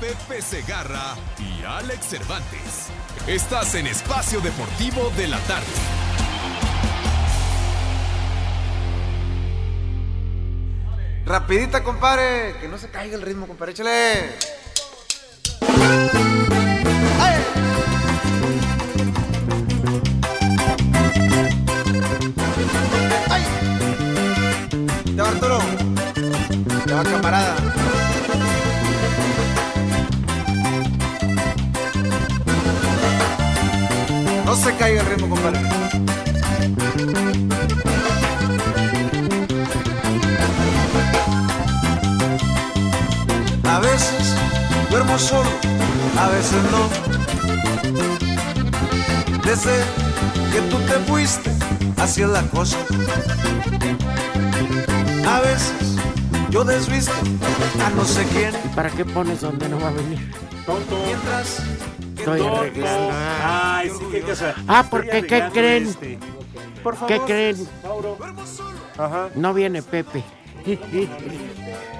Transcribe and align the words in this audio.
Pepe 0.00 0.42
Segarra 0.42 1.14
y 1.38 1.64
Alex 1.64 2.06
Cervantes. 2.06 2.88
Estás 3.26 3.74
en 3.74 3.86
Espacio 3.86 4.40
Deportivo 4.40 5.10
de 5.16 5.28
la 5.28 5.38
Tarde. 5.40 5.66
Rapidita, 11.24 11.82
compadre. 11.82 12.56
Que 12.60 12.68
no 12.68 12.76
se 12.78 12.90
caiga 12.90 13.16
el 13.16 13.22
ritmo, 13.22 13.46
compadre. 13.46 13.72
Échale. 13.72 14.36
¡Ay! 17.20 17.42
¡Ay! 23.30 23.44
Ya 25.14 25.22
va, 25.22 25.28
Arturo. 25.30 25.58
Ya 26.86 26.94
va, 26.96 27.02
camarada. 27.02 27.85
No 34.46 34.54
se 34.54 34.72
caiga 34.76 35.02
el 35.02 35.08
ritmo, 35.08 35.28
compadre. 35.28 35.58
A 43.68 43.80
veces 43.80 44.36
duermo 44.88 45.18
solo, 45.18 45.50
a 46.16 46.28
veces 46.28 46.62
no. 46.70 46.88
Desde 49.44 49.82
que 50.52 50.60
tú 50.70 50.78
te 50.78 50.94
fuiste, 51.10 51.50
así 51.96 52.22
es 52.22 52.28
la 52.28 52.42
cosa. 52.42 52.76
A 55.28 55.40
veces 55.40 55.96
yo 56.50 56.62
desvisto 56.62 57.12
a 57.84 57.90
no 57.90 58.04
sé 58.04 58.24
quién. 58.32 58.52
¿Para 58.76 58.90
qué 58.90 59.04
pones 59.04 59.40
donde 59.40 59.68
no 59.68 59.80
va 59.80 59.88
a 59.88 59.90
venir? 59.90 60.32
Tonto. 60.64 60.96
Mientras 61.04 61.62
Estoy 62.34 62.40
arreglando. 62.46 63.10
Ah, 63.12 63.76
Ay, 63.78 63.90
sí, 63.90 64.04
qué 64.10 64.20
cosa. 64.22 64.54
Ah, 64.66 64.84
porque, 64.90 65.22
¿qué 65.26 65.44
creen? 65.52 65.86
este. 65.86 66.18
Por 66.82 66.94
favor. 66.96 67.08
¿Qué 67.08 67.20
creen? 67.24 67.68
Mauro. 67.82 68.18
Ajá. 68.98 69.28
No 69.34 69.54
viene 69.54 69.82
Pepe. 69.82 70.24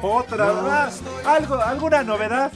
Otra 0.02 0.52
más. 0.54 1.00
¿Algo, 1.24 1.56
¿Alguna 1.62 2.02
novedad? 2.02 2.50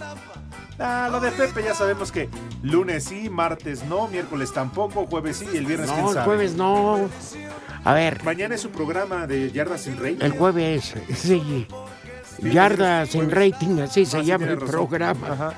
Ah, 0.78 1.08
lo 1.12 1.20
de 1.20 1.30
Pepe 1.30 1.62
ya 1.62 1.74
sabemos 1.74 2.10
que 2.10 2.28
lunes 2.62 3.04
sí, 3.04 3.28
martes 3.28 3.84
no, 3.84 4.08
miércoles 4.08 4.50
tampoco, 4.52 5.06
jueves 5.06 5.36
sí 5.36 5.46
y 5.52 5.58
el 5.58 5.66
viernes 5.66 5.90
quién 5.90 6.02
No, 6.02 6.08
el 6.08 6.14
sabe. 6.14 6.24
jueves 6.26 6.54
no. 6.54 7.08
A 7.84 7.92
ver, 7.94 8.24
Mañana 8.24 8.54
es 8.54 8.62
su 8.62 8.70
programa 8.70 9.26
de 9.26 9.50
Yardas 9.52 9.82
sin 9.82 9.98
Rey. 9.98 10.16
el 10.20 10.32
jueves, 10.32 10.94
sí. 11.14 11.66
Yarda 12.42 13.04
sin 13.06 13.30
rating, 13.30 13.80
así 13.80 14.06
se 14.06 14.16
Ah, 14.18 14.20
sí, 14.20 14.26
llama 14.26 14.46
el 14.46 14.54
razón. 14.60 14.70
programa. 14.70 15.28
Ajá. 15.32 15.54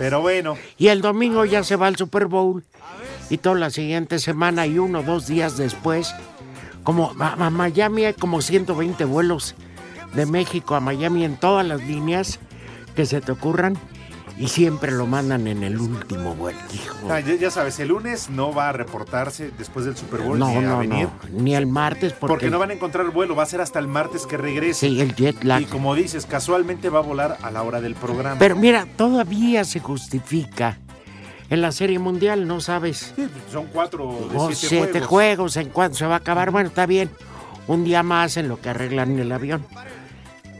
Pero 0.00 0.22
bueno, 0.22 0.56
Y 0.78 0.88
el 0.88 1.02
domingo 1.02 1.44
ya 1.44 1.62
se 1.62 1.76
va 1.76 1.86
al 1.86 1.96
Super 1.96 2.24
Bowl. 2.24 2.64
Y 3.28 3.36
toda 3.36 3.56
la 3.56 3.68
siguiente 3.68 4.18
semana 4.18 4.66
y 4.66 4.78
uno 4.78 5.00
o 5.00 5.02
dos 5.02 5.26
días 5.26 5.58
después, 5.58 6.14
como 6.84 7.14
a, 7.20 7.50
Miami 7.50 8.06
hay 8.06 8.14
como 8.14 8.40
120 8.40 9.04
vuelos 9.04 9.56
de 10.14 10.24
México 10.24 10.74
a 10.74 10.80
Miami 10.80 11.26
en 11.26 11.36
todas 11.36 11.66
las 11.66 11.82
líneas 11.82 12.40
que 12.96 13.04
se 13.04 13.20
te 13.20 13.30
ocurran. 13.30 13.76
Y 14.38 14.48
siempre 14.48 14.90
lo 14.92 15.06
mandan 15.06 15.46
en 15.46 15.62
el 15.62 15.78
último 15.78 16.34
vuelo. 16.34 16.58
hijo. 16.72 16.96
ah, 17.10 17.20
ya, 17.20 17.34
ya 17.34 17.50
sabes, 17.50 17.78
el 17.80 17.88
lunes 17.88 18.30
no 18.30 18.52
va 18.54 18.70
a 18.70 18.72
reportarse 18.72 19.50
después 19.58 19.84
del 19.84 19.96
Super 19.96 20.20
Bowl 20.20 20.38
No, 20.38 20.48
ni 20.48 20.56
a 20.56 20.60
no, 20.62 20.78
venir. 20.78 21.08
no. 21.32 21.42
Ni 21.42 21.54
el 21.54 21.66
martes 21.66 22.12
porque, 22.12 22.32
Porque 22.34 22.50
no 22.50 22.58
van 22.58 22.70
a 22.70 22.74
encontrar 22.74 23.08
vuelo, 23.10 23.34
va 23.36 23.42
a 23.42 23.46
ser 23.46 23.60
hasta 23.60 23.78
el 23.78 23.86
martes 23.88 24.26
que 24.26 24.36
regrese. 24.36 24.88
Sí, 24.88 25.00
el 25.00 25.14
jet 25.14 25.42
lag. 25.44 25.62
Y 25.62 25.64
como 25.66 25.94
dices, 25.94 26.26
casualmente 26.26 26.88
va 26.88 27.00
a 27.00 27.02
volar 27.02 27.38
a 27.42 27.50
la 27.50 27.62
hora 27.62 27.80
del 27.80 27.94
programa. 27.94 28.38
Pero 28.38 28.56
mira, 28.56 28.86
todavía 28.96 29.64
se 29.64 29.80
justifica. 29.80 30.78
En 31.50 31.60
la 31.62 31.72
Serie 31.72 31.98
Mundial, 31.98 32.46
no 32.46 32.60
sabes. 32.60 33.12
Sí, 33.16 33.28
son 33.50 33.66
cuatro 33.72 34.28
de 34.30 34.36
O 34.38 34.46
siete, 34.52 34.54
siete 34.68 35.00
juegos. 35.00 35.08
juegos. 35.08 35.56
en 35.56 35.68
cuanto 35.70 35.96
se 35.98 36.06
va 36.06 36.14
a 36.14 36.18
acabar. 36.18 36.52
Bueno, 36.52 36.68
está 36.68 36.86
bien. 36.86 37.10
Un 37.66 37.82
día 37.84 38.02
más 38.04 38.36
en 38.36 38.48
lo 38.48 38.60
que 38.60 38.68
arreglan 38.70 39.18
el 39.18 39.32
avión. 39.32 39.66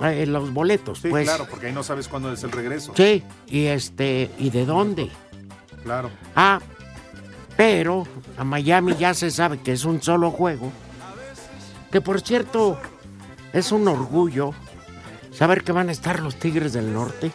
Eh, 0.03 0.25
los 0.27 0.53
boletos, 0.53 0.99
Sí, 1.01 1.09
pues. 1.09 1.29
claro, 1.29 1.47
porque 1.51 1.67
ahí 1.67 1.73
no 1.73 1.83
sabes 1.83 2.09
cuándo 2.09 2.33
es 2.33 2.43
el 2.43 2.53
regreso. 2.53 2.93
Sí, 2.97 3.23
y 3.47 3.67
este, 3.67 4.31
¿y 4.39 4.51
de 4.51 4.65
dónde? 4.65 5.11
Claro. 5.83 6.11
Ah, 6.35 6.61
pero 7.57 8.07
a 8.39 8.45
Miami 8.45 8.95
ya 8.97 9.13
se 9.15 9.31
sabe 9.31 9.59
que 9.59 9.73
es 9.73 9.85
un 9.85 10.01
solo 10.03 10.31
juego. 10.31 10.73
Que 11.93 12.01
por 12.01 12.21
cierto, 12.21 12.79
es 13.53 13.73
un 13.73 13.87
orgullo 13.89 14.53
saber 15.33 15.63
que 15.65 15.73
van 15.73 15.89
a 15.89 15.93
estar 15.93 16.21
los 16.21 16.37
Tigres 16.37 16.73
del 16.73 16.93
Norte. 16.93 17.31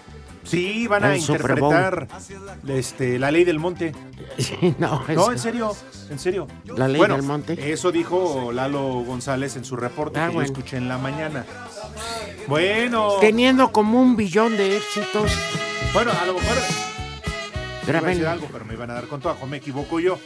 Sí, 0.45 0.87
van 0.87 1.03
a 1.03 1.13
El 1.13 1.19
interpretar 1.19 2.07
este, 2.67 3.19
la 3.19 3.31
ley 3.31 3.43
del 3.43 3.59
monte. 3.59 3.93
Sí, 4.37 4.75
no, 4.79 5.01
No, 5.13 5.31
en 5.31 5.39
serio, 5.39 5.71
en 6.09 6.19
serio. 6.19 6.47
La 6.65 6.87
ley 6.87 6.97
Bueno, 6.97 7.15
del 7.15 7.23
monte. 7.23 7.71
Eso 7.71 7.91
dijo 7.91 8.51
Lalo 8.51 8.81
González 9.05 9.55
en 9.55 9.63
su 9.65 9.75
reporte 9.75 10.19
Ah, 10.19 10.27
que 10.27 10.33
bueno. 10.35 10.47
yo 10.47 10.53
escuché 10.53 10.77
en 10.77 10.87
la 10.89 10.97
mañana. 10.97 11.45
Bueno, 12.47 13.13
Teniendo 13.21 13.71
como 13.71 14.01
un 14.01 14.15
billón 14.15 14.57
de 14.57 14.77
éxitos. 14.77 15.31
bueno, 15.93 16.11
a 16.11 16.25
lo 16.25 16.33
mejor 16.33 16.57
iba 16.57 17.81
a 17.81 17.85
Graben. 17.87 18.09
decir 18.09 18.27
algo, 18.27 18.47
pero 18.51 18.65
me 18.65 18.73
iban 18.73 18.91
a 18.91 18.95
dar 18.95 19.07
con 19.07 19.19
todo. 19.21 19.35
me 19.47 19.57
equivoco 19.57 19.99
yo. 19.99 20.19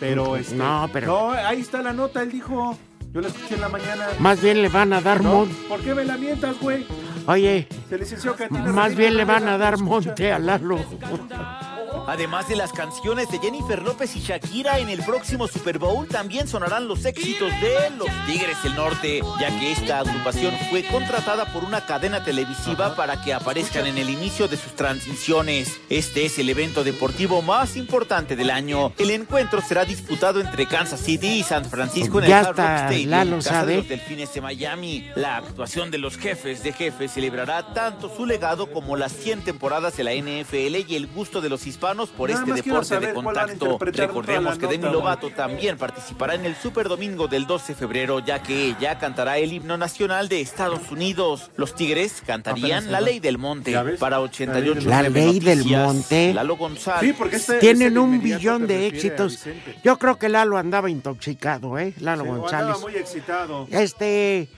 Pero 0.00 0.36
este, 0.36 0.54
No, 0.56 0.88
pero- 0.92 1.06
no, 1.06 1.30
ahí 1.30 1.60
está 1.60 1.80
la 1.82 1.92
nota, 1.92 2.22
él 2.22 2.32
dijo. 2.32 2.76
Yo 3.12 3.20
la 3.20 3.28
escuché 3.28 3.54
en 3.56 3.60
la 3.60 3.68
mañana. 3.68 4.06
Más 4.18 4.40
bien 4.40 4.60
le 4.62 4.68
van 4.70 4.92
a 4.92 5.00
dar 5.00 5.22
No. 5.22 5.46
¿Por 5.68 5.80
qué 5.80 5.94
me 5.94 6.04
la 6.04 6.16
mientas, 6.16 6.58
güey? 6.60 6.86
Oye, 7.26 7.68
Se 7.88 7.98
licenció 7.98 8.34
Catina 8.34 8.72
más 8.72 8.94
bien 8.96 9.16
le 9.16 9.24
van 9.24 9.46
a 9.48 9.58
dar 9.58 9.78
monte 9.78 10.32
a 10.32 10.38
Lalo. 10.38 10.78
Además 12.06 12.48
de 12.48 12.56
las 12.56 12.72
canciones 12.72 13.30
de 13.30 13.38
Jennifer 13.38 13.80
López 13.80 14.16
y 14.16 14.20
Shakira 14.20 14.80
en 14.80 14.88
el 14.88 15.02
próximo 15.04 15.46
Super 15.46 15.78
Bowl, 15.78 16.08
también 16.08 16.48
sonarán 16.48 16.88
los 16.88 17.04
éxitos 17.04 17.50
de 17.60 17.90
los 17.96 18.08
Tigres 18.26 18.60
del 18.64 18.74
Norte, 18.74 19.22
ya 19.40 19.48
que 19.58 19.72
esta 19.72 20.00
agrupación 20.00 20.54
fue 20.68 20.84
contratada 20.84 21.52
por 21.52 21.64
una 21.64 21.86
cadena 21.86 22.24
televisiva 22.24 22.96
para 22.96 23.22
que 23.22 23.32
aparezcan 23.32 23.86
en 23.86 23.98
el 23.98 24.10
inicio 24.10 24.48
de 24.48 24.56
sus 24.56 24.74
transmisiones. 24.74 25.80
Este 25.88 26.26
es 26.26 26.38
el 26.38 26.48
evento 26.48 26.82
deportivo 26.82 27.40
más 27.40 27.76
importante 27.76 28.34
del 28.34 28.50
año. 28.50 28.92
El 28.98 29.10
encuentro 29.10 29.60
será 29.60 29.84
disputado 29.84 30.40
entre 30.40 30.66
Kansas 30.66 31.00
City 31.00 31.28
y 31.38 31.42
San 31.44 31.64
Francisco 31.64 32.18
en 32.18 32.24
el 32.24 32.32
Hard 32.32 32.56
Rock 32.56 32.58
Stadium, 32.58 33.10
Lalo 33.10 33.36
casa 33.36 33.50
sabe. 33.50 33.72
de 33.72 33.78
los 33.78 33.88
Delfines 33.88 34.34
de 34.34 34.40
Miami. 34.40 35.10
La 35.14 35.36
actuación 35.36 35.90
de 35.90 35.98
los 35.98 36.18
jefes 36.18 36.64
de 36.64 36.72
jefes 36.72 37.12
celebrará 37.12 37.72
tanto 37.74 38.14
su 38.14 38.26
legado 38.26 38.72
como 38.72 38.96
las 38.96 39.12
100 39.12 39.42
temporadas 39.44 39.96
de 39.96 40.04
la 40.04 40.12
NFL 40.14 40.90
y 40.90 40.96
el 40.96 41.06
gusto 41.06 41.40
de 41.40 41.48
los 41.48 41.66
hispanos 41.66 41.91
por 42.10 42.30
Nada 42.30 42.42
este 42.42 42.62
deporte 42.62 42.98
de 43.00 43.12
contacto. 43.12 43.78
Recordemos 43.80 44.58
que 44.58 44.66
Demi 44.66 44.90
Lovato 44.90 45.30
también 45.30 45.76
participará 45.76 46.34
en 46.34 46.44
el 46.46 46.56
Super 46.56 46.88
Domingo 46.88 47.28
del 47.28 47.46
12 47.46 47.72
de 47.72 47.78
febrero, 47.78 48.18
ya 48.20 48.42
que 48.42 48.66
ella 48.68 48.98
cantará 48.98 49.38
el 49.38 49.52
himno 49.52 49.76
nacional 49.76 50.28
de 50.28 50.40
Estados 50.40 50.90
Unidos. 50.90 51.50
Los 51.56 51.74
Tigres 51.74 52.22
cantarían 52.26 52.90
La. 52.90 53.00
Ley 53.00 53.20
del 53.20 53.38
Monte. 53.38 53.76
Para 53.98 54.20
88 54.20 54.88
La 54.88 55.02
Ley 55.02 55.40
del 55.40 55.64
Monte. 55.64 56.32
Lalo 56.34 56.56
González. 56.56 57.00
Sí, 57.00 57.12
porque 57.16 57.36
este 57.36 57.54
es 57.54 57.60
Tienen 57.60 57.98
un 57.98 58.20
billón 58.22 58.66
de 58.66 58.86
éxitos. 58.86 59.44
Yo 59.84 59.98
creo 59.98 60.18
que 60.18 60.28
Lalo 60.28 60.56
andaba 60.56 60.88
intoxicado, 60.88 61.78
¿eh? 61.78 61.94
Lalo 61.98 62.24
Sí, 62.24 62.30
González. 62.30 62.66
andaba 62.66 62.78
muy 62.80 62.96
excitado. 62.96 63.66
Este, 63.70 64.48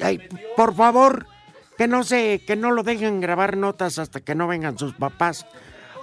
ay, 0.00 0.20
por 0.56 0.74
favor, 0.74 1.26
Que 1.76 1.88
no 1.88 2.04
se, 2.04 2.44
que 2.46 2.54
no 2.54 2.70
lo 2.70 2.84
dejen 2.84 3.20
grabar 3.20 3.56
notas 3.56 3.98
hasta 3.98 4.20
que 4.20 4.36
no 4.36 4.46
vengan 4.46 4.78
sus 4.78 4.94
papás 4.94 5.44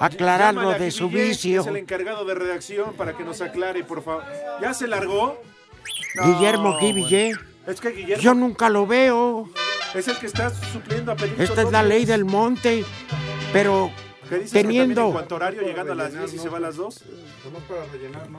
aclararlo 0.06 0.72
de 0.72 0.92
su 0.92 1.10
que 1.10 1.24
vicio. 1.24 1.62
Es 1.62 1.68
el 1.68 1.78
encargado 1.78 2.26
de 2.26 2.34
redacción 2.36 2.94
para 2.94 3.16
que 3.16 3.24
nos 3.24 3.42
aclare, 3.42 3.84
por 3.84 4.04
favor. 4.04 4.24
¿Ya 4.62 4.74
se 4.74 4.88
largó? 4.88 5.42
No, 6.16 6.26
Guillermo 6.26 6.78
Guille. 6.80 7.34
bueno. 7.36 7.52
Es 7.68 7.80
que 7.80 7.90
Guillermo 7.90 8.24
Yo 8.24 8.34
nunca 8.34 8.70
lo 8.70 8.88
veo. 8.88 9.50
es 9.94 10.08
el 10.08 10.18
que 10.18 10.26
está 10.26 10.50
supliendo 10.50 11.12
a 11.12 11.16
Pedrito 11.16 11.44
Esta 11.44 11.62
es 11.62 11.72
la 11.72 11.84
ley 11.84 12.06
del 12.06 12.26
monte. 12.26 12.84
Pero 13.54 13.92
¿Qué 14.30 14.36
dices 14.36 14.54
que 14.54 14.62
también 14.64 14.84
en 14.84 14.90
teniendo. 14.90 15.12
cuanto 15.14 15.36
horario, 15.36 15.62
llegando 15.62 15.92
a 15.94 15.96
las 15.96 16.14
10 16.14 16.34
y 16.34 16.38
se 16.40 16.50
va 16.50 16.58
a 16.58 16.62
las 16.62 16.76
2? 16.78 17.04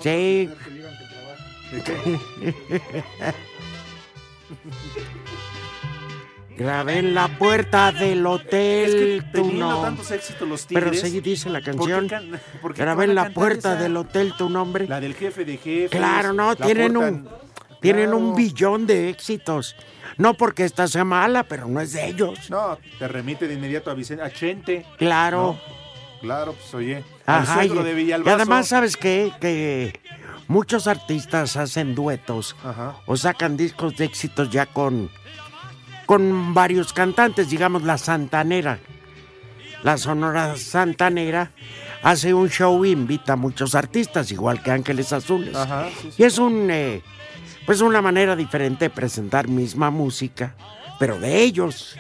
Sí. 0.00 0.50
¿De 1.70 1.82
qué? 1.84 2.18
Grabé 6.56 6.98
en 6.98 7.14
la 7.14 7.28
puerta 7.38 7.92
del 7.92 8.26
hotel 8.26 9.18
Es 9.18 9.24
que 9.32 9.40
nombre. 9.42 9.80
tantos 9.82 10.10
éxitos 10.10 10.48
los 10.48 10.66
Tigres. 10.66 11.00
Pero 11.00 11.06
sí 11.06 11.20
dice 11.20 11.48
la 11.50 11.60
¿por 11.60 11.64
qué 11.86 11.92
canción. 11.92 12.40
Grabé 12.76 13.04
en 13.04 13.14
la 13.14 13.30
puerta 13.30 13.72
esa? 13.72 13.82
del 13.82 13.96
hotel 13.96 14.34
tu 14.36 14.48
nombre. 14.50 14.86
La 14.86 15.00
del 15.00 15.14
jefe 15.14 15.44
de 15.44 15.56
jefes. 15.56 15.90
Claro, 15.90 16.32
no, 16.32 16.54
tienen 16.56 16.92
puerta- 16.94 17.10
un, 17.10 17.28
tienen 17.80 18.14
un 18.14 18.34
billón 18.34 18.86
de 18.86 19.08
éxitos. 19.08 19.76
No 20.18 20.34
porque 20.34 20.64
esta 20.64 20.86
sea 20.88 21.04
mala, 21.04 21.42
pero 21.44 21.66
no 21.66 21.80
es 21.80 21.94
de 21.94 22.06
ellos. 22.06 22.50
No, 22.50 22.78
te 22.98 23.08
remite 23.08 23.48
de 23.48 23.54
inmediato 23.54 23.90
a 23.90 23.94
Vicente, 23.94 24.22
a 24.22 24.30
Chente. 24.30 24.84
Claro. 24.98 25.58
Claro, 26.20 26.52
pues 26.52 26.72
oye. 26.74 27.02
Ajá, 27.26 27.64
y, 27.64 27.68
de 27.68 28.02
y 28.02 28.12
además, 28.12 28.68
¿sabes 28.68 28.96
qué? 28.96 29.32
Que 29.40 29.98
muchos 30.46 30.86
artistas 30.86 31.56
hacen 31.56 31.94
duetos 31.94 32.54
Ajá. 32.62 32.96
o 33.06 33.16
sacan 33.16 33.56
discos 33.56 33.96
de 33.96 34.04
éxitos 34.04 34.50
ya 34.50 34.66
con, 34.66 35.10
con 36.06 36.54
varios 36.54 36.92
cantantes, 36.92 37.50
digamos 37.50 37.82
la 37.82 37.98
Santanera. 37.98 38.78
La 39.82 39.98
Sonora 39.98 40.56
Santanera 40.56 41.50
hace 42.02 42.32
un 42.34 42.48
show 42.48 42.84
e 42.84 42.90
invita 42.90 43.32
a 43.32 43.36
muchos 43.36 43.74
artistas, 43.74 44.30
igual 44.30 44.62
que 44.62 44.70
Ángeles 44.70 45.12
Azules. 45.12 45.56
Ajá, 45.56 45.88
sí, 46.00 46.10
sí. 46.12 46.22
Y 46.22 46.24
es 46.24 46.38
un, 46.38 46.70
eh, 46.70 47.02
pues 47.66 47.80
una 47.80 48.00
manera 48.00 48.36
diferente 48.36 48.86
de 48.86 48.90
presentar 48.90 49.48
misma 49.48 49.90
música, 49.90 50.54
pero 50.98 51.18
de 51.18 51.42
ellos. 51.42 51.96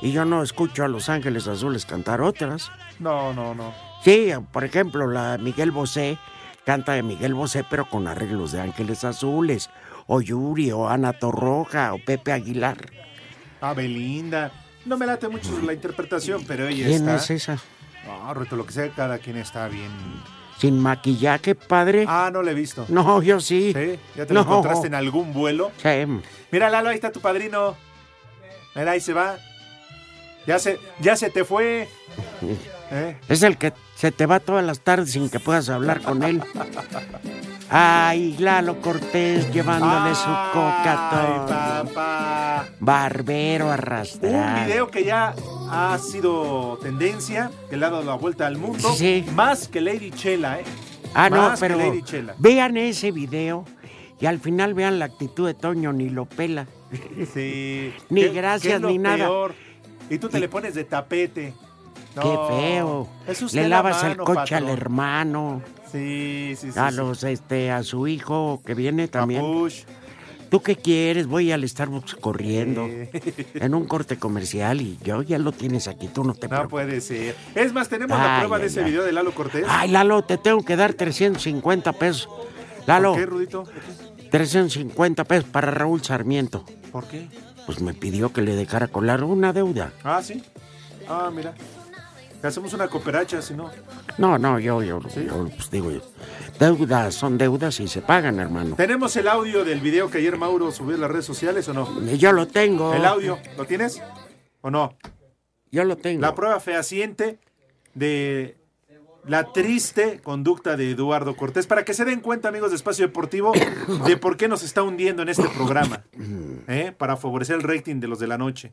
Y 0.00 0.10
yo 0.10 0.24
no 0.24 0.42
escucho 0.42 0.84
a 0.84 0.88
Los 0.88 1.08
Ángeles 1.08 1.46
Azules 1.46 1.86
cantar 1.86 2.20
otras. 2.20 2.72
No, 2.98 3.32
no, 3.32 3.54
no. 3.54 3.72
Sí, 4.02 4.32
por 4.50 4.64
ejemplo, 4.64 5.06
la 5.06 5.38
Miguel 5.38 5.70
Bosé 5.70 6.18
canta 6.64 6.92
de 6.92 7.02
Miguel 7.02 7.34
Bosé, 7.34 7.64
pero 7.68 7.88
con 7.88 8.06
arreglos 8.06 8.52
de 8.52 8.60
Ángeles 8.60 9.04
Azules, 9.04 9.70
o 10.06 10.20
Yuri, 10.20 10.72
o 10.72 10.88
Ana 10.88 11.12
Torroja, 11.12 11.94
o 11.94 11.98
Pepe 11.98 12.32
Aguilar. 12.32 12.90
Ah, 13.62 13.72
Belinda. 13.72 14.52
No 14.84 14.98
me 14.98 15.06
late 15.06 15.28
mucho 15.28 15.58
la 15.64 15.72
interpretación, 15.72 16.44
pero 16.46 16.66
ella 16.68 16.84
¿Quién 16.86 17.08
está. 17.08 17.16
es 17.16 17.30
esa? 17.30 17.58
No, 18.04 18.34
Ruto, 18.34 18.56
lo 18.56 18.66
que 18.66 18.72
sea, 18.72 18.90
cada 18.90 19.18
quien 19.18 19.36
está 19.36 19.68
bien. 19.68 19.90
Sin 20.58 20.78
maquillaje, 20.78 21.54
padre. 21.54 22.04
Ah, 22.08 22.30
no 22.32 22.42
la 22.42 22.50
he 22.50 22.54
visto. 22.54 22.84
No, 22.88 23.22
yo 23.22 23.40
sí. 23.40 23.72
¿Sí? 23.72 23.98
¿Ya 24.16 24.26
te 24.26 24.34
No. 24.34 24.40
lo 24.40 24.46
encontraste 24.50 24.88
en 24.88 24.94
algún 24.94 25.32
vuelo? 25.32 25.70
Sí. 25.80 25.88
Mira, 26.50 26.68
Lalo, 26.68 26.88
ahí 26.90 26.96
está 26.96 27.10
tu 27.12 27.20
padrino. 27.20 27.76
Mira, 28.74 28.90
ahí 28.92 29.00
se 29.00 29.12
va. 29.12 29.36
Ya 30.46 30.58
se, 30.58 30.78
ya 30.98 31.14
se 31.16 31.30
te 31.30 31.44
fue. 31.44 31.88
¿Eh? 32.90 33.16
Es 33.28 33.42
el 33.44 33.56
que 33.56 33.72
se 33.94 34.10
te 34.10 34.26
va 34.26 34.40
todas 34.40 34.64
las 34.64 34.80
tardes 34.80 35.12
sin 35.12 35.30
que 35.30 35.38
puedas 35.38 35.68
hablar 35.68 36.02
con 36.02 36.22
él. 36.24 36.42
Ay, 37.70 38.36
Lalo 38.38 38.80
Cortés 38.80 39.50
llevándole 39.52 40.14
su 40.14 40.28
coca 40.52 41.84
papá. 41.94 42.66
Barbero 42.80 43.66
Un 43.66 43.72
arrastrado. 43.72 44.64
video 44.66 44.88
que 44.88 45.04
ya 45.04 45.34
ha 45.70 45.98
sido 45.98 46.78
tendencia, 46.82 47.50
que 47.70 47.76
le 47.76 47.86
ha 47.86 47.90
dado 47.90 48.02
la 48.04 48.14
vuelta 48.14 48.46
al 48.46 48.58
mundo. 48.58 48.92
Sí. 48.94 49.24
Más 49.34 49.68
que 49.68 49.80
Lady 49.80 50.10
Chela, 50.10 50.60
¿eh? 50.60 50.64
Ah, 51.14 51.30
no, 51.30 51.36
Más 51.48 51.60
que 51.60 51.66
pero 51.68 51.78
Lady 51.78 52.02
Chela. 52.02 52.34
vean 52.38 52.76
ese 52.76 53.10
video 53.10 53.64
y 54.20 54.26
al 54.26 54.38
final 54.38 54.74
vean 54.74 54.98
la 54.98 55.06
actitud 55.06 55.46
de 55.46 55.54
Toño, 55.54 55.92
ni 55.92 56.10
lo 56.10 56.26
pela. 56.26 56.66
Sí. 57.32 57.92
Ni 58.10 58.22
¿Qué- 58.22 58.28
gracias, 58.30 58.80
ni 58.82 58.98
nada. 58.98 59.16
peor? 59.16 59.54
Y 60.10 60.18
tú 60.18 60.28
te 60.28 60.38
le 60.40 60.48
pones 60.48 60.74
de 60.74 60.84
tapete. 60.84 61.54
No, 62.14 62.22
Qué 62.22 62.54
feo. 62.54 63.08
Le 63.52 63.62
la 63.62 63.68
lavas 63.68 64.04
el 64.04 64.18
coche 64.18 64.54
al 64.56 64.68
hermano, 64.68 65.62
Sí, 65.92 66.54
sí, 66.56 66.72
sí. 66.72 66.78
a 66.78 66.90
los 66.90 67.22
este, 67.24 67.70
a 67.70 67.82
su 67.82 68.06
hijo 68.08 68.62
que 68.64 68.74
viene 68.74 69.08
también. 69.08 69.42
Papush. 69.42 69.82
¿Tú 70.48 70.60
qué 70.62 70.76
quieres? 70.76 71.26
Voy 71.28 71.50
al 71.50 71.66
Starbucks 71.66 72.14
corriendo 72.16 72.86
en 73.54 73.74
un 73.74 73.86
corte 73.86 74.18
comercial 74.18 74.82
y 74.82 74.98
yo 75.02 75.22
ya 75.22 75.38
lo 75.38 75.52
tienes 75.52 75.88
aquí, 75.88 76.08
tú 76.08 76.24
no 76.24 76.34
te 76.34 76.46
No 76.48 76.68
puede 76.68 77.00
ser. 77.00 77.34
Es 77.54 77.72
más, 77.72 77.88
tenemos 77.88 78.18
la 78.18 78.34
Ay, 78.34 78.40
prueba 78.40 78.58
de 78.58 78.66
ese 78.66 78.80
ay. 78.80 78.90
video 78.90 79.02
de 79.02 79.12
Lalo 79.12 79.34
Cortés. 79.34 79.64
Ay, 79.66 79.90
Lalo, 79.90 80.22
te 80.24 80.36
tengo 80.36 80.62
que 80.62 80.76
dar 80.76 80.92
350 80.92 81.92
pesos. 81.94 82.28
Lalo, 82.86 83.12
¿Por 83.12 83.20
qué, 83.20 83.26
Rudito? 83.26 83.64
350 84.30 85.24
pesos 85.24 85.44
para 85.48 85.70
Raúl 85.70 86.02
Sarmiento. 86.02 86.64
¿Por 86.90 87.06
qué? 87.06 87.28
Pues 87.64 87.80
me 87.80 87.94
pidió 87.94 88.32
que 88.32 88.42
le 88.42 88.54
dejara 88.54 88.88
colar 88.88 89.24
una 89.24 89.52
deuda. 89.54 89.92
Ah, 90.04 90.20
sí. 90.22 90.42
Ah, 91.08 91.30
mira. 91.34 91.54
Hacemos 92.42 92.72
una 92.72 92.88
cooperacha, 92.88 93.40
si 93.40 93.54
no. 93.54 93.70
No, 94.18 94.36
no, 94.36 94.58
yo, 94.58 94.82
yo, 94.82 95.00
yo, 95.00 95.48
pues 95.48 95.70
digo, 95.70 95.90
deudas 96.58 97.14
son 97.14 97.38
deudas 97.38 97.78
y 97.78 97.86
se 97.86 98.02
pagan, 98.02 98.40
hermano. 98.40 98.74
¿Tenemos 98.74 99.14
el 99.16 99.28
audio 99.28 99.64
del 99.64 99.80
video 99.80 100.10
que 100.10 100.18
ayer 100.18 100.36
Mauro 100.36 100.72
subió 100.72 100.96
en 100.96 101.02
las 101.02 101.10
redes 101.10 101.24
sociales 101.24 101.68
o 101.68 101.72
no? 101.72 102.02
Yo 102.14 102.32
lo 102.32 102.48
tengo. 102.48 102.94
¿El 102.94 103.04
audio? 103.04 103.38
¿Lo 103.56 103.64
tienes? 103.64 104.02
¿O 104.60 104.70
no? 104.70 104.96
Yo 105.70 105.84
lo 105.84 105.96
tengo. 105.96 106.20
La 106.20 106.34
prueba 106.34 106.58
fehaciente 106.58 107.38
de 107.94 108.56
la 109.26 109.52
triste 109.52 110.20
conducta 110.22 110.76
de 110.76 110.90
Eduardo 110.90 111.36
Cortés, 111.36 111.66
para 111.66 111.84
que 111.84 111.94
se 111.94 112.04
den 112.04 112.20
cuenta, 112.20 112.48
amigos 112.48 112.70
de 112.70 112.76
Espacio 112.76 113.06
Deportivo, 113.06 113.52
de 114.06 114.16
por 114.16 114.36
qué 114.36 114.48
nos 114.48 114.62
está 114.62 114.82
hundiendo 114.82 115.22
en 115.22 115.28
este 115.28 115.48
programa, 115.48 116.02
¿eh? 116.68 116.92
para 116.96 117.16
favorecer 117.16 117.56
el 117.56 117.62
rating 117.62 118.00
de 118.00 118.08
los 118.08 118.18
de 118.18 118.26
la 118.26 118.38
noche. 118.38 118.72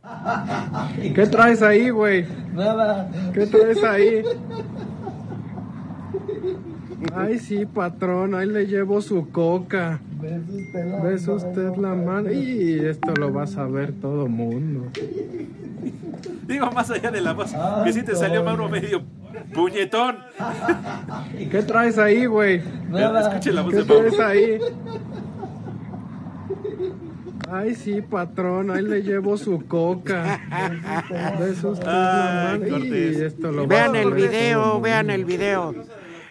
¿Qué 1.13 1.27
traes 1.27 1.61
ahí, 1.61 1.89
güey? 1.89 2.25
Nada. 2.53 3.09
¿Qué 3.33 3.45
traes 3.45 3.83
ahí? 3.83 4.23
Ay, 7.15 7.39
sí, 7.39 7.65
patrón, 7.65 8.35
ahí 8.35 8.47
le 8.47 8.65
llevo 8.65 9.01
su 9.01 9.29
coca. 9.29 10.01
¿Ves 10.21 11.27
usted 11.27 11.75
la 11.77 11.95
mano? 11.95 12.31
Y 12.31 12.79
esto 12.85 13.13
lo 13.13 13.31
va 13.31 13.43
a 13.43 13.47
saber 13.47 13.93
todo 14.01 14.27
mundo. 14.27 14.87
Digo, 16.45 16.71
más 16.71 16.89
allá 16.89 17.11
de 17.11 17.21
la 17.21 17.33
voz, 17.33 17.53
que 17.85 17.93
sí 17.93 18.03
te 18.03 18.15
salió 18.15 18.43
Mauro 18.43 18.67
medio 18.67 19.03
puñetón. 19.59 20.17
¿Qué 21.51 21.63
traes 21.63 21.97
ahí, 21.97 22.25
güey? 22.25 22.57
Escuche 22.57 23.51
la 23.51 23.61
voz 23.61 23.73
¿Qué 23.73 23.79
de 23.81 23.85
Mauro. 23.85 24.11
traes 24.11 24.19
ahí? 24.19 24.59
Ay, 27.51 27.75
sí, 27.75 28.01
patrón, 28.01 28.69
ahí 28.69 28.83
le 28.83 29.01
llevo 29.01 29.35
su 29.35 29.65
coca. 29.67 30.39
¿Ves 31.39 31.63
usted 31.63 31.85
la 31.85 32.51
Ay, 32.51 32.59
mano? 32.59 32.71
Cortés. 32.71 33.17
Y 33.17 33.23
esto 33.23 33.51
lo 33.51 33.67
Vean 33.67 33.95
a 33.95 34.01
el 34.01 34.13
video, 34.13 34.79
vean 34.81 35.09
el 35.09 35.25
video. 35.25 35.73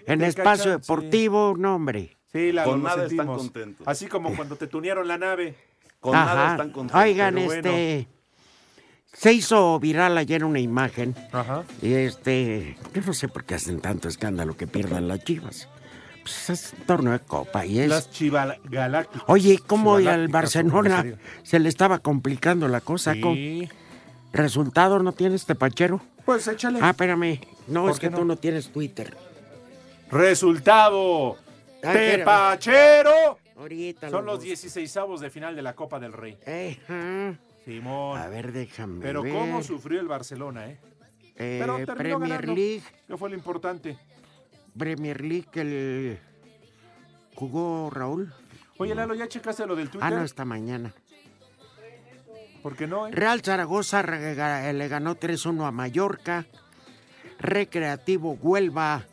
En 0.07 0.21
Te 0.21 0.27
Espacio 0.27 0.65
sí. 0.75 0.81
Deportivo, 0.81 1.55
no, 1.59 1.75
hombre. 1.75 2.17
Sí, 2.33 2.53
la 2.53 2.65
Con 2.65 2.83
nada 2.83 3.07
están 3.07 3.27
contentos. 3.27 3.87
Así 3.89 4.07
como 4.07 4.35
cuando 4.37 4.57
te 4.57 4.69
tunearon 4.69 5.09
la 5.09 5.19
nave. 5.19 5.57
Con 5.99 6.13
nada 6.13 6.45
Ajá. 6.45 6.51
están 6.53 6.71
contentos. 6.71 7.03
Oigan, 7.03 7.35
pero 7.35 7.47
bueno. 7.47 7.69
este. 7.69 8.09
Se 9.13 9.33
hizo 9.33 9.79
viral 9.81 10.17
ayer 10.19 10.45
una 10.45 10.61
imagen. 10.61 11.15
Ajá. 11.33 11.65
Y 11.83 11.93
este. 11.95 12.77
Yo 12.95 13.03
no 13.03 13.13
sé 13.13 13.29
por 13.29 13.45
qué 13.45 13.55
hacen 13.55 13.81
tanto 13.81 14.09
escándalo 14.09 14.57
que 14.57 14.67
pierdan 14.67 15.09
las 15.09 15.25
chivas. 15.25 15.69
Pues 16.23 16.51
es 16.51 16.75
un 16.79 16.85
torneo 16.85 17.13
de 17.15 17.21
copa 17.21 17.65
y 17.65 17.81
es. 17.81 17.89
Las 17.89 18.11
chivagalácticas. 18.11 19.25
Oye, 19.27 19.59
¿cómo 19.67 19.97
al 19.97 20.29
Barcelona 20.29 21.05
se 21.43 21.59
le 21.59 21.69
estaba 21.69 21.99
complicando 22.01 22.69
la 22.69 22.81
cosa? 22.81 23.15
Sí. 23.15 23.21
con 23.21 23.35
¿Resultado 24.33 24.99
no 24.99 25.13
tienes 25.13 25.47
tepachero? 25.47 26.01
Pues 26.27 26.47
échale. 26.47 26.79
Ah, 26.83 26.91
espérame. 26.91 27.41
No, 27.67 27.83
¿Por 27.83 27.93
es 27.93 27.99
que 27.99 28.11
tú 28.11 28.25
no? 28.25 28.37
tienes 28.37 28.71
Twitter. 28.71 29.17
Resultado. 30.11 31.37
Ah. 31.83 31.93
Tepachero. 31.93 33.39
Ahorita 33.57 34.11
Son 34.11 34.25
lo 34.25 34.33
los 34.33 34.41
busco. 34.41 34.47
16 34.47 34.99
de 35.21 35.31
final 35.31 35.57
de 35.57 35.63
la 35.63 35.75
Copa 35.75 35.99
del 35.99 36.13
Rey. 36.13 36.39
Simón. 37.73 38.19
A 38.19 38.29
ver, 38.29 38.51
déjame 38.53 39.03
Pero 39.03 39.23
ver. 39.23 39.31
cómo 39.35 39.63
sufrió 39.63 40.01
el 40.01 40.09
Barcelona, 40.09 40.69
¿eh? 40.71 40.79
Eh, 41.37 41.59
Pero 41.61 41.95
Premier 41.97 42.41
ganando. 42.41 42.55
League. 42.55 42.83
¿Qué 43.07 43.17
fue 43.19 43.29
lo 43.29 43.37
importante? 43.37 43.99
Premier 44.77 45.21
League, 45.23 45.49
el... 45.55 46.19
¿Jugó 47.35 47.91
Raúl? 47.91 48.33
Oye, 48.79 48.95
Lalo, 48.95 49.15
¿ya 49.15 49.29
checaste 49.29 49.67
lo 49.67 49.77
del 49.77 49.91
Twitter? 49.91 50.07
Ah, 50.07 50.17
no, 50.17 50.25
esta 50.25 50.47
mañana. 50.47 50.95
¿Por 52.63 52.75
qué 52.75 52.87
no, 52.87 53.07
eh? 53.07 53.11
Real 53.13 53.43
Zaragoza 53.43 54.01
rega- 54.01 54.73
le 54.73 54.89
ganó 54.89 55.17
3-1 55.17 55.67
a 55.67 55.71
Mallorca. 55.71 56.47
Recreativo 57.39 58.33
Huelva 58.33 59.05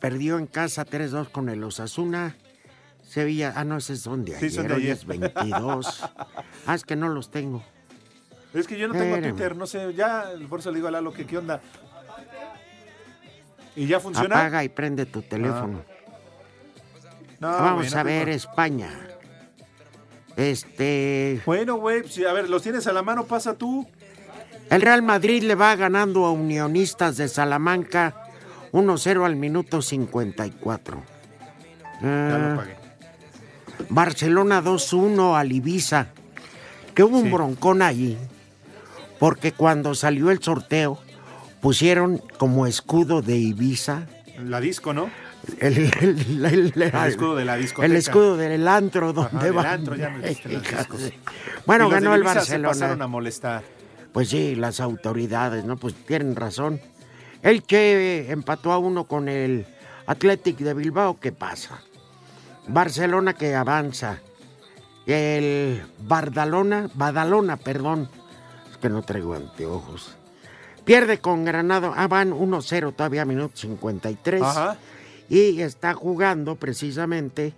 perdió 0.00 0.38
en 0.38 0.46
casa 0.46 0.86
3-2 0.86 1.30
con 1.30 1.50
el 1.50 1.62
Osasuna. 1.62 2.36
Sevilla, 3.14 3.52
ah, 3.54 3.62
no, 3.64 3.76
ese 3.76 3.92
es 3.92 4.02
donde 4.02 4.32
Sí, 4.32 4.38
ayer, 4.46 4.50
son 4.50 4.66
de 4.66 4.74
hoy 4.74 4.82
ayer. 4.82 4.92
es 4.96 5.04
22. 5.06 6.10
ah, 6.66 6.74
es 6.74 6.82
que 6.84 6.96
no 6.96 7.08
los 7.08 7.30
tengo. 7.30 7.62
Es 8.52 8.66
que 8.66 8.76
yo 8.76 8.88
no 8.88 8.94
tengo 8.94 9.06
Espérame. 9.14 9.30
Twitter, 9.36 9.56
no 9.56 9.66
sé, 9.68 9.94
ya, 9.94 10.24
por 10.48 10.58
eso 10.58 10.70
le 10.72 10.76
digo 10.76 10.88
a 10.88 10.90
Lalo 10.90 11.12
que 11.12 11.24
qué 11.24 11.38
onda. 11.38 11.60
¿Y 13.76 13.86
ya 13.86 14.00
funciona? 14.00 14.36
Apaga 14.36 14.64
y 14.64 14.68
prende 14.68 15.06
tu 15.06 15.22
teléfono. 15.22 15.82
No, 17.38 17.48
Vamos 17.48 17.94
a 17.94 18.02
ver 18.02 18.24
tengo- 18.24 18.36
España. 18.36 18.90
Este. 20.36 21.40
Bueno, 21.46 21.76
güey, 21.76 22.02
pues, 22.02 22.18
a 22.26 22.32
ver, 22.32 22.48
los 22.50 22.62
tienes 22.62 22.86
a 22.88 22.92
la 22.92 23.02
mano, 23.02 23.24
pasa 23.26 23.54
tú. 23.54 23.88
El 24.70 24.82
Real 24.82 25.02
Madrid 25.02 25.42
le 25.44 25.54
va 25.54 25.76
ganando 25.76 26.24
a 26.24 26.32
Unionistas 26.32 27.16
de 27.16 27.28
Salamanca 27.28 28.14
1-0 28.72 29.24
al 29.24 29.36
minuto 29.36 29.82
54. 29.82 31.02
Ya 32.02 32.08
Ah, 32.34 32.48
lo 32.50 32.56
pagué. 32.56 32.83
Barcelona 33.88 34.62
2-1 34.62 35.36
al 35.38 35.52
Ibiza. 35.52 36.08
Que 36.94 37.02
hubo 37.02 37.18
un 37.18 37.30
broncón 37.32 37.82
ahí. 37.82 38.16
Porque 39.18 39.52
cuando 39.52 39.94
salió 39.94 40.30
el 40.30 40.42
sorteo, 40.42 40.98
pusieron 41.60 42.20
como 42.38 42.66
escudo 42.66 43.22
de 43.22 43.36
Ibiza 43.36 44.06
La 44.38 44.60
disco, 44.60 44.92
¿no? 44.92 45.08
el, 45.60 45.76
el- 46.00 46.44
el- 46.44 46.44
el- 46.44 46.82
El 46.82 46.94
escudo 47.08 47.36
de 47.36 47.44
la 47.44 47.56
discoteca. 47.56 47.86
el 47.86 47.96
escudo 47.96 48.36
del 48.36 48.66
antro 48.66 49.12
donde 49.12 49.50
van. 49.50 49.66
antro, 49.66 49.94
ya 49.96 50.08
me. 50.10 50.22
Bueno, 51.66 51.88
ganó 51.88 52.14
el 52.14 52.20
Ibiza 52.22 52.40
Se 52.40 52.58
pasaron 52.58 52.62
Barcelona. 52.64 53.04
a 53.04 53.08
molestar. 53.08 53.62
Pues 54.12 54.28
sí, 54.28 54.54
las 54.54 54.80
autoridades, 54.80 55.64
¿no? 55.64 55.76
Pues 55.76 55.94
tienen 55.94 56.36
razón. 56.36 56.80
El 57.42 57.62
que 57.62 58.26
empató 58.30 58.72
a 58.72 58.78
uno 58.78 59.04
con 59.04 59.28
el 59.28 59.66
Athletic 60.06 60.58
de 60.58 60.72
Bilbao, 60.74 61.18
¿qué 61.20 61.32
pasa? 61.32 61.80
Barcelona 62.68 63.34
que 63.34 63.54
avanza. 63.54 64.20
El 65.06 65.82
Bardalona, 66.00 66.90
Badalona, 66.94 67.56
perdón. 67.58 68.08
Es 68.70 68.78
que 68.78 68.88
no 68.88 69.02
traigo 69.02 69.34
anteojos. 69.34 70.16
Pierde 70.84 71.18
con 71.18 71.44
Granado. 71.44 71.92
Ah, 71.96 72.08
van 72.08 72.32
1-0 72.32 72.94
todavía, 72.94 73.24
minuto 73.24 73.56
53. 73.56 74.42
Ajá. 74.42 74.76
Y 75.28 75.60
está 75.60 75.94
jugando 75.94 76.56
precisamente 76.56 77.54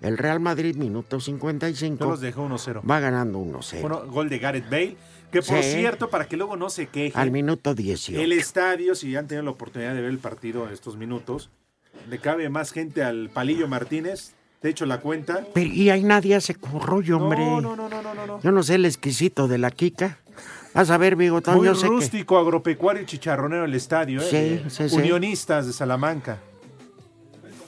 el 0.00 0.18
Real 0.18 0.40
Madrid, 0.40 0.76
minuto 0.76 1.18
Yo 1.18 1.20
55. 1.24 2.04
los 2.04 2.20
dejé 2.20 2.38
1-0. 2.40 2.82
Va 2.90 3.00
ganando 3.00 3.38
1-0. 3.38 3.80
Bueno, 3.80 4.06
gol 4.06 4.28
de 4.28 4.38
Gareth 4.38 4.68
Bale. 4.70 4.96
Que 5.30 5.40
por 5.40 5.62
Sí. 5.62 5.72
cierto, 5.78 6.10
para 6.10 6.26
que 6.28 6.36
luego 6.36 6.56
no 6.56 6.68
se 6.68 6.88
queje, 6.88 7.18
al 7.18 7.30
minuto 7.30 7.74
18. 7.74 8.20
el 8.20 8.32
estadio, 8.32 8.94
si 8.94 9.16
han 9.16 9.26
tenido 9.28 9.44
la 9.44 9.50
oportunidad 9.52 9.94
de 9.94 10.02
ver 10.02 10.10
el 10.10 10.18
partido 10.18 10.66
en 10.66 10.74
estos 10.74 10.98
minutos, 10.98 11.48
le 12.10 12.18
cabe 12.18 12.50
más 12.50 12.70
gente 12.70 13.02
al 13.02 13.30
Palillo 13.30 13.66
Martínez. 13.66 14.34
Te 14.62 14.68
he 14.68 14.70
hecho 14.70 14.86
la 14.86 15.00
cuenta. 15.00 15.44
Pero, 15.52 15.70
y 15.70 15.90
ahí 15.90 16.04
nadie 16.04 16.36
hace 16.36 16.56
rollo, 16.72 17.16
hombre. 17.18 17.40
No, 17.44 17.60
no, 17.60 17.76
no, 17.76 17.88
no, 17.88 18.02
no, 18.02 18.26
no. 18.26 18.40
Yo 18.40 18.52
no 18.52 18.62
sé 18.62 18.76
el 18.76 18.84
exquisito 18.86 19.48
de 19.48 19.58
la 19.58 19.72
Kika. 19.72 20.18
Vas 20.72 20.88
a 20.90 20.96
ver, 20.98 21.16
bigotón, 21.16 21.56
Muy 21.56 21.66
yo 21.66 21.74
sé 21.74 21.82
que... 21.82 21.88
rústico, 21.88 22.38
agropecuario 22.38 23.02
y 23.02 23.06
chicharronero 23.06 23.64
el 23.64 23.74
estadio. 23.74 24.20
¿eh? 24.22 24.24
Sí, 24.30 24.64
De 24.64 24.70
sí, 24.70 24.88
sí. 24.88 24.96
Unionistas 24.96 25.66
de 25.66 25.72
Salamanca. 25.72 26.38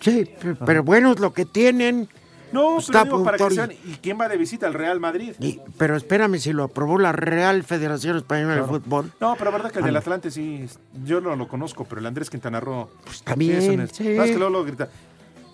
Sí, 0.01 0.25
pe- 0.41 0.55
pero 0.65 0.83
bueno 0.85 1.13
es 1.13 1.19
lo 1.21 1.33
que 1.35 1.45
tienen. 1.45 2.09
No, 2.53 2.79
Está 2.79 3.03
pero 3.03 3.17
digo, 3.17 3.25
para 3.25 3.39
que 3.39 3.51
sean. 3.55 3.73
¿Y 3.73 3.97
quién 4.01 4.19
va 4.21 4.29
de 4.29 4.37
visita 4.37 4.67
al 4.69 4.75
Real 4.75 5.01
Madrid? 5.01 5.33
y- 5.41 5.59
pero 5.77 5.97
espérame, 5.97 6.39
si 6.39 6.53
lo 6.53 6.63
aprobó 6.65 6.99
la 6.99 7.11
Real 7.11 7.65
Federación 7.65 8.17
Española 8.19 8.55
de 8.55 8.63
Fútbol. 8.63 9.11
No, 9.21 9.35
pero 9.37 9.51
la 9.51 9.57
verdad 9.57 9.73
que 9.73 9.81
el 9.81 9.85
del 9.87 9.97
Ah. 9.97 9.99
Atlante 9.99 10.31
sí, 10.31 10.65
yo 11.05 11.21
no 11.21 11.35
lo 11.35 11.49
conozco, 11.49 11.85
pero 11.85 12.01
el 12.01 12.07
Andrés 12.07 12.31
Quintana 12.31 12.61
Roo. 12.61 12.89
Pues 13.05 13.23
bien, 13.37 13.89
sí. 13.93 14.11
Más 14.11 14.29
que 14.31 14.37
luego 14.39 14.51
lo 14.51 14.65
grita. 14.65 14.89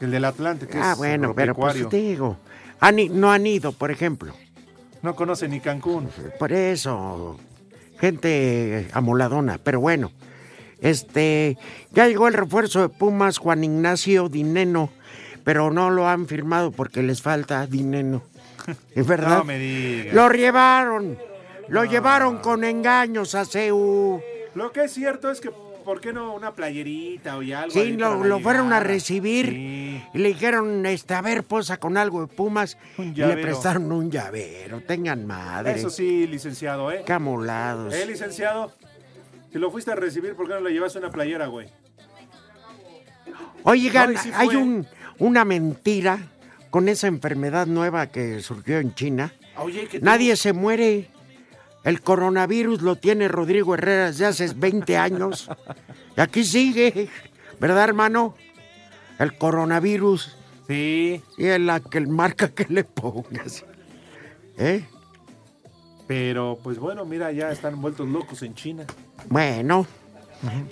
El 0.01 0.11
del 0.11 0.25
Atlante, 0.25 0.67
que 0.67 0.79
Ah, 0.79 0.93
es 0.93 0.99
bueno, 0.99 1.35
pero 1.35 1.55
pues 1.55 1.89
te 1.89 1.97
digo. 1.99 2.39
han 2.81 2.97
no 3.21 3.31
han 3.31 3.47
ido, 3.47 3.73
por 3.73 3.91
ejemplo. 3.91 4.33
No 5.03 5.15
conoce 5.15 5.49
ni 5.49 5.61
Cancún. 5.61 6.09
Por 6.39 6.53
eso, 6.53 7.39
gente 7.99 8.89
amoladona. 8.93 9.59
Pero 9.63 9.81
bueno, 9.81 10.11
este, 10.81 11.59
ya 11.93 12.07
llegó 12.09 12.29
el 12.29 12.35
refuerzo 12.35 12.81
de 12.81 12.89
Pumas, 12.89 13.39
Juan 13.39 13.65
Ignacio 13.65 14.29
Dineno, 14.29 14.91
pero 15.45 15.71
no 15.71 15.91
lo 15.91 16.09
han 16.09 16.27
firmado 16.27 16.71
porque 16.71 17.03
les 17.03 17.21
falta 17.23 17.67
dinero. 17.67 18.23
¿Es 18.95 19.07
verdad? 19.07 19.39
No 19.39 19.45
me 19.45 19.59
digas. 19.59 20.15
Lo 20.15 20.31
llevaron, 20.31 21.19
lo 21.69 21.85
llevaron 21.85 22.39
con 22.39 22.65
engaños 22.65 23.35
a 23.35 23.45
CEU. 23.45 24.21
Lo 24.55 24.73
que 24.73 24.85
es 24.85 24.93
cierto 24.93 25.31
es 25.31 25.41
que, 25.41 25.51
¿por 25.85 26.01
qué 26.01 26.13
no 26.13 26.35
una 26.35 26.53
playerita 26.53 27.37
o 27.37 27.43
ya 27.43 27.63
algo? 27.63 27.73
Sí, 27.75 27.93
lo, 27.93 28.41
fueron 28.41 28.73
a 28.73 28.81
recibir 28.81 29.47
Sí. 29.47 30.03
y 30.15 30.19
le 30.19 30.29
dijeron, 30.29 30.85
este, 30.87 31.15
a 31.15 31.23
ver, 31.23 31.45
posa 31.45 31.79
con 31.79 31.97
algo 31.97 32.21
de 32.23 32.27
Pumas. 32.27 32.77
Un 32.99 33.09
y 33.09 33.15
le 33.15 33.37
prestaron 33.37 33.91
un 33.93 34.11
llavero, 34.11 34.81
tengan 34.83 35.27
madre. 35.27 35.73
Eso 35.73 35.91
sí, 35.91 36.27
licenciado, 36.27 36.91
¿eh? 36.93 37.03
Qué 37.07 37.13
amolados. 37.13 37.95
¿Eh, 37.95 38.07
licenciado? 38.07 38.73
Si 39.53 39.59
lo 39.59 39.71
fuiste 39.71 39.91
a 39.91 39.97
recibir, 39.97 40.35
¿por 40.35 40.47
qué 40.47 40.55
no 40.55 40.61
le 40.61 40.73
llevaste 40.73 40.99
una 40.99 41.11
playera, 41.11 41.47
güey? 41.47 41.69
Oigan, 43.65 44.13
No, 44.13 44.15
y 44.15 44.17
sí 44.23 44.31
hay 44.35 44.57
un, 44.57 44.87
una 45.19 45.45
mentira 45.45 46.19
con 46.71 46.89
esa 46.89 47.09
enfermedad 47.09 47.67
nueva 47.67 48.07
que 48.07 48.41
surgió 48.41 48.79
en 48.79 48.95
China. 48.95 49.33
Oye, 49.57 49.89
Nadie 50.01 50.37
se 50.37 50.53
muere. 50.53 51.09
El 51.85 52.03
coronavirus 52.03 52.83
lo 52.83 52.97
tiene 52.97 53.29
Rodrigo 53.29 53.75
Herrera 53.75 54.07
desde 54.07 54.27
hace 54.27 54.53
20 54.55 54.97
años. 54.97 55.49
Y 56.17 56.21
aquí 56.21 56.45
sigue, 56.45 57.09
¿verdad, 57.59 57.85
hermano? 57.85 58.35
El 59.19 59.37
coronavirus. 59.39 60.37
Sí, 60.67 61.23
Y 61.39 61.47
es 61.47 61.61
la 61.61 61.81
que 61.81 62.01
marca 62.01 62.49
que 62.49 62.67
le 62.69 62.85
pongas. 62.85 63.65
¿Eh? 64.59 64.85
pero 66.11 66.59
pues 66.61 66.81
bueno, 66.81 67.05
mira, 67.05 67.31
ya 67.31 67.53
están 67.53 67.81
vueltos 67.81 68.09
locos 68.09 68.43
en 68.43 68.53
China. 68.57 68.85
Bueno, 69.29 69.87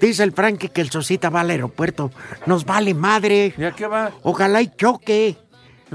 dice 0.01 0.25
el 0.25 0.33
Frankie 0.33 0.69
que 0.69 0.81
el 0.81 0.91
Sosita 0.91 1.31
va 1.31 1.43
al 1.43 1.51
aeropuerto. 1.51 2.11
Nos 2.47 2.65
vale 2.65 2.93
madre. 2.93 3.55
¿Ya 3.57 3.71
qué 3.71 3.87
va? 3.87 4.11
Ojalá 4.25 4.63
y 4.63 4.75
choque 4.75 5.37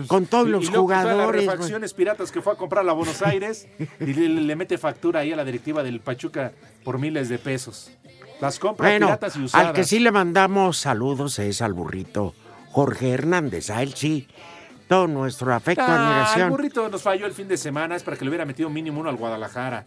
con 0.08 0.26
todos 0.26 0.48
Y- 0.48 0.52
los 0.52 0.64
y 0.64 0.68
luego 0.68 0.88
todas 0.88 1.04
jugadores. 1.04 1.46
las 1.46 1.54
refacciones 1.56 1.94
piratas 1.94 2.32
que 2.32 2.42
fue 2.42 2.54
a 2.54 2.56
comprar 2.56 2.88
a 2.88 2.94
Buenos 2.94 3.22
Aires 3.22 3.68
y 4.00 4.14
le, 4.14 4.28
le 4.30 4.56
mete 4.56 4.78
factura 4.78 5.22
ahí 5.22 5.32
a 5.34 5.36
la 5.36 5.46
directiva 5.46 5.84
del 5.84 6.00
Pachuca 6.00 6.52
por 6.84 6.98
miles 7.00 7.30
de 7.30 7.38
pesos. 7.40 7.92
Las 8.42 8.60
compra 8.60 8.90
Bueno, 8.90 9.08
piratas 9.08 9.36
y 9.38 9.44
usadas. 9.44 9.68
al 9.68 9.74
que 9.74 9.84
sí 9.84 10.00
le 10.00 10.12
mandamos 10.12 10.78
saludos 10.78 11.40
es 11.40 11.62
al 11.62 11.74
burrito 11.74 12.34
Jorge 12.72 13.12
Hernández. 13.12 13.70
A 13.70 13.82
él 13.84 13.94
sí, 13.94 14.28
todo 14.88 15.08
nuestro 15.08 15.54
afecto, 15.54 15.84
Ah, 15.88 15.96
el 15.96 16.02
admiración. 16.02 16.50
burrito 16.50 16.90
nos 16.90 17.02
falló 17.02 17.26
el 17.26 17.34
fin 17.34 17.48
de 17.48 17.56
semana, 17.58 17.96
es 17.96 18.04
para 18.04 18.18
que 18.18 18.26
le 18.26 18.30
hubiera 18.30 18.46
metido 18.46 18.70
mínimo 18.70 19.00
uno 19.00 19.10
al 19.10 19.16
Guadalajara. 19.16 19.86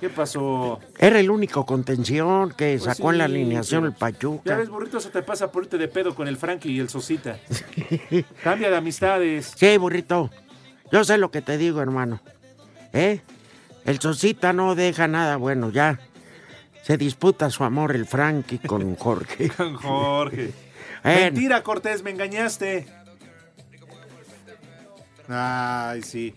¿Qué 0.00 0.10
pasó? 0.10 0.78
Era 0.98 1.18
el 1.20 1.30
único 1.30 1.64
contención 1.64 2.50
que 2.50 2.78
Pues 2.78 2.96
sacó 2.96 3.12
en 3.12 3.18
la 3.18 3.24
alineación 3.24 3.86
el 3.86 3.92
Pachuca. 3.94 4.42
Ya 4.44 4.56
ves, 4.56 4.68
burrito, 4.68 4.98
eso 4.98 5.08
te 5.08 5.22
pasa 5.22 5.50
por 5.50 5.64
irte 5.64 5.78
de 5.78 5.88
pedo 5.88 6.14
con 6.14 6.28
el 6.28 6.36
Frankie 6.36 6.70
y 6.72 6.80
el 6.80 6.88
Sosita. 6.88 7.38
Cambia 8.44 8.68
de 8.70 8.76
amistades. 8.76 9.54
Sí, 9.56 9.78
burrito. 9.78 10.30
Yo 10.92 11.02
sé 11.04 11.16
lo 11.16 11.30
que 11.30 11.40
te 11.40 11.56
digo, 11.56 11.80
hermano. 11.80 12.20
¿Eh? 12.92 13.20
El 13.84 13.98
Sosita 14.00 14.52
no 14.52 14.74
deja 14.74 15.08
nada 15.08 15.36
bueno, 15.36 15.70
ya. 15.70 15.98
Se 16.82 16.96
disputa 16.96 17.50
su 17.50 17.64
amor 17.64 17.96
el 17.96 18.06
Frankie 18.06 18.58
con 18.58 18.94
Jorge. 18.96 19.48
Con 19.48 19.74
Jorge. 19.74 20.52
Mentira, 21.04 21.62
Cortés, 21.62 22.02
me 22.02 22.10
engañaste. 22.10 22.86
Ay, 25.28 26.02
sí. 26.02 26.34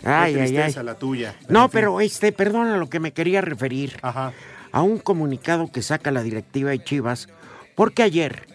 Qué 0.00 0.08
Ay, 0.08 0.34
ay, 0.34 0.40
ay. 0.40 0.46
tristeza 0.52 0.82
la 0.82 0.94
tuya. 0.94 1.34
No, 1.48 1.64
En 1.64 1.70
fin. 1.70 1.80
pero 1.80 2.00
este, 2.00 2.32
perdona 2.32 2.76
lo 2.76 2.88
que 2.88 3.00
me 3.00 3.12
quería 3.12 3.40
referir. 3.40 3.96
Ajá. 4.02 4.32
A 4.72 4.82
un 4.82 4.98
comunicado 4.98 5.70
que 5.72 5.82
saca 5.82 6.10
la 6.10 6.22
directiva 6.22 6.70
de 6.70 6.82
Chivas, 6.82 7.28
porque 7.74 8.02
ayer, 8.02 8.46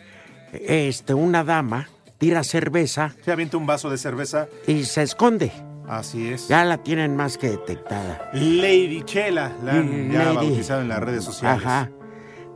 este, 0.52 1.14
una 1.14 1.44
dama 1.44 1.90
tira 2.20 2.44
cerveza 2.44 3.14
Se 3.26 3.32
avienta 3.32 3.58
un 3.58 3.66
vaso 3.66 3.90
de 3.90 3.98
cerveza. 3.98 4.48
y 4.68 4.84
se 4.86 5.02
esconde. 5.04 5.52
Así 5.88 6.28
es. 6.30 6.48
Ya 6.48 6.64
la 6.64 6.78
tienen 6.78 7.16
más 7.18 7.38
que 7.38 7.50
detectada. 7.50 8.30
Lady 8.34 9.02
Chela, 9.04 9.52
la 9.64 9.74
han 9.74 10.12
ya 10.12 10.24
Lady. 10.26 10.36
bautizado 10.36 10.82
en 10.82 10.88
las 10.88 11.00
redes 11.00 11.24
sociales. 11.26 11.66
Ajá. 11.66 11.90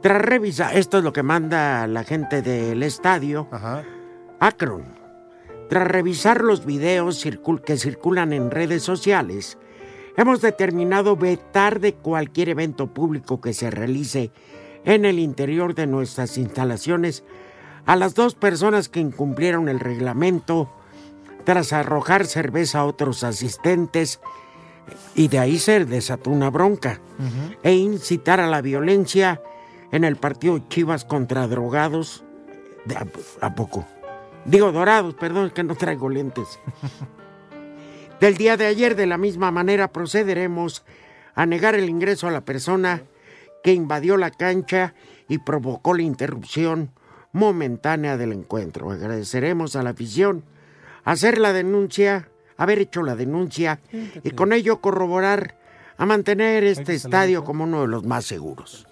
Tras 0.01 0.22
revisar, 0.22 0.77
esto 0.77 1.00
es 1.00 1.03
lo 1.03 1.12
que 1.12 1.24
manda 1.24 1.88
la 1.88 2.03
gente 2.03 2.41
del 2.41 2.84
estadio, 2.84 3.48
Ajá. 3.51 3.84
Akron. 4.39 4.97
Tras 5.69 5.88
revisar 5.88 6.41
los 6.41 6.65
videos 6.65 7.24
circul- 7.25 7.62
que 7.62 7.77
circulan 7.77 8.31
en 8.33 8.51
redes 8.51 8.83
sociales, 8.83 9.57
hemos 10.15 10.41
determinado 10.41 11.15
vetar 11.17 11.79
de 11.79 11.93
cualquier 11.93 12.50
evento 12.50 12.88
público 12.93 13.41
que 13.41 13.53
se 13.53 13.69
realice 13.69 14.31
en 14.86 15.03
el 15.05 15.19
interior 15.19 15.75
de 15.75 15.88
nuestras 15.88 16.38
instalaciones 16.38 17.24
a 17.86 17.95
las 17.95 18.15
dos 18.15 18.36
personas 18.36 18.88
que 18.89 19.00
incumplieron 19.00 19.67
el 19.69 19.79
reglamento 19.79 20.69
tras 21.43 21.71
arrojar 21.74 22.25
cerveza 22.25 22.79
a 22.79 22.86
otros 22.86 23.24
asistentes 23.24 24.19
y 25.15 25.27
de 25.27 25.39
ahí 25.39 25.59
se 25.59 25.83
desató 25.86 26.29
una 26.29 26.50
bronca 26.50 27.01
e 27.63 27.74
incitar 27.74 28.39
a 28.39 28.47
la 28.47 28.62
violencia 28.62 29.41
en 29.91 30.03
el 30.05 30.15
partido 30.15 30.59
Chivas 30.69 31.03
contra 31.05 31.47
drogados. 31.47 32.24
De 32.86 32.95
a, 32.95 33.05
a 33.41 33.53
poco. 33.55 33.86
Digo 34.48 34.72
dorados, 34.72 35.13
perdón, 35.13 35.48
es 35.48 35.54
que 35.54 35.63
no 35.63 35.75
traigo 35.75 36.10
lentes. 36.10 36.60
Del 38.22 38.38
día 38.38 38.56
de 38.56 38.66
ayer, 38.66 38.96
de 38.96 39.06
la 39.06 39.18
misma 39.18 39.51
manera, 39.51 39.92
procederemos 39.92 40.84
a 41.36 41.46
negar 41.46 41.75
el 41.75 41.89
ingreso 41.89 42.27
a 42.27 42.32
la 42.32 42.42
persona 42.42 43.04
que 43.62 43.74
invadió 43.74 44.16
la 44.16 44.32
cancha 44.32 44.96
y 45.27 45.39
provocó 45.39 45.94
la 45.94 46.04
interrupción 46.04 46.92
momentánea 47.34 48.16
del 48.18 48.32
encuentro. 48.32 48.89
Agradeceremos 48.89 49.75
a 49.75 49.84
la 49.84 49.89
afición 49.92 50.46
hacer 51.04 51.38
la 51.38 51.51
denuncia, 51.51 52.30
haber 52.56 52.80
hecho 52.80 53.04
la 53.04 53.16
denuncia 53.16 53.82
y 54.24 54.32
con 54.32 54.54
ello 54.54 54.80
corroborar 54.80 55.60
a 55.98 56.06
mantener 56.06 56.63
este 56.63 56.96
estadio 56.96 57.44
como 57.44 57.66
uno 57.66 57.82
de 57.82 57.88
los 57.88 58.06
más 58.06 58.25
seguros. 58.25 58.88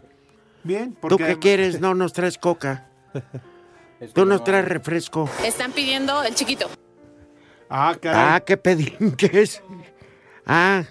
Bien, 0.63 0.97
¿Tú 1.07 1.17
qué 1.17 1.39
quieres? 1.39 1.79
No 1.85 1.95
nos 1.95 2.11
traes 2.13 2.37
coca. 2.37 2.89
Tú 4.13 4.25
nos 4.25 4.43
traes 4.43 4.65
refresco. 4.65 5.29
Están 5.43 5.71
pidiendo 5.71 6.23
el 6.23 6.35
chiquito. 6.35 6.69
Ah, 7.69 7.95
caray. 7.99 8.21
Ah, 8.35 8.39
qué 8.45 8.57
pedinches. 8.57 9.61
Ah, 10.45 10.83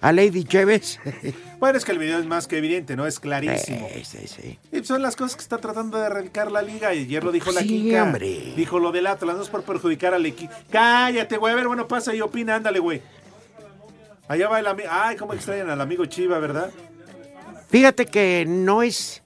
a 0.00 0.12
Lady 0.12 0.44
Chévez. 0.44 0.98
Bueno, 1.62 1.78
es 1.78 1.84
que 1.84 1.92
el 1.92 1.98
video 2.00 2.18
es 2.18 2.26
más 2.26 2.48
que 2.48 2.58
evidente, 2.58 2.96
¿no? 2.96 3.06
Es 3.06 3.20
clarísimo. 3.20 3.88
Sí, 3.94 4.04
sí, 4.04 4.26
sí. 4.26 4.58
Y 4.72 4.82
son 4.82 5.00
las 5.00 5.14
cosas 5.14 5.36
que 5.36 5.42
está 5.42 5.58
tratando 5.58 5.96
de 6.00 6.06
erradicar 6.06 6.50
la 6.50 6.60
liga. 6.60 6.92
Y 6.92 7.02
ayer 7.04 7.22
lo 7.22 7.30
dijo 7.30 7.52
la 7.52 7.60
Sí, 7.60 7.68
Kika. 7.68 8.02
hombre. 8.02 8.52
Dijo 8.56 8.80
lo 8.80 8.90
del 8.90 9.06
Atlas, 9.06 9.36
no 9.36 9.42
es 9.44 9.48
por 9.48 9.62
perjudicar 9.62 10.12
al 10.12 10.26
equipo. 10.26 10.52
Cállate, 10.72 11.36
güey. 11.36 11.52
A 11.52 11.54
ver, 11.56 11.68
bueno, 11.68 11.86
pasa 11.86 12.12
y 12.16 12.20
opina, 12.20 12.56
ándale, 12.56 12.80
güey. 12.80 13.00
Allá 14.26 14.48
va 14.48 14.58
el 14.58 14.66
amigo. 14.66 14.88
Ay, 14.90 15.14
cómo 15.16 15.34
extrañan 15.34 15.70
al 15.70 15.80
amigo 15.80 16.04
Chiva, 16.06 16.40
¿verdad? 16.40 16.72
Fíjate 17.68 18.06
que 18.06 18.44
no 18.44 18.82
es. 18.82 19.21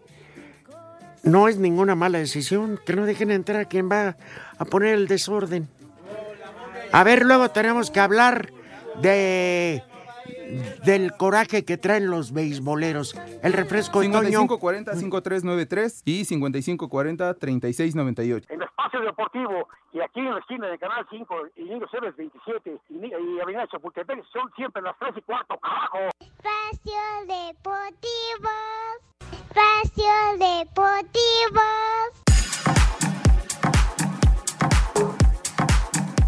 No 1.27 1.49
es 1.49 1.59
ninguna 1.59 1.95
mala 1.95 2.17
decisión. 2.19 2.81
Que 2.87 2.95
no 2.95 3.05
dejen 3.05 3.31
entrar 3.31 3.61
a 3.61 3.67
quien 3.67 3.91
va 3.91 4.17
a 4.59 4.65
poner 4.65 4.95
el 4.95 5.09
desorden. 5.09 5.69
A 6.93 7.05
ver, 7.05 7.27
luego 7.27 7.51
tenemos 7.51 7.91
que 7.91 8.01
hablar 8.01 8.51
de. 9.03 9.83
Del 10.85 11.13
coraje 11.17 11.65
que 11.65 11.77
traen 11.77 12.09
los 12.09 12.33
beisboleros. 12.33 13.17
El 13.43 13.53
refresco 13.53 14.01
de 14.01 14.09
Toño. 14.09 14.47
5540-5393 14.47 16.03
y 16.05 16.25
5540-3698. 16.25 18.45
En 18.49 18.63
Espacio 18.63 19.01
Deportivo 19.01 19.67
y 19.93 20.01
aquí 20.01 20.21
en 20.21 20.35
la 20.35 20.39
esquina 20.41 20.69
de 20.69 20.79
Canal 20.79 21.05
5 21.11 21.35
y 21.57 21.65
Niño 21.65 21.89
Ceres 21.91 22.15
27 22.17 22.79
y, 22.91 23.07
y 23.07 23.41
Avenida 23.41 23.67
Chapultepec 23.67 24.23
son 24.33 24.49
siempre 24.55 24.81
las 24.83 24.97
3 24.99 25.15
y 25.17 25.23
cuarto, 25.23 25.59
carajo. 25.59 25.99
Espacio 26.21 27.01
Deportivo. 27.27 28.51
Espacio 29.33 30.13
Deportivo. 30.97 31.86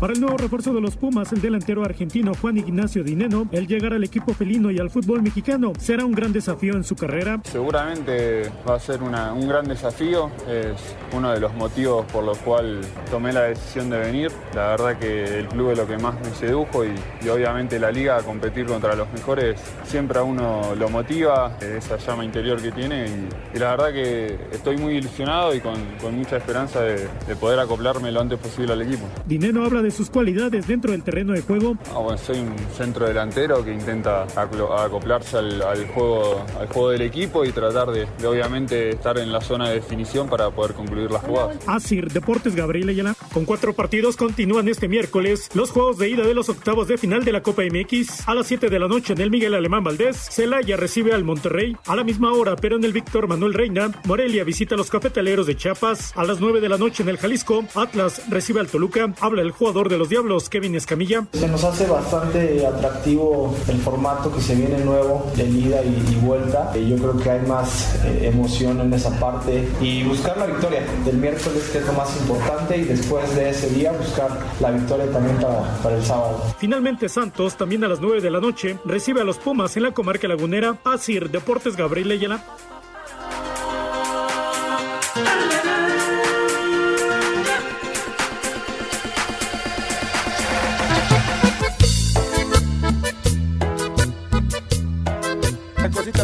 Para 0.09 0.17
el 0.17 0.23
nuevo 0.23 0.39
refuerzo 0.39 0.73
de 0.73 0.81
los 0.81 0.97
Pumas, 0.97 1.31
el 1.35 1.43
delantero 1.43 1.85
argentino 1.85 2.33
Juan 2.41 2.57
Ignacio 2.57 3.05
Dineno, 3.05 3.47
el 3.53 3.67
llegar 3.67 3.93
al 3.93 4.03
equipo 4.05 4.33
felino 4.33 4.71
y 4.71 4.79
al 4.79 4.89
fútbol 4.89 5.21
mexicano 5.21 5.75
será 5.79 6.07
un 6.07 6.13
gran 6.13 6.33
desafío 6.33 6.73
en 6.77 6.83
su 6.83 6.97
carrera. 6.97 7.43
Seguramente 7.45 8.51
va 8.67 8.77
a 8.77 8.81
ser 8.81 9.03
una- 9.03 9.35
un 9.35 9.47
gran 9.47 9.69
desafío, 9.69 10.31
es 10.51 10.97
uno 11.15 11.31
de 11.33 11.41
los 11.41 11.53
motivos 11.57 12.07
por 12.11 12.25
los 12.25 12.39
cuales 12.39 12.87
tomé 13.11 13.35
la 13.35 13.43
decisión 13.43 13.91
de 13.91 13.99
venir. 13.99 14.33
La 14.55 14.69
verdad 14.69 14.99
que 14.99 15.41
el 15.41 15.47
club 15.49 15.73
es 15.73 15.77
lo 15.79 15.87
que 15.87 15.99
más 15.99 16.15
me 16.23 16.31
sedujo 16.35 16.87
y, 16.87 16.95
y 17.23 17.29
obviamente 17.29 17.79
la 17.79 17.91
liga 17.93 18.17
a 18.17 18.23
competir 18.23 18.65
contra 18.65 18.95
los 18.95 19.13
mejores 19.13 19.61
siempre 19.85 20.19
a 20.21 20.23
uno 20.23 20.75
lo 20.75 20.89
motiva, 20.89 21.59
esa 21.61 21.99
llama 21.99 22.25
interior 22.25 22.63
que 22.63 22.73
tiene 22.73 23.05
y, 23.09 23.57
y 23.57 23.59
la 23.59 23.73
verdad 23.77 23.93
que 23.93 24.39
estoy 24.53 24.79
muy 24.79 24.95
ilusionado 24.97 25.55
y 25.55 25.61
con, 25.61 25.75
con 26.01 26.17
mucha 26.17 26.39
esperanza 26.39 26.81
de, 26.81 27.07
de 27.27 27.37
poder 27.37 27.59
acoplarme 27.59 28.11
lo 28.11 28.23
antes 28.23 28.39
posible 28.39 28.73
al 28.73 28.81
equipo. 28.81 29.05
Dineno 29.27 29.67
habla 29.67 29.83
de 29.83 29.98
sus 29.99 30.11
cualidades 30.11 30.65
dentro 30.69 30.93
del 30.93 31.03
terreno 31.03 31.33
de 31.33 31.43
juego. 31.43 31.77
Ah, 31.93 31.99
bueno, 31.99 32.17
soy 32.17 32.39
un 32.39 32.55
centro 32.77 33.05
delantero 33.05 33.65
que 33.65 33.73
intenta 33.75 34.23
acoplarse 34.37 35.39
al, 35.39 35.61
al 35.61 35.89
juego, 35.89 36.47
al 36.57 36.69
juego 36.69 36.91
del 36.91 37.03
equipo 37.03 37.45
y 37.45 37.51
tratar 37.51 37.91
de, 37.91 38.07
de, 38.17 38.27
obviamente 38.29 38.91
estar 38.91 39.19
en 39.19 39.33
la 39.33 39.41
zona 39.41 39.71
de 39.71 39.75
definición 39.75 40.29
para 40.29 40.51
poder 40.51 40.75
concluir 40.75 41.11
las 41.11 41.23
jugadas. 41.25 41.57
Asir 41.67 42.13
Deportes 42.13 42.55
Gabriel 42.55 42.89
Ayala. 42.91 43.17
Con 43.35 43.45
cuatro 43.45 43.73
partidos 43.73 44.17
continúan 44.17 44.69
este 44.69 44.87
miércoles 44.87 45.51
los 45.55 45.73
juegos 45.73 45.99
de 45.99 46.11
ida 46.11 46.25
de 46.25 46.35
los 46.35 46.49
octavos 46.49 46.87
de 46.87 46.97
final 46.97 47.25
de 47.25 47.33
la 47.33 47.43
Copa 47.43 47.63
MX. 47.63 48.29
A 48.29 48.37
las 48.37 48.47
7 48.47 48.71
de 48.71 48.79
la 48.79 48.87
noche 48.87 49.15
en 49.15 49.21
el 49.21 49.33
Miguel 49.33 49.55
Alemán 49.55 49.83
Valdés, 49.83 50.17
Celaya 50.31 50.77
recibe 50.77 51.13
al 51.13 51.25
Monterrey. 51.25 51.77
A 51.87 51.97
la 51.97 52.05
misma 52.05 52.33
hora, 52.33 52.55
pero 52.55 52.77
en 52.77 52.85
el 52.85 52.93
Víctor 52.93 53.27
Manuel 53.27 53.55
Reina, 53.55 53.91
Morelia 54.05 54.45
visita 54.45 54.77
a 54.77 54.79
los 54.79 54.91
cafetaleros 54.91 55.49
de 55.49 55.57
Chiapas. 55.57 56.17
A 56.17 56.23
las 56.23 56.41
9 56.41 56.61
de 56.61 56.69
la 56.69 56.79
noche 56.79 57.03
en 57.03 57.09
el 57.09 57.19
Jalisco, 57.19 57.65
Atlas 57.75 58.23
recibe 58.31 58.61
al 58.61 58.69
Toluca. 58.69 59.13
Habla 59.21 59.43
el 59.43 59.51
jugador 59.51 59.88
de 59.89 59.99
los 59.99 60.09
Diablos, 60.09 60.49
Kevin 60.49 60.75
Escamilla. 60.75 61.25
Se 61.33 61.49
nos 61.49 61.65
hace 61.65 61.87
bastante 61.87 62.67
atractivo 62.67 63.55
el 63.69 63.79
formato 63.79 64.33
que 64.35 64.41
se 64.41 64.55
viene 64.55 64.79
nuevo 64.85 65.31
de 65.37 65.45
ida 65.45 65.83
y, 65.83 65.89
y 66.13 66.15
vuelta. 66.17 66.73
Eh, 66.75 66.87
Yo 66.89 66.97
creo 66.97 67.17
que 67.17 67.31
hay 67.31 67.47
más 67.47 67.95
eh, 68.05 68.29
emoción 68.33 68.81
en 68.81 68.93
esa 68.93 69.11
parte 69.19 69.69
y 69.81 70.03
buscar 70.05 70.37
la 70.39 70.47
victoria 70.47 70.83
del 71.05 71.17
miércoles 71.17 71.69
que 71.73 71.79
es 71.79 71.87
lo 71.87 71.93
más 71.95 72.17
importante 72.21 72.77
y 72.77 72.85
después 72.85 73.35
de 73.35 73.51
ese 73.51 73.69
día 73.71 73.93
buscar 73.93 74.31
la 74.61 74.71
victoria 74.71 75.11
también 75.11 75.37
para, 75.39 75.63
para 75.83 75.97
el 75.97 76.05
sábado. 76.05 76.43
Finalmente 76.59 77.09
Santos, 77.09 77.57
también 77.57 77.85
a 77.85 77.89
las 77.89 78.01
9 78.01 78.21
de 78.21 78.31
la 78.31 78.41
noche, 78.41 78.79
recibe 78.85 79.21
a 79.21 79.25
los 79.25 79.39
Pumas 79.39 79.77
en 79.77 79.83
la 79.85 79.93
comarca 79.93 80.29
lagunera. 80.29 80.79
Asir 80.85 81.31
Deportes 81.31 81.77
Gabriel 81.77 82.11
Ayala. 82.11 82.45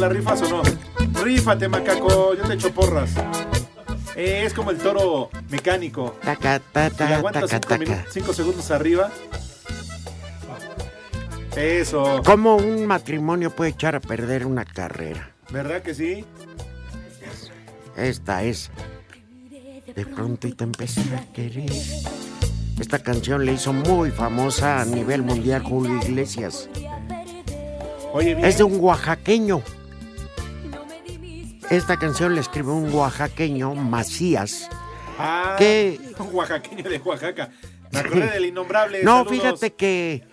¿La 0.05 0.11
rifas 0.11 0.43
o 0.43 0.49
no? 0.51 0.63
Rífate, 1.23 1.67
macaco, 1.67 2.35
yo 2.35 2.43
te 2.43 2.53
echo 2.53 2.71
porras. 2.75 3.11
Eh, 4.15 4.43
es 4.45 4.53
como 4.53 4.71
el 4.71 4.77
toro 4.77 5.31
mecánico. 5.49 6.17
Taca, 6.23 6.59
le 6.59 6.61
taca, 6.61 7.17
cinco, 7.49 7.61
taca. 7.61 7.79
minutos- 7.79 8.05
cinco 8.13 8.35
segundos 8.35 8.71
arriba. 8.71 9.11
Eso. 11.57 12.21
¿Cómo 12.23 12.57
un 12.57 12.85
matrimonio 12.85 13.49
puede 13.51 13.71
echar 13.71 13.95
a 13.95 14.01
perder 14.01 14.45
una 14.45 14.67
carrera? 14.67 15.31
¿Verdad 15.51 15.81
que 15.81 15.95
sí? 15.95 16.23
Esta 17.97 18.43
es. 18.43 18.71
De 19.97 20.05
pronto 20.05 20.47
y 20.49 20.53
te 20.53 20.65
empecé 20.65 21.01
a 21.17 21.33
querer. 21.33 21.73
Esta 22.79 22.99
canción 22.99 23.47
le 23.47 23.55
hizo 23.55 23.73
muy 23.73 24.11
famosa 24.11 24.83
a 24.83 24.85
nivel 24.85 25.23
mundial 25.23 25.63
Julio 25.63 25.97
Iglesias. 26.03 26.69
Oye, 28.13 28.35
bien. 28.35 28.45
Es 28.47 28.59
de 28.59 28.65
un 28.65 28.79
oaxaqueño. 28.81 29.63
Esta 31.71 31.97
canción 31.99 32.35
la 32.35 32.41
escribió 32.41 32.75
un 32.75 32.93
oaxaqueño, 32.93 33.75
Macías. 33.75 34.69
Ah, 35.19 35.57
¿Qué? 35.59 36.01
un 36.19 36.35
oaxaqueño 36.35 36.89
de 36.89 36.99
Oaxaca. 36.99 37.51
Me 37.93 38.01
acordé 38.01 38.31
del 38.31 38.47
innombrable. 38.47 39.03
No, 39.05 39.19
saludos. 39.25 39.33
fíjate 39.33 39.73
que 39.75 40.25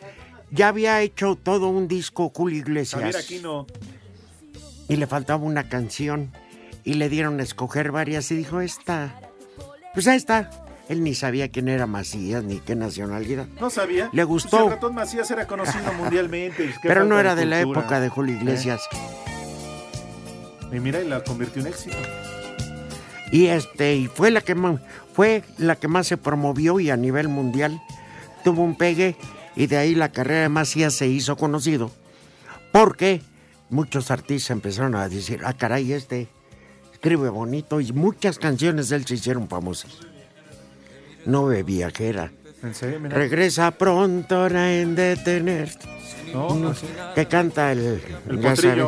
ya 0.50 0.67
había 0.70 1.02
hecho 1.02 1.36
todo 1.41 1.70
un 1.70 1.88
disco 1.88 2.32
Julio 2.36 2.60
Iglesias. 2.60 3.15
Aquino. 3.15 3.67
y 4.88 4.96
le 4.98 5.08
faltaba 5.08 5.44
una 5.44 5.70
canción 5.70 6.32
y 6.84 6.96
le 6.96 7.08
dieron 7.10 7.39
a 7.39 7.44
escoger 7.44 7.91
varias 7.91 8.30
y 8.32 8.36
dijo 8.36 8.60
esta. 8.62 9.20
Pues 9.94 10.08
ahí 10.08 10.17
está. 10.17 10.50
Él 10.89 11.04
ni 11.04 11.13
sabía 11.15 11.50
quién 11.50 11.70
era 11.70 11.86
Macías 11.88 12.44
ni 12.44 12.60
qué 12.60 12.76
nacionalidad. 12.76 13.46
No 13.60 13.70
sabía. 13.70 14.06
Le 14.12 14.26
Pues 14.26 14.44
gustó. 14.44 14.65
el 14.65 14.72
ratón 14.72 14.96
Macías 14.96 15.30
era 15.32 15.48
conocido 15.48 15.94
mundialmente. 15.94 16.65
Qué 16.82 16.88
Pero 16.88 17.06
no 17.06 17.20
era 17.20 17.36
de 17.36 17.46
la 17.46 17.62
época 17.62 18.00
de 18.02 18.10
Julio 18.10 18.36
Iglesias. 18.36 18.82
Y 20.71 20.79
mira, 20.79 21.01
y 21.01 21.07
la 21.07 21.23
convirtió 21.23 21.62
en 21.62 21.67
éxito. 21.67 21.97
Y 23.31 23.47
este, 23.47 23.95
y 23.95 24.07
fue 24.07 24.31
la 24.31 24.41
que 24.41 24.55
más, 24.55 24.81
fue 25.13 25.43
la 25.57 25.75
que 25.75 25.88
más 25.88 26.07
se 26.07 26.17
promovió 26.17 26.79
y 26.79 26.89
a 26.89 26.97
nivel 26.97 27.27
mundial 27.29 27.81
tuvo 28.43 28.63
un 28.63 28.77
pegue 28.77 29.15
y 29.55 29.67
de 29.67 29.77
ahí 29.77 29.95
la 29.95 30.12
carrera 30.12 30.41
de 30.41 30.49
Macías 30.49 30.93
se 30.93 31.07
hizo 31.07 31.38
conocido. 31.38 31.91
Porque 32.71 33.21
muchos 33.69 34.12
artistas 34.12 34.51
empezaron 34.51 34.95
a 34.95 35.07
decir, 35.07 35.41
ah 35.45 35.53
caray, 35.53 35.93
este 35.93 36.27
escribe 36.93 37.29
bonito 37.29 37.81
y 37.81 37.91
muchas 37.93 38.38
canciones 38.38 38.89
de 38.89 38.97
él 38.97 39.05
se 39.05 39.15
hicieron 39.15 39.47
famosas. 39.47 39.91
Nube 41.25 41.63
viajera. 41.63 42.31
¿En 42.63 42.75
serio? 42.75 42.99
Regresa 43.10 43.71
pronto 43.71 44.47
en 44.47 44.95
detener. 44.95 45.71
No, 46.34 46.53
no 46.55 46.73
sé. 46.73 46.86
Que 47.15 47.25
canta 47.25 47.71
el, 47.71 48.01
El. 48.29 48.86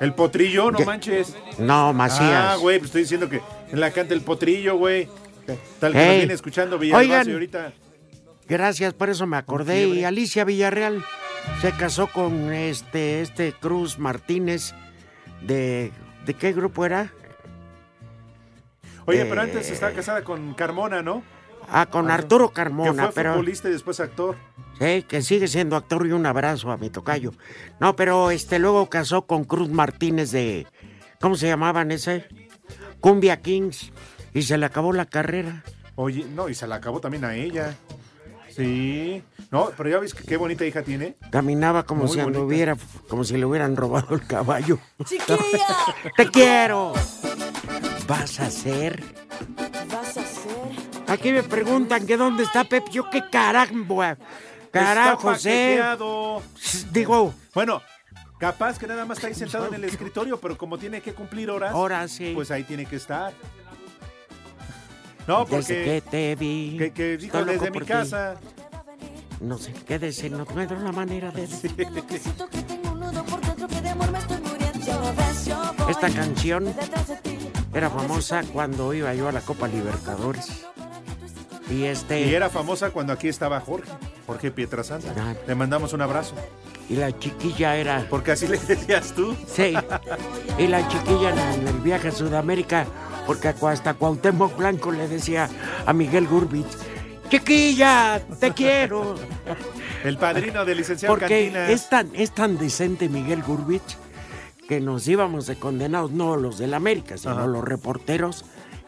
El 0.00 0.14
potrillo, 0.14 0.70
no 0.70 0.80
manches. 0.80 1.36
No, 1.58 1.92
Macías. 1.92 2.30
Ah, 2.32 2.56
güey, 2.56 2.78
pues 2.78 2.88
estoy 2.88 3.02
diciendo 3.02 3.28
que 3.28 3.40
en 3.70 3.80
la 3.80 3.90
canta 3.90 4.14
el 4.14 4.20
potrillo, 4.22 4.76
güey. 4.76 5.08
Tal 5.78 5.92
que 5.92 5.98
Ey. 5.98 6.06
nos 6.06 6.16
viene 6.18 6.34
escuchando 6.34 6.82
y 6.82 6.92
ahorita. 6.92 7.72
Gracias, 8.48 8.92
por 8.94 9.10
eso 9.10 9.26
me 9.26 9.36
acordé. 9.36 9.86
Y 9.86 10.04
Alicia 10.04 10.44
Villarreal 10.44 11.04
se 11.60 11.72
casó 11.72 12.08
con 12.08 12.52
este, 12.52 13.20
este 13.20 13.52
Cruz 13.52 13.98
Martínez 13.98 14.74
de. 15.42 15.92
¿De 16.26 16.34
qué 16.34 16.52
grupo 16.52 16.86
era? 16.86 17.12
Oye, 19.06 19.26
pero 19.26 19.42
antes 19.42 19.70
estaba 19.70 19.92
casada 19.92 20.24
con 20.24 20.54
Carmona, 20.54 21.02
¿no? 21.02 21.22
Ah, 21.68 21.86
con 21.86 22.10
Arturo 22.10 22.48
Que 22.48 22.54
Carmona, 22.54 23.04
fue 23.04 23.14
pero... 23.14 23.32
futbolista 23.32 23.68
y 23.68 23.72
después 23.72 24.00
actor. 24.00 24.36
Sí, 24.78 25.02
que 25.02 25.22
sigue 25.22 25.48
siendo 25.48 25.76
actor 25.76 26.06
y 26.06 26.12
un 26.12 26.26
abrazo 26.26 26.70
a 26.70 26.76
mi 26.76 26.90
tocayo. 26.90 27.32
No, 27.80 27.94
pero 27.96 28.30
este 28.30 28.58
luego 28.58 28.88
casó 28.88 29.26
con 29.26 29.44
Cruz 29.44 29.68
Martínez 29.70 30.30
de... 30.30 30.66
¿Cómo 31.20 31.36
se 31.36 31.46
llamaban 31.46 31.90
ese? 31.90 32.26
Cumbia 33.00 33.40
Kings. 33.40 33.92
Y 34.32 34.42
se 34.42 34.58
le 34.58 34.66
acabó 34.66 34.92
la 34.92 35.06
carrera. 35.06 35.62
Oye, 35.96 36.26
no, 36.34 36.48
y 36.48 36.54
se 36.54 36.66
la 36.66 36.76
acabó 36.76 37.00
también 37.00 37.24
a 37.24 37.36
ella. 37.36 37.76
Sí. 38.54 39.22
No, 39.50 39.70
pero 39.76 39.88
ya 39.88 39.98
ves 39.98 40.14
que 40.14 40.24
qué 40.24 40.36
bonita 40.36 40.64
hija 40.64 40.82
tiene. 40.82 41.16
Caminaba 41.30 41.84
como 41.84 42.04
Muy 42.04 42.12
si 42.12 42.20
anduviera, 42.20 42.76
como 43.08 43.24
si 43.24 43.36
le 43.36 43.44
hubieran 43.44 43.76
robado 43.76 44.14
el 44.14 44.26
caballo. 44.26 44.78
¡Chiquilla! 45.04 45.66
¡Te 46.16 46.30
quiero! 46.30 46.92
¿Vas 48.06 48.40
a 48.40 48.46
hacer? 48.46 49.02
Aquí 51.14 51.30
me 51.32 51.42
preguntan 51.44 52.06
que 52.06 52.16
dónde 52.16 52.42
está 52.42 52.64
Pep. 52.64 52.88
Yo 52.90 53.08
qué 53.08 53.22
carajo. 53.30 53.74
Carajo, 54.70 55.34
sé. 55.36 55.80
Digo, 56.90 57.32
Bueno, 57.54 57.80
capaz 58.38 58.78
que 58.78 58.86
nada 58.88 59.04
más 59.04 59.18
está 59.18 59.28
ahí 59.28 59.34
sentado 59.34 59.68
en 59.68 59.74
el 59.74 59.84
escritorio, 59.84 60.40
pero 60.40 60.58
como 60.58 60.76
tiene 60.76 61.00
que 61.00 61.14
cumplir 61.14 61.50
horas, 61.50 61.72
Horas, 61.74 62.10
sí. 62.10 62.32
pues 62.34 62.50
ahí 62.50 62.64
tiene 62.64 62.84
que 62.84 62.96
estar. 62.96 63.32
No, 65.28 65.44
desde 65.44 65.74
que 65.84 66.02
porque 66.02 66.10
te 66.10 66.34
vi. 66.36 66.76
que, 66.78 66.92
que 66.92 67.16
dijo 67.16 67.44
desde 67.44 67.70
mi 67.70 67.78
ti. 67.78 67.86
casa. 67.86 68.34
No 69.40 69.56
sé, 69.58 69.72
quédese, 69.72 70.28
no 70.30 70.40
encuentro 70.40 70.78
la 70.80 70.92
manera 70.92 71.30
de 71.30 71.46
decir. 71.46 71.74
Esta 75.88 76.10
canción 76.10 76.74
era 77.72 77.90
famosa 77.90 78.42
cuando 78.52 78.92
iba 78.94 79.14
yo 79.14 79.28
a 79.28 79.32
la 79.32 79.40
Copa 79.40 79.68
Libertadores. 79.68 80.66
Y 81.70 81.84
este. 81.84 82.20
Y 82.26 82.34
era 82.34 82.50
famosa 82.50 82.90
cuando 82.90 83.12
aquí 83.12 83.28
estaba 83.28 83.60
Jorge, 83.60 83.90
Jorge 84.26 84.50
Pietrasanta. 84.50 85.14
Ah. 85.16 85.34
Le 85.46 85.54
mandamos 85.54 85.92
un 85.92 86.02
abrazo. 86.02 86.34
Y 86.88 86.96
la 86.96 87.18
chiquilla 87.18 87.76
era. 87.76 88.06
Porque 88.10 88.32
así 88.32 88.46
le 88.46 88.58
decías 88.58 89.14
tú. 89.14 89.34
Sí. 89.46 89.74
Y 90.58 90.66
la 90.66 90.86
chiquilla 90.88 91.30
en 91.54 91.66
el 91.66 91.78
viaje 91.80 92.08
a 92.08 92.12
Sudamérica, 92.12 92.86
porque 93.26 93.48
hasta 93.48 93.94
Cuauhtémoc 93.94 94.56
Blanco 94.56 94.92
le 94.92 95.08
decía 95.08 95.48
a 95.86 95.92
Miguel 95.94 96.26
Gurbich, 96.28 96.66
chiquilla, 97.30 98.20
te 98.38 98.52
quiero. 98.52 99.14
El 100.04 100.18
padrino 100.18 100.64
del 100.66 100.76
licenciado 100.78 101.14
Porque 101.14 101.46
Cantinas. 101.46 101.70
es 101.70 101.88
tan, 101.88 102.10
es 102.14 102.30
tan 102.32 102.58
decente 102.58 103.08
Miguel 103.08 103.42
Gurbich 103.42 103.96
que 104.68 104.80
nos 104.80 105.08
íbamos 105.08 105.46
de 105.46 105.56
condenados, 105.56 106.10
no 106.10 106.36
los 106.36 106.58
del 106.58 106.74
América, 106.74 107.16
sino 107.16 107.32
Ajá. 107.38 107.46
los 107.46 107.64
reporteros, 107.64 108.44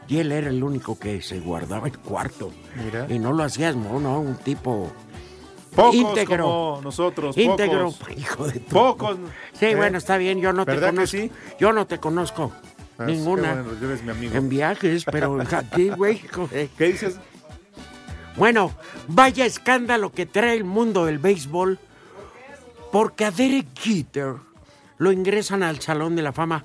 y 0.08 0.18
él 0.18 0.32
era 0.32 0.48
el 0.50 0.62
único 0.62 0.98
que 0.98 1.20
se 1.22 1.40
guardaba 1.40 1.86
el 1.88 1.98
cuarto. 1.98 2.52
Mira. 2.84 3.06
Y 3.08 3.18
no 3.18 3.32
lo 3.32 3.42
hacías, 3.42 3.74
no, 3.76 3.98
no, 4.00 4.20
un 4.20 4.36
tipo 4.36 4.90
Pocos 5.74 5.94
íntegro. 5.94 6.44
como 6.44 6.80
nosotros, 6.82 7.36
íntegro, 7.36 7.90
pocos. 7.92 8.08
hijo 8.18 8.46
de 8.46 8.60
tu- 8.60 8.74
Pocos. 8.74 9.16
Sí, 9.52 9.66
¿Eh? 9.66 9.74
bueno, 9.76 9.98
está 9.98 10.16
bien, 10.16 10.40
yo 10.40 10.52
no 10.52 10.64
te 10.64 10.72
¿Verdad 10.72 10.90
que 10.90 10.94
conozco. 10.96 11.16
sí? 11.18 11.30
Yo 11.58 11.72
no 11.72 11.86
te 11.86 11.98
conozco. 11.98 12.52
Ah, 12.98 13.04
ninguna. 13.04 13.62
bueno, 13.62 13.86
eres 13.86 14.02
mi 14.02 14.10
amigo. 14.10 14.34
En 14.36 14.48
viajes, 14.48 15.04
pero 15.04 15.38
aquí, 15.52 15.90
güey. 15.90 16.20
¿Qué 16.78 16.84
dices? 16.86 17.18
Bueno, 18.36 18.72
vaya 19.08 19.44
escándalo 19.46 20.12
que 20.12 20.24
trae 20.26 20.56
el 20.56 20.64
mundo 20.64 21.04
del 21.06 21.18
béisbol, 21.18 21.78
porque 22.92 23.24
a 23.24 23.30
Derek 23.30 23.66
Jeter 23.78 24.34
lo 24.98 25.12
ingresan 25.12 25.62
al 25.62 25.80
Salón 25.80 26.16
de 26.16 26.22
la 26.22 26.32
Fama, 26.32 26.64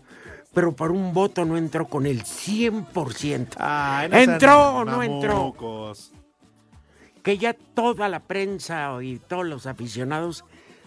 pero 0.53 0.73
por 0.73 0.91
un 0.91 1.13
voto 1.13 1.45
no 1.45 1.57
entró 1.57 1.87
con 1.87 2.05
el 2.05 2.23
100%. 2.23 3.55
Ay, 3.57 4.09
no 4.09 4.17
¿Entró 4.17 4.75
o 4.75 4.85
no 4.85 5.01
entró? 5.01 5.53
Que 7.23 7.37
ya 7.37 7.53
toda 7.53 8.09
la 8.09 8.19
prensa 8.19 8.91
y 9.01 9.19
todos 9.19 9.45
los 9.45 9.65
aficionados 9.65 10.43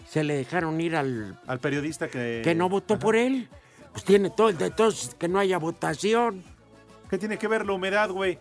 se 0.09 0.23
le 0.23 0.35
dejaron 0.35 0.79
ir 0.81 0.95
al 0.95 1.39
Al 1.47 1.59
periodista 1.59 2.07
que... 2.09 2.41
que 2.43 2.53
no 2.53 2.69
votó 2.69 2.99
por 2.99 3.15
él. 3.15 3.49
Pues 3.91 4.03
tiene 4.03 4.29
todo 4.29 4.49
el 4.49 4.57
de 4.57 4.69
todos 4.71 5.15
que 5.17 5.27
no 5.27 5.39
haya 5.39 5.57
votación. 5.57 6.43
¿Qué 7.09 7.17
tiene 7.17 7.37
que 7.37 7.47
ver 7.47 7.65
la 7.65 7.73
humedad, 7.73 8.09
güey? 8.09 8.37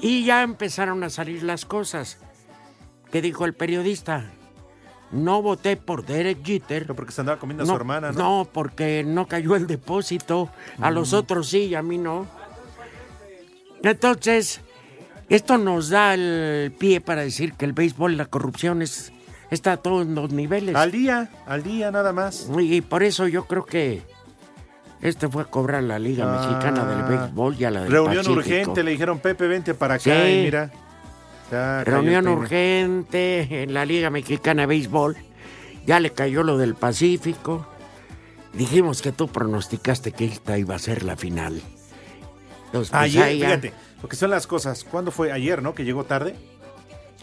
Y 0.00 0.24
ya 0.24 0.42
empezaron 0.42 1.02
a 1.02 1.10
salir 1.10 1.42
las 1.42 1.64
cosas. 1.64 2.18
¿Qué 3.10 3.22
dijo 3.22 3.44
el 3.44 3.54
periodista? 3.54 4.30
No 5.14 5.40
voté 5.42 5.76
por 5.76 6.04
Derek 6.04 6.44
Jeter. 6.44 6.86
Porque 6.94 7.12
se 7.12 7.20
andaba 7.22 7.38
comiendo 7.38 7.62
a 7.62 7.66
su 7.66 7.74
hermana, 7.74 8.12
¿no? 8.12 8.18
No, 8.18 8.48
porque 8.52 9.04
no 9.06 9.26
cayó 9.28 9.54
el 9.56 9.66
depósito. 9.66 10.50
A 10.80 10.90
los 10.90 11.12
Mm. 11.12 11.16
otros 11.16 11.48
sí, 11.48 11.64
y 11.66 11.74
a 11.74 11.82
mí 11.82 11.96
no. 11.98 12.26
Entonces, 13.82 14.60
esto 15.28 15.58
nos 15.58 15.90
da 15.90 16.14
el 16.14 16.72
pie 16.78 17.00
para 17.00 17.22
decir 17.22 17.52
que 17.54 17.64
el 17.64 17.72
béisbol 17.72 18.12
y 18.12 18.16
la 18.16 18.26
corrupción 18.26 18.82
es, 18.82 19.12
está 19.50 19.72
a 19.72 19.76
todos 19.76 20.06
los 20.06 20.32
niveles. 20.32 20.74
Al 20.74 20.90
día, 20.90 21.30
al 21.46 21.62
día 21.62 21.90
nada 21.90 22.12
más. 22.12 22.48
Y 22.58 22.80
por 22.80 23.02
eso 23.02 23.28
yo 23.28 23.44
creo 23.46 23.64
que 23.64 24.02
este 25.02 25.28
fue 25.28 25.42
a 25.42 25.46
cobrar 25.46 25.82
la 25.82 25.98
Liga 25.98 26.24
Ah. 26.26 26.48
Mexicana 26.48 26.84
del 26.86 27.02
Béisbol 27.18 27.56
y 27.58 27.64
a 27.64 27.70
la 27.70 27.82
del 27.82 27.92
Reunión 27.92 28.24
Pacífico. 28.24 28.38
urgente, 28.38 28.82
le 28.82 28.90
dijeron, 28.92 29.18
Pepe, 29.18 29.46
vente 29.46 29.74
para 29.74 29.94
acá 29.94 30.02
Sí. 30.02 30.10
y 30.32 30.42
mira. 30.44 30.70
Ya 31.54 31.84
Reunión 31.84 32.26
urgente 32.26 33.62
en 33.62 33.74
la 33.74 33.84
Liga 33.84 34.10
Mexicana 34.10 34.62
de 34.62 34.66
Béisbol. 34.66 35.16
Ya 35.86 36.00
le 36.00 36.10
cayó 36.10 36.42
lo 36.42 36.58
del 36.58 36.74
Pacífico. 36.74 37.64
Dijimos 38.52 39.02
que 39.02 39.12
tú 39.12 39.28
pronosticaste 39.28 40.10
que 40.10 40.24
esta 40.24 40.58
iba 40.58 40.74
a 40.74 40.78
ser 40.80 41.04
la 41.04 41.16
final. 41.16 41.62
Entonces, 42.66 42.90
pues, 42.90 42.92
Ayer, 42.92 43.36
ya- 43.38 43.46
fíjate, 43.46 43.72
lo 44.02 44.08
que 44.08 44.16
son 44.16 44.30
las 44.30 44.48
cosas. 44.48 44.82
¿Cuándo 44.82 45.12
fue? 45.12 45.30
Ayer, 45.30 45.62
¿no? 45.62 45.74
Que 45.76 45.84
llegó 45.84 46.02
tarde. 46.04 46.34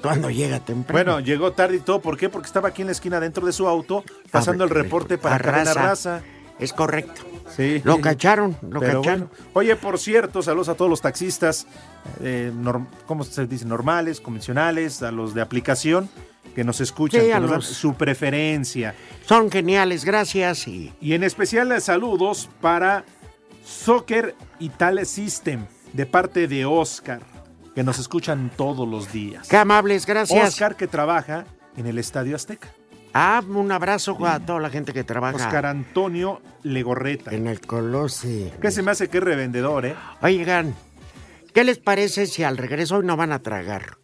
Cuando 0.02 0.30
llega 0.30 0.62
temprano. 0.62 1.12
Bueno, 1.14 1.20
llegó 1.26 1.52
tarde 1.52 1.76
y 1.76 1.80
todo. 1.82 2.02
¿Por 2.02 2.16
qué? 2.18 2.30
Porque 2.30 2.48
estaba 2.48 2.70
aquí 2.70 2.82
en 2.84 2.88
la 2.88 2.94
esquina 2.94 3.20
dentro 3.20 3.46
de 3.46 3.52
su 3.52 3.68
auto 3.68 4.04
pasando 4.32 4.64
el 4.64 4.70
reporte 4.70 5.18
para 5.18 5.36
a 5.36 5.40
cadena 5.40 5.74
raza. 5.74 5.84
raza. 6.20 6.22
Es 6.58 6.72
correcto. 6.72 7.22
Sí. 7.56 7.82
Lo 7.84 8.00
cacharon, 8.02 8.58
lo 8.62 8.80
Pero 8.80 9.02
cacharon. 9.02 9.30
bueno. 9.30 9.50
Oye, 9.54 9.76
por 9.76 10.00
cierto, 10.00 10.42
saludos 10.42 10.70
a 10.70 10.76
todos 10.76 10.90
los 10.90 11.02
taxistas, 11.02 11.68
eh, 12.22 12.52
¿cómo 13.06 13.24
se 13.24 13.46
dice? 13.48 13.66
Normales, 13.66 14.22
convencionales, 14.22 15.02
a 15.04 15.12
los 15.12 15.34
de 15.34 15.42
aplicación 15.42 16.10
que 16.56 16.64
nos 16.64 16.82
escuchan, 16.82 17.22
Sí, 17.22 17.28
que 17.28 17.40
nos 17.40 17.52
dan 17.52 17.62
su 17.62 17.94
preferencia. 17.94 18.94
Son 19.26 19.50
geniales, 19.50 20.04
gracias. 20.04 20.68
Y 20.68 20.94
Y 21.00 21.14
en 21.14 21.24
especial 21.24 21.72
eh, 21.72 21.80
saludos 21.82 22.50
para 22.60 23.06
Soccer 23.64 24.36
Italia 24.60 25.06
System, 25.06 25.66
de 25.94 26.06
parte 26.06 26.48
de 26.48 26.66
Oscar, 26.66 27.22
que 27.76 27.84
nos 27.84 28.00
escuchan 28.00 28.52
todos 28.58 28.88
los 28.88 29.12
días. 29.14 29.48
qué 29.48 29.58
amables, 29.58 30.06
gracias. 30.06 30.50
Oscar 30.50 30.76
que 30.76 30.88
trabaja 30.88 31.46
en 31.78 31.88
el 31.88 31.98
Estadio 31.98 32.36
Azteca. 32.36 32.68
Ah, 33.14 33.42
un 33.48 33.72
abrazo 33.72 34.18
a 34.26 34.40
toda 34.40 34.60
la 34.60 34.70
gente 34.70 34.94
que 34.94 35.04
trabaja 35.04 35.36
Oscar 35.36 35.66
Antonio 35.66 36.42
Legorreta. 36.64 37.32
en 37.32 37.48
el 37.48 37.60
Colossi. 37.60 38.52
Que 38.62 38.72
se 38.72 38.82
me 38.82 38.92
hace 38.92 39.10
que 39.10 39.18
es 39.18 39.24
revendedor, 39.24 39.86
¿eh? 39.86 39.96
Oigan, 40.22 40.74
¿qué 41.54 41.64
les 41.64 41.78
parece 41.78 42.26
si 42.26 42.44
al 42.44 42.58
regreso 42.58 42.98
hoy 42.98 43.06
no 43.06 43.18
van 43.18 43.32
a 43.32 43.40
tragar? 43.40 43.98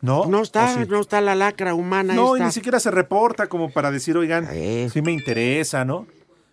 No, 0.00 0.26
No 0.26 0.42
está, 0.42 0.84
no 0.84 1.00
está 1.00 1.20
la 1.20 1.36
lacra 1.36 1.74
humana 1.74 2.12
No, 2.14 2.36
y 2.36 2.40
ni 2.40 2.50
siquiera 2.50 2.80
se 2.80 2.90
reporta 2.90 3.46
como 3.46 3.70
para 3.70 3.92
decir, 3.92 4.16
oigan, 4.16 4.48
sí 4.92 5.00
me 5.00 5.12
interesa, 5.12 5.84
¿no? 5.84 6.08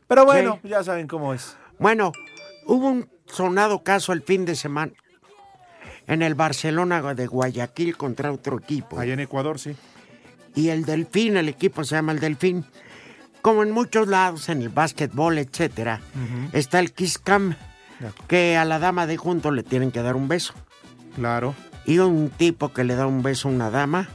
Pero 0.08 0.25
bueno, 0.25 0.60
ya 0.63 0.84
saben 0.84 1.08
cómo 1.08 1.34
es. 1.34 1.58
Bueno, 1.80 2.12
hubo 2.67 2.88
un 2.88 3.10
sonado 3.25 3.84
caso 3.84 4.13
el 4.13 4.21
fin 4.21 4.45
de 4.45 4.56
semana 4.56 4.91
en 6.06 6.21
el 6.21 6.36
Barcelona 6.36 7.13
de 7.15 7.25
Guayaquil 7.25 7.97
contra 7.97 8.32
otro 8.32 8.60
equipo. 8.60 8.99
Allá 8.99 9.13
en 9.13 9.19
Ecuador, 9.19 9.58
sí. 9.60 9.75
Y 10.60 10.72
el 10.72 10.84
Delfín, 10.84 11.38
el 11.38 11.48
equipo 11.48 11.86
se 11.86 11.95
llama 11.95 12.12
el 12.12 12.19
Delfín. 12.19 12.65
Como 13.41 13.63
en 13.63 13.72
muchos 13.72 14.10
lados, 14.10 14.50
en 14.50 14.62
el 14.62 14.67
básquetbol, 14.67 15.38
etcétera, 15.38 16.02
está 16.52 16.82
el 16.82 16.91
Kiss 16.91 17.17
Cam, 17.17 17.56
que 18.28 18.58
a 18.58 18.65
la 18.65 18.78
dama 18.78 19.08
de 19.08 19.15
junto 19.15 19.52
le 19.52 19.63
tienen 19.63 19.93
que 19.93 20.02
dar 20.02 20.17
un 20.17 20.28
beso. 20.28 20.54
Claro. 21.15 21.56
Y 21.86 22.00
un 22.00 22.30
tipo 22.30 22.74
que 22.74 22.84
le 22.84 22.95
da 22.95 23.08
un 23.08 23.24
beso 23.24 23.48
a 23.48 23.52
una 23.54 23.69
dama, 23.69 24.10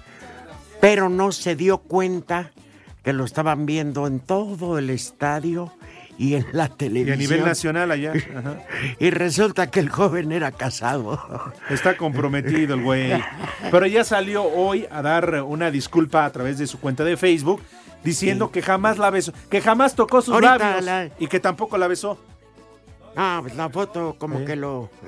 pero 0.83 1.09
no 1.09 1.33
se 1.33 1.57
dio 1.57 1.79
cuenta 1.79 2.51
que 3.03 3.15
lo 3.15 3.25
estaban 3.25 3.65
viendo 3.65 4.07
en 4.07 4.21
todo 4.21 4.77
el 4.77 4.91
estadio 4.91 5.73
y 6.19 6.35
en 6.35 6.47
la 6.53 6.67
Y 6.67 6.69
televisión. 6.77 7.15
a 7.15 7.17
nivel 7.17 7.45
nacional 7.45 7.91
allá. 7.91 8.13
ajá. 8.37 8.59
Y 8.99 9.11
resulta 9.11 9.71
que 9.71 9.81
el 9.81 9.89
joven 9.89 10.33
era 10.33 10.53
casado. 10.53 11.21
Está 11.71 11.97
comprometido 11.97 12.75
el 12.75 12.83
güey. 12.83 13.13
Pero 13.71 13.87
ya 13.87 14.05
salió 14.05 14.45
hoy 14.45 14.87
a 14.91 15.03
dar 15.03 15.43
una 15.43 15.71
disculpa 15.71 16.25
a 16.25 16.31
través 16.33 16.59
de 16.59 16.67
su 16.67 16.79
cuenta 16.81 17.05
de 17.05 17.17
Facebook 17.17 17.61
diciendo 18.05 18.51
que 18.51 18.61
jamás 18.63 18.99
la 18.99 19.11
besó, 19.11 19.33
que 19.51 19.61
jamás 19.61 19.95
tocó 19.95 20.21
sus 20.23 20.35
Ahorita 20.35 20.59
labios 20.59 20.85
la- 20.85 21.11
y 21.19 21.27
que 21.27 21.41
tampoco 21.41 21.79
la 21.79 21.89
besó. 21.89 22.19
Ah, 23.17 23.39
pues 23.43 23.55
la 23.57 23.69
foto 23.71 24.17
como 24.19 24.45
que 24.45 24.57
lo... 24.57 24.91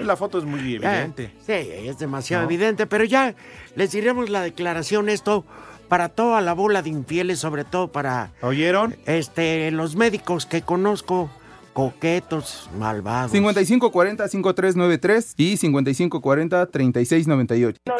La 0.00 0.16
foto 0.16 0.38
es 0.38 0.44
muy 0.44 0.58
evidente. 0.74 1.30
Sí, 1.46 1.52
es 1.52 2.00
demasiado 2.00 2.42
¿No? 2.42 2.48
evidente, 2.50 2.84
pero 2.88 3.04
ya 3.04 3.32
les 3.76 3.92
diremos 3.92 4.28
la 4.28 4.42
declaración 4.42 5.08
esto 5.08 5.44
para 5.88 6.08
toda 6.08 6.40
la 6.40 6.52
bola 6.54 6.82
de 6.82 6.90
infieles, 6.90 7.38
sobre 7.38 7.64
todo 7.64 7.86
para 7.88 8.32
¿Oyeron? 8.42 8.96
este 9.06 9.70
los 9.70 9.94
médicos 9.96 10.46
que 10.46 10.62
conozco 10.62 11.30
coquetos, 11.72 12.68
malvados. 12.78 13.32
5540-5393 13.34 15.34
y 15.36 15.56
5540-3698. 15.56 17.76
Todo, 17.84 17.98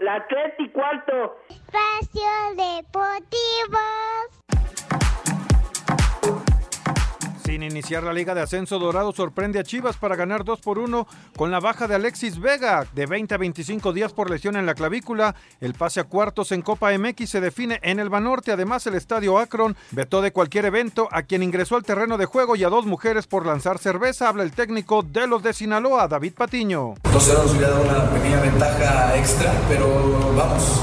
la 0.00 0.26
tres 0.28 0.54
y 0.58 0.68
cuarto. 0.70 1.12
Espacio 1.48 2.28
Deportivo. 2.56 3.78
Sin 7.46 7.62
iniciar 7.62 8.02
la 8.02 8.12
Liga 8.12 8.34
de 8.34 8.40
Ascenso, 8.40 8.80
Dorado 8.80 9.12
sorprende 9.12 9.60
a 9.60 9.62
Chivas 9.62 9.96
para 9.96 10.16
ganar 10.16 10.44
2 10.44 10.60
por 10.60 10.80
1 10.80 11.06
con 11.36 11.52
la 11.52 11.60
baja 11.60 11.86
de 11.86 11.94
Alexis 11.94 12.40
Vega 12.40 12.84
de 12.92 13.06
20 13.06 13.36
a 13.36 13.38
25 13.38 13.92
días 13.92 14.12
por 14.12 14.28
lesión 14.28 14.56
en 14.56 14.66
la 14.66 14.74
clavícula. 14.74 15.36
El 15.60 15.74
pase 15.74 16.00
a 16.00 16.04
cuartos 16.04 16.50
en 16.50 16.62
Copa 16.62 16.90
MX 16.98 17.30
se 17.30 17.40
define 17.40 17.78
en 17.84 18.00
el 18.00 18.08
Banorte. 18.08 18.50
Además, 18.50 18.84
el 18.88 18.96
estadio 18.96 19.38
Akron 19.38 19.76
vetó 19.92 20.22
de 20.22 20.32
cualquier 20.32 20.64
evento 20.64 21.08
a 21.12 21.22
quien 21.22 21.44
ingresó 21.44 21.76
al 21.76 21.84
terreno 21.84 22.18
de 22.18 22.26
juego 22.26 22.56
y 22.56 22.64
a 22.64 22.68
dos 22.68 22.84
mujeres 22.84 23.28
por 23.28 23.46
lanzar 23.46 23.78
cerveza. 23.78 24.28
Habla 24.28 24.42
el 24.42 24.50
técnico 24.50 25.04
de 25.04 25.28
los 25.28 25.40
de 25.44 25.52
Sinaloa, 25.52 26.08
David 26.08 26.34
Patiño. 26.34 26.94
2-0 27.04 27.12
nos 27.12 27.54
hubiera 27.54 27.70
dado 27.70 27.84
una 27.84 28.10
pequeña 28.10 28.40
ventaja 28.40 29.16
extra, 29.16 29.52
pero 29.68 29.86
vamos, 30.36 30.82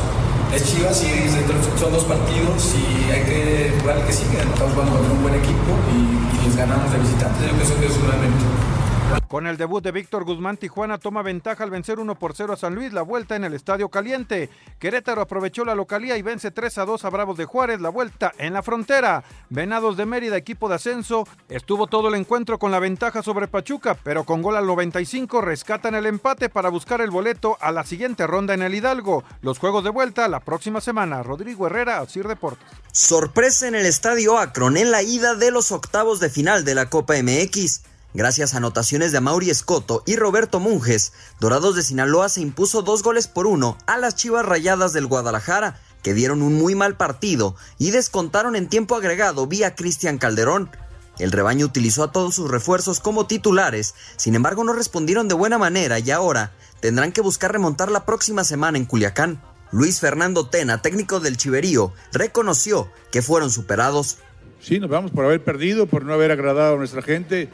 es 0.56 0.64
Chivas 0.72 1.04
y 1.04 1.80
son 1.80 1.92
dos 1.92 2.04
partidos 2.04 2.76
y 2.76 3.12
hay 3.12 3.24
que 3.24 3.74
jugar 3.80 3.98
el 3.98 4.06
que 4.06 4.14
sigue. 4.14 4.38
Estamos 4.38 4.74
jugando 4.74 5.00
con 5.00 5.12
un 5.12 5.22
buen 5.22 5.36
equipo 5.36 5.74
y, 5.92 6.46
les 6.46 6.56
ganamos 6.58 6.92
de 6.92 7.00
visitante. 7.00 7.48
Yo 7.48 7.54
pienso 7.56 7.80
que 7.80 7.86
es 7.88 7.96
un 7.96 8.08
mérito. 8.08 8.83
Con 9.28 9.48
el 9.48 9.58
debut 9.58 9.84
de 9.84 9.92
Víctor 9.92 10.26
Guzmán, 10.26 10.58
Tijuana 10.58 10.98
toma 10.98 11.22
ventaja 11.22 11.64
al 11.64 11.70
vencer 11.70 12.00
1 12.00 12.16
por 12.16 12.36
0 12.36 12.54
a 12.54 12.58
San 12.58 12.76
Luis, 12.76 12.94
la 12.94 13.02
vuelta 13.02 13.36
en 13.36 13.44
el 13.44 13.54
Estadio 13.54 13.90
Caliente. 13.90 14.50
Querétaro 14.80 15.22
aprovechó 15.22 15.66
la 15.66 15.76
localía 15.76 16.18
y 16.18 16.22
vence 16.22 16.52
3 16.52 16.78
a 16.80 16.86
2 16.86 17.06
a 17.06 17.10
Bravos 17.10 17.38
de 17.38 17.46
Juárez, 17.46 17.82
la 17.82 17.90
vuelta 17.90 18.32
en 18.38 18.54
la 18.54 18.64
frontera. 18.64 19.24
Venados 19.50 19.98
de 19.98 20.06
Mérida, 20.06 20.38
equipo 20.38 20.70
de 20.70 20.76
ascenso, 20.76 21.28
estuvo 21.50 21.88
todo 21.88 22.10
el 22.10 22.16
encuentro 22.16 22.60
con 22.60 22.72
la 22.72 22.80
ventaja 22.80 23.24
sobre 23.24 23.48
Pachuca, 23.48 23.98
pero 24.04 24.24
con 24.24 24.42
gol 24.42 24.56
al 24.56 24.68
95 24.68 25.42
rescatan 25.42 25.96
el 25.96 26.06
empate 26.06 26.50
para 26.50 26.70
buscar 26.70 27.02
el 27.02 27.12
boleto 27.12 27.58
a 27.60 27.72
la 27.72 27.84
siguiente 27.84 28.28
ronda 28.28 28.54
en 28.54 28.62
el 28.62 28.76
Hidalgo. 28.76 29.24
Los 29.42 29.60
juegos 29.60 29.84
de 29.84 29.90
vuelta 29.90 30.28
la 30.28 30.40
próxima 30.40 30.82
semana. 30.82 31.24
Rodrigo 31.24 31.68
Herrera, 31.68 32.00
Asir 32.00 32.28
Deportes. 32.28 32.68
Sorpresa 32.92 33.68
en 33.68 33.76
el 33.76 33.86
Estadio 33.86 34.38
Akron 34.38 34.78
en 34.78 34.92
la 34.92 35.02
ida 35.02 35.36
de 35.36 35.52
los 35.52 35.72
octavos 35.72 36.20
de 36.20 36.30
final 36.30 36.64
de 36.66 36.76
la 36.76 36.90
Copa 36.90 37.16
MX. 37.22 37.93
Gracias 38.16 38.54
a 38.54 38.58
anotaciones 38.58 39.12
de 39.12 39.22
Mauri 39.22 39.50
Escoto 39.50 40.04
y 40.06 40.18
Roberto 40.18 40.60
Munges, 40.60 41.14
Dorados 41.40 41.76
de 41.76 41.82
Sinaloa 41.82 42.30
se 42.30 42.42
impuso 42.42 42.84
dos 42.84 43.02
goles 43.02 43.28
por 43.28 43.48
uno 43.48 43.76
a 43.88 43.98
las 43.98 44.16
Chivas 44.16 44.46
Rayadas 44.46 44.94
del 44.94 45.08
Guadalajara, 45.08 45.80
que 46.04 46.14
dieron 46.14 46.44
un 46.44 46.54
muy 46.54 46.76
mal 46.76 46.96
partido 46.96 47.56
y 47.80 47.90
descontaron 47.90 48.56
en 48.56 48.70
tiempo 48.70 48.96
agregado 48.96 49.48
vía 49.48 49.74
Cristian 49.74 50.20
Calderón. 50.20 50.70
El 51.18 51.32
rebaño 51.32 51.66
utilizó 51.66 52.04
a 52.04 52.12
todos 52.12 52.36
sus 52.36 52.52
refuerzos 52.52 53.00
como 53.00 53.26
titulares, 53.26 53.96
sin 54.16 54.36
embargo 54.36 54.64
no 54.64 54.74
respondieron 54.74 55.28
de 55.28 55.34
buena 55.34 55.58
manera 55.58 55.98
y 55.98 56.12
ahora 56.12 56.52
tendrán 56.82 57.14
que 57.14 57.22
buscar 57.22 57.52
remontar 57.52 57.90
la 57.90 58.06
próxima 58.06 58.44
semana 58.44 58.78
en 58.78 58.86
Culiacán. 58.86 59.42
Luis 59.72 60.00
Fernando 60.00 60.50
Tena, 60.50 60.84
técnico 60.84 61.20
del 61.20 61.38
Chiverío, 61.38 61.94
reconoció 62.12 62.92
que 63.12 63.24
fueron 63.24 63.50
superados. 63.50 64.20
Sí, 64.62 64.80
nos 64.80 64.92
vamos 64.92 65.10
por 65.10 65.26
haber 65.26 65.44
perdido, 65.44 65.88
por 65.88 66.06
no 66.06 66.14
haber 66.14 66.30
agradado 66.30 66.76
a 66.76 66.78
nuestra 66.78 67.02
gente, 67.02 67.50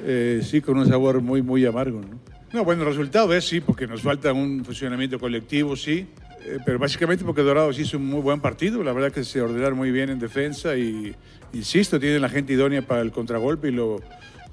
eh, 0.00 0.40
sí, 0.42 0.60
con 0.60 0.78
un 0.78 0.88
sabor 0.88 1.20
muy, 1.20 1.42
muy 1.42 1.64
amargo. 1.66 2.00
¿no? 2.00 2.18
no, 2.52 2.64
bueno, 2.64 2.82
el 2.82 2.88
resultado 2.88 3.32
es 3.34 3.46
sí, 3.46 3.60
porque 3.60 3.86
nos 3.86 4.02
falta 4.02 4.32
un 4.32 4.64
funcionamiento 4.64 5.18
colectivo, 5.18 5.76
sí, 5.76 6.06
eh, 6.44 6.58
pero 6.64 6.78
básicamente 6.78 7.24
porque 7.24 7.42
Dorados 7.42 7.78
hizo 7.78 7.96
un 7.96 8.06
muy 8.06 8.20
buen 8.20 8.40
partido, 8.40 8.82
la 8.82 8.92
verdad 8.92 9.12
que 9.12 9.24
se 9.24 9.40
ordenaron 9.40 9.78
muy 9.78 9.90
bien 9.90 10.10
en 10.10 10.18
defensa 10.18 10.76
y, 10.76 11.14
insisto, 11.52 12.00
tienen 12.00 12.20
la 12.20 12.28
gente 12.28 12.52
idónea 12.52 12.82
para 12.82 13.00
el 13.00 13.12
contragolpe 13.12 13.68
y 13.68 13.72
lo, 13.72 14.00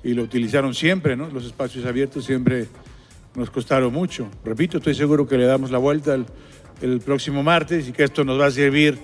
y 0.04 0.14
lo 0.14 0.24
utilizaron 0.24 0.74
siempre, 0.74 1.16
¿no? 1.16 1.30
Los 1.30 1.46
espacios 1.46 1.86
abiertos 1.86 2.26
siempre 2.26 2.68
nos 3.36 3.50
costaron 3.50 3.92
mucho. 3.92 4.30
Repito, 4.46 4.78
estoy 4.78 4.96
seguro 4.96 5.28
que 5.28 5.38
le 5.38 5.46
damos 5.46 5.72
la 5.72 5.78
vuelta 5.78 6.14
el, 6.14 6.26
el 6.82 7.00
próximo 7.02 7.44
martes 7.44 7.90
y 7.90 7.92
que 7.92 8.04
esto 8.04 8.24
nos 8.24 8.40
va 8.40 8.48
a 8.48 8.52
servir 8.52 8.98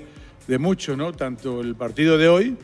de 0.48 0.58
mucho, 0.58 0.96
¿no? 0.96 1.12
Tanto 1.12 1.62
el 1.62 1.76
partido 1.76 2.18
de 2.18 2.28
hoy 2.28 2.58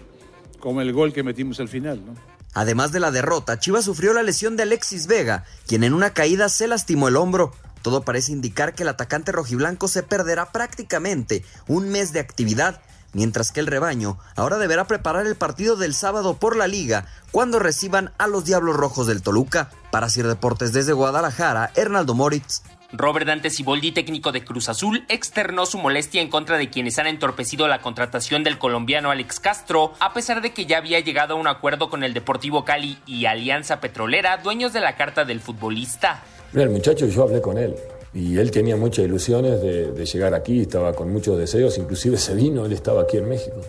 como 0.59 0.81
el 0.81 0.93
gol 0.93 1.11
que 1.11 1.23
metimos 1.23 1.59
al 1.59 1.67
final, 1.67 2.01
¿no? 2.05 2.30
Además 2.53 2.91
de 2.91 2.99
la 2.99 3.11
derrota, 3.11 3.59
Chivas 3.59 3.85
sufrió 3.85 4.13
la 4.13 4.23
lesión 4.23 4.57
de 4.57 4.63
Alexis 4.63 5.07
Vega, 5.07 5.45
quien 5.67 5.83
en 5.83 5.93
una 5.93 6.13
caída 6.13 6.49
se 6.49 6.67
lastimó 6.67 7.07
el 7.07 7.15
hombro. 7.15 7.53
Todo 7.81 8.03
parece 8.03 8.33
indicar 8.33 8.75
que 8.75 8.83
el 8.83 8.89
atacante 8.89 9.31
rojiblanco 9.31 9.87
se 9.87 10.03
perderá 10.03 10.51
prácticamente 10.51 11.43
un 11.67 11.89
mes 11.89 12.11
de 12.11 12.19
actividad, 12.19 12.81
mientras 13.13 13.51
que 13.51 13.59
el 13.61 13.67
rebaño 13.67 14.19
ahora 14.35 14.57
deberá 14.57 14.85
preparar 14.85 15.25
el 15.25 15.35
partido 15.35 15.77
del 15.77 15.95
sábado 15.95 16.37
por 16.37 16.55
la 16.55 16.67
liga 16.67 17.07
cuando 17.31 17.59
reciban 17.59 18.11
a 18.17 18.27
los 18.27 18.45
Diablos 18.45 18.75
Rojos 18.75 19.07
del 19.07 19.21
Toluca. 19.21 19.69
Para 19.89 20.09
Sir 20.09 20.27
Deportes 20.27 20.73
desde 20.73 20.93
Guadalajara, 20.93 21.71
Hernaldo 21.75 22.13
Moritz. 22.13 22.61
Robert 22.93 23.25
Dante 23.25 23.49
Siboldi, 23.49 23.91
técnico 23.91 24.31
de 24.31 24.43
Cruz 24.43 24.67
Azul, 24.67 25.05
externó 25.07 25.65
su 25.65 25.77
molestia 25.77 26.21
en 26.21 26.29
contra 26.29 26.57
de 26.57 26.69
quienes 26.69 26.99
han 26.99 27.07
entorpecido 27.07 27.67
la 27.67 27.81
contratación 27.81 28.43
del 28.43 28.57
colombiano 28.57 29.11
Alex 29.11 29.39
Castro, 29.39 29.93
a 29.99 30.13
pesar 30.13 30.41
de 30.41 30.51
que 30.51 30.65
ya 30.65 30.77
había 30.77 30.99
llegado 30.99 31.35
a 31.35 31.37
un 31.37 31.47
acuerdo 31.47 31.89
con 31.89 32.03
el 32.03 32.13
Deportivo 32.13 32.65
Cali 32.65 32.97
y 33.05 33.25
Alianza 33.25 33.79
Petrolera, 33.79 34.37
dueños 34.37 34.73
de 34.73 34.81
la 34.81 34.97
carta 34.97 35.23
del 35.23 35.39
futbolista. 35.39 36.23
Mira, 36.51 36.65
el 36.65 36.71
muchacho, 36.71 37.07
yo 37.07 37.23
hablé 37.23 37.41
con 37.41 37.57
él 37.57 37.75
y 38.13 38.37
él 38.37 38.51
tenía 38.51 38.75
muchas 38.75 39.05
ilusiones 39.05 39.61
de, 39.61 39.91
de 39.93 40.05
llegar 40.05 40.33
aquí, 40.33 40.61
estaba 40.61 40.93
con 40.93 41.13
muchos 41.13 41.37
deseos, 41.37 41.77
inclusive 41.77 42.17
se 42.17 42.35
vino, 42.35 42.65
él 42.65 42.73
estaba 42.73 43.03
aquí 43.03 43.17
en 43.17 43.29
México. 43.29 43.61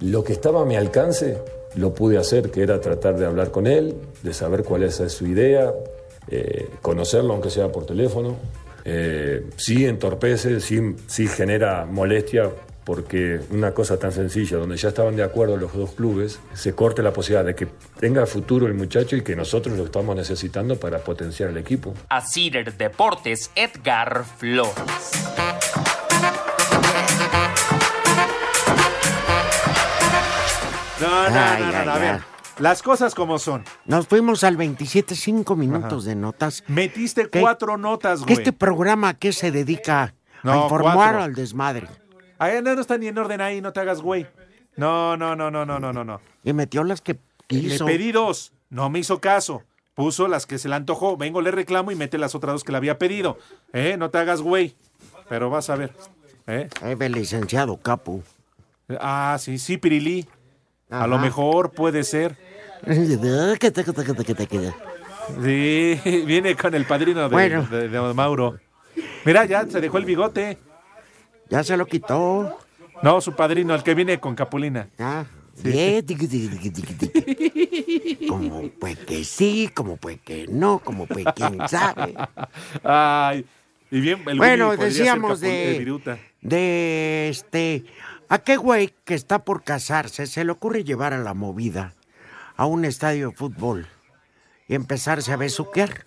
Lo 0.00 0.24
que 0.24 0.32
estaba 0.32 0.62
a 0.62 0.64
mi 0.64 0.76
alcance 0.76 1.42
lo 1.74 1.92
pude 1.94 2.16
hacer, 2.16 2.50
que 2.50 2.62
era 2.62 2.80
tratar 2.80 3.18
de 3.18 3.26
hablar 3.26 3.50
con 3.50 3.66
él, 3.66 3.94
de 4.22 4.32
saber 4.32 4.64
cuál 4.64 4.82
es 4.82 4.96
su 4.96 5.26
idea, 5.26 5.72
eh, 6.28 6.68
conocerlo 6.82 7.32
aunque 7.34 7.50
sea 7.50 7.70
por 7.72 7.86
teléfono. 7.86 8.36
Eh, 8.84 9.46
sí 9.56 9.84
entorpece, 9.84 10.60
sí, 10.60 10.94
sí 11.06 11.26
genera 11.26 11.86
molestia 11.86 12.50
porque 12.84 13.40
una 13.50 13.72
cosa 13.72 13.98
tan 13.98 14.12
sencilla, 14.12 14.58
donde 14.58 14.76
ya 14.76 14.90
estaban 14.90 15.16
de 15.16 15.24
acuerdo 15.24 15.56
los 15.56 15.72
dos 15.74 15.90
clubes, 15.90 16.38
se 16.54 16.72
corte 16.72 17.02
la 17.02 17.12
posibilidad 17.12 17.44
de 17.44 17.56
que 17.56 17.66
tenga 17.98 18.24
futuro 18.26 18.68
el 18.68 18.74
muchacho 18.74 19.16
y 19.16 19.22
que 19.22 19.34
nosotros 19.34 19.76
lo 19.76 19.84
estamos 19.86 20.14
necesitando 20.14 20.76
para 20.78 20.98
potenciar 21.00 21.50
el 21.50 21.56
equipo. 21.56 21.94
A 22.10 22.20
Cider 22.20 22.76
Deportes, 22.76 23.50
Edgar 23.56 24.24
Flores. 24.24 24.72
No, 31.00 31.28
no, 31.28 31.38
Ay, 31.38 31.62
no, 31.62 31.72
no, 31.72 31.78
ay, 31.78 31.86
no, 31.86 31.92
a 31.92 31.98
ver. 31.98 32.14
ay. 32.14 32.20
Las 32.58 32.82
cosas 32.82 33.14
como 33.14 33.38
son. 33.38 33.64
Nos 33.84 34.06
fuimos 34.06 34.42
al 34.44 34.56
27, 34.56 35.14
cinco 35.14 35.56
minutos 35.56 36.04
de 36.04 36.14
notas. 36.14 36.64
Metiste 36.68 37.28
¿Qué- 37.28 37.40
cuatro 37.40 37.76
notas, 37.76 38.22
güey. 38.22 38.32
¿Este 38.32 38.52
programa 38.52 39.10
a 39.10 39.14
qué 39.14 39.32
se 39.32 39.50
dedica? 39.50 40.14
a 40.42 40.56
informar 40.56 41.16
al 41.16 41.34
desmadre. 41.34 41.88
Ahí 42.38 42.62
no, 42.62 42.74
no 42.74 42.80
está 42.80 42.96
ni 42.98 43.08
en 43.08 43.18
orden 43.18 43.40
ahí, 43.40 43.60
no 43.60 43.72
te 43.72 43.80
hagas 43.80 44.00
güey. 44.00 44.26
No, 44.76 45.16
no, 45.16 45.34
no, 45.34 45.50
no, 45.50 45.66
no, 45.66 45.80
no, 45.80 45.92
no, 45.92 46.04
no. 46.04 46.20
Y 46.44 46.52
metió 46.52 46.84
las 46.84 47.00
que 47.00 47.18
quiso. 47.46 47.86
Le 47.86 47.92
pedí 47.92 48.12
dos, 48.12 48.52
no 48.70 48.88
me 48.90 49.00
hizo 49.00 49.20
caso. 49.20 49.62
Puso 49.94 50.28
las 50.28 50.46
que 50.46 50.58
se 50.58 50.68
le 50.68 50.74
antojó. 50.74 51.16
Vengo, 51.16 51.40
le 51.40 51.50
reclamo 51.50 51.90
y 51.90 51.96
mete 51.96 52.18
las 52.18 52.34
otras 52.34 52.52
dos 52.54 52.64
que 52.64 52.70
le 52.70 52.78
había 52.78 52.98
pedido. 52.98 53.38
¿Eh? 53.72 53.96
No 53.98 54.10
te 54.10 54.18
hagas 54.18 54.42
güey. 54.42 54.76
Pero 55.28 55.48
vas 55.48 55.70
a 55.70 55.76
ver. 55.76 55.94
¿Eh? 56.46 56.68
El 56.82 57.12
licenciado 57.12 57.78
Capu. 57.78 58.22
Ah, 59.00 59.36
sí, 59.40 59.58
sí, 59.58 59.78
Pirilí. 59.78 60.28
A 60.90 61.06
lo 61.06 61.18
mejor 61.18 61.72
puede 61.72 62.04
ser. 62.04 62.36
Sí, 65.42 66.00
viene 66.26 66.54
con 66.54 66.74
el 66.74 66.84
padrino 66.84 67.22
de, 67.22 67.28
Bueno. 67.28 67.62
de- 67.64 67.88
de 67.88 68.14
Mauro. 68.14 68.58
Mira, 69.24 69.44
ya 69.44 69.66
se 69.66 69.80
dejó 69.80 69.98
el 69.98 70.04
bigote. 70.04 70.58
Ya 71.48 71.64
se 71.64 71.76
lo 71.76 71.86
quitó. 71.86 72.56
No, 73.02 73.20
su 73.20 73.34
padrino, 73.34 73.74
el 73.74 73.82
que 73.82 73.94
viene 73.94 74.18
con 74.20 74.34
Capulina. 74.34 74.88
Ah, 74.98 75.24
tiqui. 75.62 76.06
Como 78.28 78.70
pues 78.80 78.98
que 78.98 79.24
sí, 79.24 79.70
como 79.74 79.96
pues 79.96 80.18
que 80.24 80.46
no, 80.48 80.78
como 80.78 81.06
pues 81.06 81.24
quién 81.34 81.58
sabe. 81.68 82.14
Ay, 82.84 83.44
y 83.90 84.00
bien, 84.00 84.22
el 84.26 84.38
Bueno, 84.38 84.76
decíamos 84.76 85.42
eh, 85.42 85.46
de, 85.72 85.78
Viruta. 85.78 86.18
de 86.40 87.28
este, 87.30 87.84
¿a 88.28 88.38
qué 88.38 88.56
güey 88.56 88.94
que 89.04 89.14
está 89.14 89.44
por 89.44 89.62
casarse 89.64 90.26
se 90.26 90.44
le 90.44 90.52
ocurre 90.52 90.84
llevar 90.84 91.12
a 91.12 91.18
la 91.18 91.34
movida 91.34 91.94
a 92.56 92.66
un 92.66 92.84
estadio 92.84 93.30
de 93.30 93.36
fútbol 93.36 93.86
y 94.68 94.74
empezarse 94.74 95.32
a 95.32 95.36
besuquear? 95.36 96.06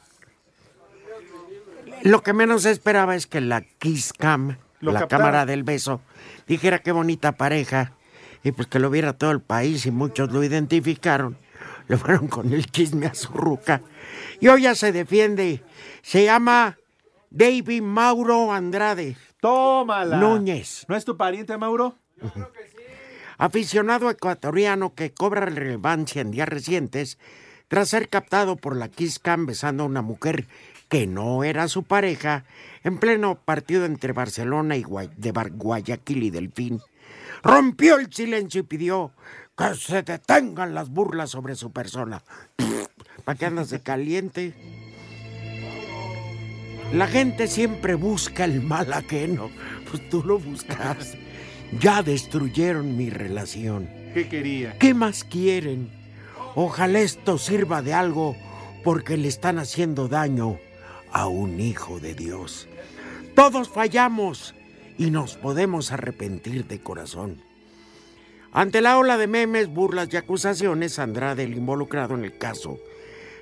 Lo 2.04 2.24
que 2.24 2.34
menos 2.34 2.66
esperaba 2.66 3.16
es 3.16 3.28
que 3.28 3.42
la 3.42 3.62
Kiss 3.62 4.14
Cam, 4.14 4.58
Lo 4.80 4.92
la 4.92 5.08
cámara 5.08 5.46
del 5.46 5.64
beso, 5.64 6.02
dijera 6.48 6.80
qué 6.80 6.92
bonita 6.92 7.34
pareja 7.34 7.94
y 8.44 8.52
pues 8.52 8.68
que 8.68 8.80
lo 8.80 8.90
viera 8.90 9.14
todo 9.14 9.32
el 9.32 9.42
país 9.42 9.86
y 9.86 9.92
muchos 9.92 10.32
lo 10.32 10.44
identificaron. 10.44 11.38
Le 11.88 11.98
fueron 11.98 12.28
con 12.28 12.54
el 12.54 12.68
chisme 12.68 13.08
a 13.08 13.16
su 13.16 13.34
ruca. 13.34 13.82
Y 14.40 14.48
hoy 14.48 14.62
ya 14.62 14.76
se 14.76 14.92
defiende. 14.92 15.64
Se 16.04 16.24
llama 16.24 16.78
David 17.32 17.82
Mauro 17.82 18.52
Andrade. 18.52 19.18
Tómala. 19.42 20.18
Núñez. 20.18 20.86
¿No 20.88 20.96
es 20.96 21.04
tu 21.04 21.18
pariente, 21.18 21.58
Mauro? 21.58 21.96
Aficionado 23.38 24.10
ecuatoriano 24.10 24.94
que 24.94 25.12
cobra 25.12 25.46
relevancia 25.46 26.22
en 26.22 26.32
días 26.32 26.50
recientes 26.50 27.18
tras 27.70 27.90
ser 27.90 28.10
captado 28.10 28.58
por 28.58 28.76
la 28.76 28.90
Kiss 28.90 29.22
besando 29.46 29.84
a 29.84 29.88
una 29.88 30.02
mujer 30.02 30.48
que 30.90 31.08
no 31.08 31.44
era 31.44 31.68
su 31.68 31.84
pareja 31.84 32.44
en 32.84 32.98
pleno 32.98 33.36
partido 33.36 33.86
entre 33.86 34.12
Barcelona 34.12 34.76
y 34.76 34.84
de 35.18 35.32
Guayaquil 35.32 36.24
y 36.24 36.30
Delfín. 36.32 36.82
Rompió 37.44 37.98
el 37.98 38.12
silencio 38.12 38.62
y 38.62 38.64
pidió 38.64 39.12
que 39.58 39.76
se 39.76 40.02
detengan 40.02 40.74
las 40.74 40.90
burlas 40.90 41.30
sobre 41.30 41.56
su 41.56 41.72
persona. 41.72 42.24
¿Para 43.24 43.38
qué 43.38 43.46
andas 43.46 43.70
de 43.70 43.82
caliente? 43.82 44.54
La 46.92 47.08
gente 47.08 47.48
siempre 47.48 47.94
busca 47.94 48.46
el 48.46 48.62
mal 48.62 48.92
ajeno. 48.92 49.52
Pues 49.90 50.10
tú 50.10 50.24
lo 50.24 50.40
buscas. 50.40 51.16
Ya 51.78 52.02
destruyeron 52.02 52.98
mi 52.98 53.10
relación. 53.10 53.90
¿Qué 54.14 54.28
quería? 54.28 54.78
¿Qué 54.80 54.94
más 54.94 55.24
quieren? 55.24 55.90
Ojalá 56.56 57.00
esto 57.00 57.38
sirva 57.38 57.82
de 57.82 57.94
algo 57.94 58.36
porque 58.84 59.18
le 59.18 59.28
están 59.28 59.60
haciendo 59.60 60.08
daño 60.08 60.58
a 61.12 61.28
un 61.28 61.60
hijo 61.60 62.00
de 62.00 62.16
Dios. 62.16 62.68
Todos 63.36 63.70
fallamos 63.70 64.56
y 64.98 65.12
nos 65.12 65.38
podemos 65.38 65.92
arrepentir 65.92 66.66
de 66.66 66.82
corazón. 66.82 67.42
Ante 68.52 68.82
la 68.82 68.98
ola 68.98 69.18
de 69.18 69.28
memes, 69.28 69.68
burlas 69.68 70.10
y 70.12 70.18
acusaciones, 70.18 70.98
Andrade, 70.98 71.44
el 71.44 71.56
involucrado 71.56 72.16
en 72.16 72.26
el 72.26 72.38
caso, 72.38 72.80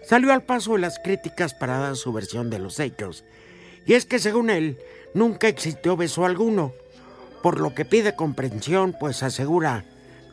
salió 0.04 0.34
al 0.34 0.44
paso 0.44 0.74
de 0.74 0.80
las 0.80 1.00
críticas 1.00 1.54
para 1.54 1.80
dar 1.80 1.96
su 1.96 2.12
versión 2.12 2.50
de 2.50 2.60
los 2.60 2.80
hechos. 2.80 3.24
Y 3.86 3.94
es 3.94 4.06
que 4.06 4.20
según 4.20 4.50
él, 4.50 4.78
nunca 5.14 5.48
existió 5.48 5.96
beso 5.96 6.26
alguno, 6.26 6.74
por 7.48 7.62
lo 7.62 7.74
que 7.74 7.86
pide 7.86 8.14
comprensión, 8.14 8.94
pues 9.00 9.24
asegura, 9.24 9.86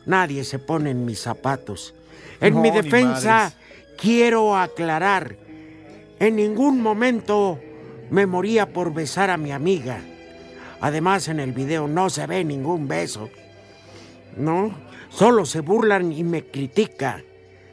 nadie 0.05 0.43
se 0.43 0.59
pone 0.59 0.91
en 0.91 1.05
mis 1.05 1.21
zapatos. 1.21 1.95
En 2.41 2.55
No, 2.55 2.61
mi 2.61 2.73
defensa, 2.73 3.53
quiero 3.97 4.57
aclarar, 4.57 5.37
en 6.19 6.35
ningún 6.35 6.81
momento 6.81 7.61
me 8.11 8.27
moría 8.27 8.73
por 8.73 8.93
besar 8.93 9.31
a 9.31 9.37
mi 9.37 9.53
amiga. 9.53 10.01
Además, 10.81 11.29
en 11.29 11.39
el 11.39 11.53
video 11.53 11.87
no 11.87 12.11
se 12.11 12.27
ve 12.27 12.43
ningún 12.43 12.89
beso. 12.89 13.31
No, 14.37 14.75
solo 15.09 15.47
se 15.47 15.61
burlan 15.61 16.11
y 16.11 16.25
me 16.25 16.47
critica. 16.47 17.23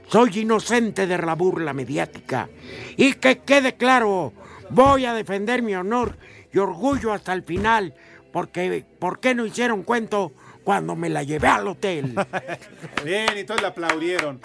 Soy 0.08 0.41
inocente 0.41 1.08
de 1.08 1.17
la 1.17 1.34
burla 1.34 1.73
mediática. 1.73 2.47
Y 2.95 3.13
que 3.13 3.39
quede 3.39 3.73
claro, 3.73 4.34
voy 4.69 5.06
a 5.06 5.15
defender 5.15 5.63
mi 5.63 5.73
honor 5.73 6.15
y 6.54 6.60
orgullo 6.60 7.12
hasta 7.12 7.34
el 7.34 7.41
final, 7.41 7.95
porque 8.32 8.86
¿por 9.00 9.20
qué 9.20 9.36
no 9.36 9.46
hicieron 9.46 9.84
cuento 9.84 10.32
cuando 10.63 10.96
me 10.96 11.10
la 11.10 11.24
llevé 11.24 11.48
al 11.48 11.67
hotel? 11.67 12.15
Bien, 13.06 13.38
y 13.38 13.44
todos 13.44 13.62
le 13.62 13.67
aplaudieron. 13.67 14.39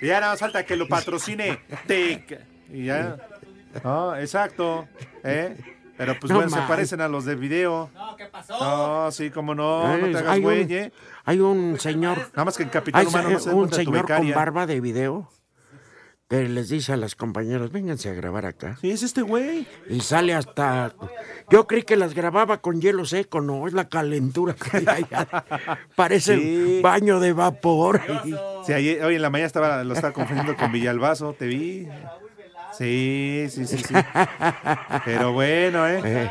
Y 0.00 0.06
ya 0.06 0.20
nada 0.20 0.32
más 0.32 0.40
falta 0.40 0.64
que 0.64 0.76
lo 0.76 0.88
patrocine 0.88 1.60
TEC. 1.86 2.40
Y 2.72 2.84
ya. 2.84 3.16
No, 3.84 4.16
exacto. 4.16 4.88
¿eh? 5.22 5.56
Pero 5.96 6.18
pues 6.18 6.30
No 6.30 6.36
bueno, 6.36 6.50
se 6.50 6.62
parecen 6.62 7.02
a 7.02 7.08
los 7.08 7.26
del 7.26 7.36
video. 7.36 7.90
No, 7.94 8.16
¿qué 8.16 8.26
pasó? 8.26 8.58
No, 8.58 9.10
sí, 9.12 9.30
como 9.30 9.54
no, 9.54 9.98
no 9.98 10.10
te 10.10 10.18
hagas 10.18 10.32
hay, 10.32 10.40
güey, 10.40 10.64
un, 10.64 10.72
¿eh? 10.72 10.92
hay 11.26 11.40
un 11.40 11.78
señor, 11.78 12.18
Nada 12.32 12.46
más 12.46 12.56
que 12.56 12.62
en 12.62 12.70
Capitán 12.70 13.02
hay 13.02 13.06
Humano 13.06 13.30
no 13.30 13.38
se 13.38 13.50
un 13.50 13.68
de 13.68 13.76
señor 13.76 14.06
con 14.06 14.32
barba 14.32 14.66
de 14.66 14.80
video 14.80 15.30
que 16.30 16.48
les 16.48 16.68
dice 16.68 16.92
a 16.92 16.96
las 16.96 17.16
compañeras, 17.16 17.72
vénganse 17.72 18.08
a 18.08 18.12
grabar 18.14 18.46
acá. 18.46 18.78
Sí, 18.80 18.92
es 18.92 19.02
este 19.02 19.20
güey. 19.22 19.66
Y 19.88 19.98
sale 20.00 20.32
hasta... 20.32 20.94
Yo 21.50 21.66
creí 21.66 21.82
que 21.82 21.96
las 21.96 22.14
grababa 22.14 22.58
con 22.58 22.80
hielo 22.80 23.04
seco, 23.04 23.40
no, 23.40 23.66
es 23.66 23.72
la 23.72 23.88
calentura 23.88 24.54
que 24.54 24.76
hay 24.76 24.86
allá. 24.86 25.26
Parece 25.96 26.36
Sí. 26.38 26.80
baño 26.84 27.18
de 27.18 27.32
vapor. 27.32 28.00
Sí, 28.64 28.72
ayer- 28.72 29.02
hoy 29.02 29.16
en 29.16 29.22
la 29.22 29.30
mañana 29.30 29.48
estaba, 29.48 29.82
lo 29.82 29.92
estaba 29.92 30.12
confundiendo 30.12 30.56
con 30.56 30.70
Villalbazo, 30.70 31.32
te 31.36 31.46
vi. 31.48 31.88
Sí, 32.78 33.46
sí, 33.50 33.66
sí, 33.66 33.78
sí. 33.78 33.94
Pero 35.04 35.32
bueno, 35.32 35.88
¿eh? 35.88 36.30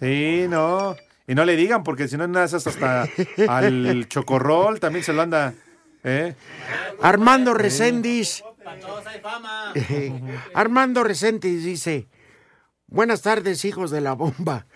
Sí, 0.00 0.46
no. 0.48 0.96
Y 1.26 1.34
no 1.34 1.44
le 1.44 1.56
digan, 1.56 1.84
porque 1.84 2.08
si 2.08 2.16
no, 2.16 2.24
esas 2.42 2.66
hasta 2.66 3.06
al 3.48 4.06
chocorrol 4.08 4.80
también 4.80 5.04
se 5.04 5.12
lo 5.12 5.20
anda. 5.20 5.52
¿Eh? 6.04 6.34
Armando 7.02 7.54
Reséndiz. 7.54 8.42
Armando 10.54 11.04
Reséndiz 11.04 11.64
dice, 11.64 12.06
buenas 12.86 13.22
tardes 13.22 13.64
hijos 13.64 13.90
de 13.90 14.00
la 14.00 14.12
bomba. 14.14 14.66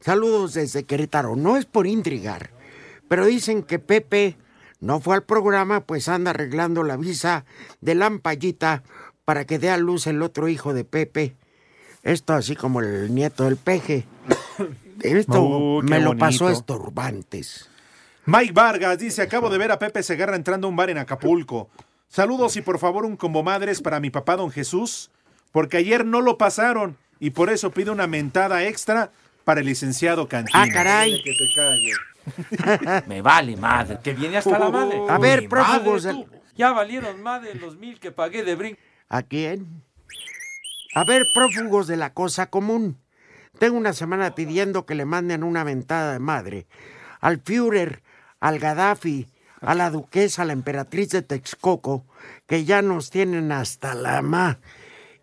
Saludos 0.00 0.54
desde 0.54 0.84
Querétaro. 0.84 1.36
No 1.36 1.56
es 1.56 1.64
por 1.64 1.86
intrigar, 1.86 2.50
pero 3.08 3.26
dicen 3.26 3.62
que 3.62 3.78
Pepe 3.78 4.36
no 4.80 5.00
fue 5.00 5.14
al 5.16 5.22
programa, 5.24 5.80
pues 5.80 6.08
anda 6.08 6.30
arreglando 6.30 6.82
la 6.82 6.96
visa 6.96 7.44
de 7.80 7.94
Lampallita 7.94 8.82
para 9.24 9.46
que 9.46 9.58
dé 9.58 9.70
a 9.70 9.78
luz 9.78 10.06
el 10.06 10.22
otro 10.22 10.48
hijo 10.48 10.74
de 10.74 10.84
Pepe. 10.84 11.36
Esto 12.02 12.34
así 12.34 12.54
como 12.54 12.80
el 12.80 13.12
nieto 13.14 13.44
del 13.44 13.56
peje. 13.56 14.06
Esto 15.02 15.42
Uh, 15.42 15.82
me 15.82 16.00
lo 16.00 16.16
pasó 16.16 16.44
bonito. 16.44 16.60
estorbantes. 16.60 17.68
Mike 18.26 18.52
Vargas 18.52 18.98
dice, 18.98 19.22
acabo 19.22 19.48
de 19.48 19.56
ver 19.56 19.70
a 19.70 19.78
Pepe 19.78 20.02
Segarra 20.02 20.34
entrando 20.34 20.66
a 20.66 20.70
un 20.70 20.74
bar 20.74 20.90
en 20.90 20.98
Acapulco. 20.98 21.70
Saludos 22.08 22.56
y 22.56 22.60
por 22.60 22.80
favor 22.80 23.04
un 23.04 23.16
combo 23.16 23.44
madres 23.44 23.80
para 23.80 24.00
mi 24.00 24.10
papá 24.10 24.34
don 24.34 24.50
Jesús, 24.50 25.12
porque 25.52 25.76
ayer 25.76 26.04
no 26.04 26.20
lo 26.20 26.36
pasaron 26.36 26.96
y 27.20 27.30
por 27.30 27.50
eso 27.50 27.70
pido 27.70 27.92
una 27.92 28.08
mentada 28.08 28.64
extra 28.64 29.12
para 29.44 29.60
el 29.60 29.66
licenciado 29.66 30.26
Cantina. 30.26 30.64
Ah, 30.64 30.68
caray. 30.68 31.22
Que 31.22 31.34
se 31.34 31.44
calle. 31.54 33.06
Me 33.06 33.22
vale 33.22 33.56
madre, 33.56 33.98
que 34.02 34.12
viene 34.12 34.38
hasta 34.38 34.58
la 34.58 34.70
madre. 34.70 35.00
A 35.08 35.18
ver, 35.18 35.48
prófugos. 35.48 36.08
Ya 36.56 36.72
valieron 36.72 37.22
más 37.22 37.42
de 37.42 37.54
los 37.54 37.76
mil 37.76 38.00
que 38.00 38.10
pagué 38.10 38.42
de 38.42 38.56
brinco. 38.56 38.80
¿A 39.08 39.22
quién? 39.22 39.84
A 40.96 41.04
ver, 41.04 41.26
prófugos 41.32 41.86
de 41.86 41.96
la 41.96 42.12
cosa 42.12 42.50
común. 42.50 42.98
Tengo 43.60 43.78
una 43.78 43.92
semana 43.92 44.34
pidiendo 44.34 44.84
que 44.84 44.96
le 44.96 45.04
manden 45.04 45.44
una 45.44 45.62
ventada 45.62 46.12
de 46.14 46.18
madre 46.18 46.66
al 47.20 47.40
Führer, 47.40 48.02
al 48.40 48.58
Gaddafi, 48.58 49.26
a 49.60 49.74
la 49.74 49.90
duquesa, 49.90 50.42
a 50.42 50.44
la 50.44 50.52
emperatriz 50.52 51.10
de 51.10 51.22
Texcoco, 51.22 52.04
que 52.46 52.64
ya 52.64 52.82
nos 52.82 53.10
tienen 53.10 53.52
hasta 53.52 53.94
la 53.94 54.22
ma. 54.22 54.58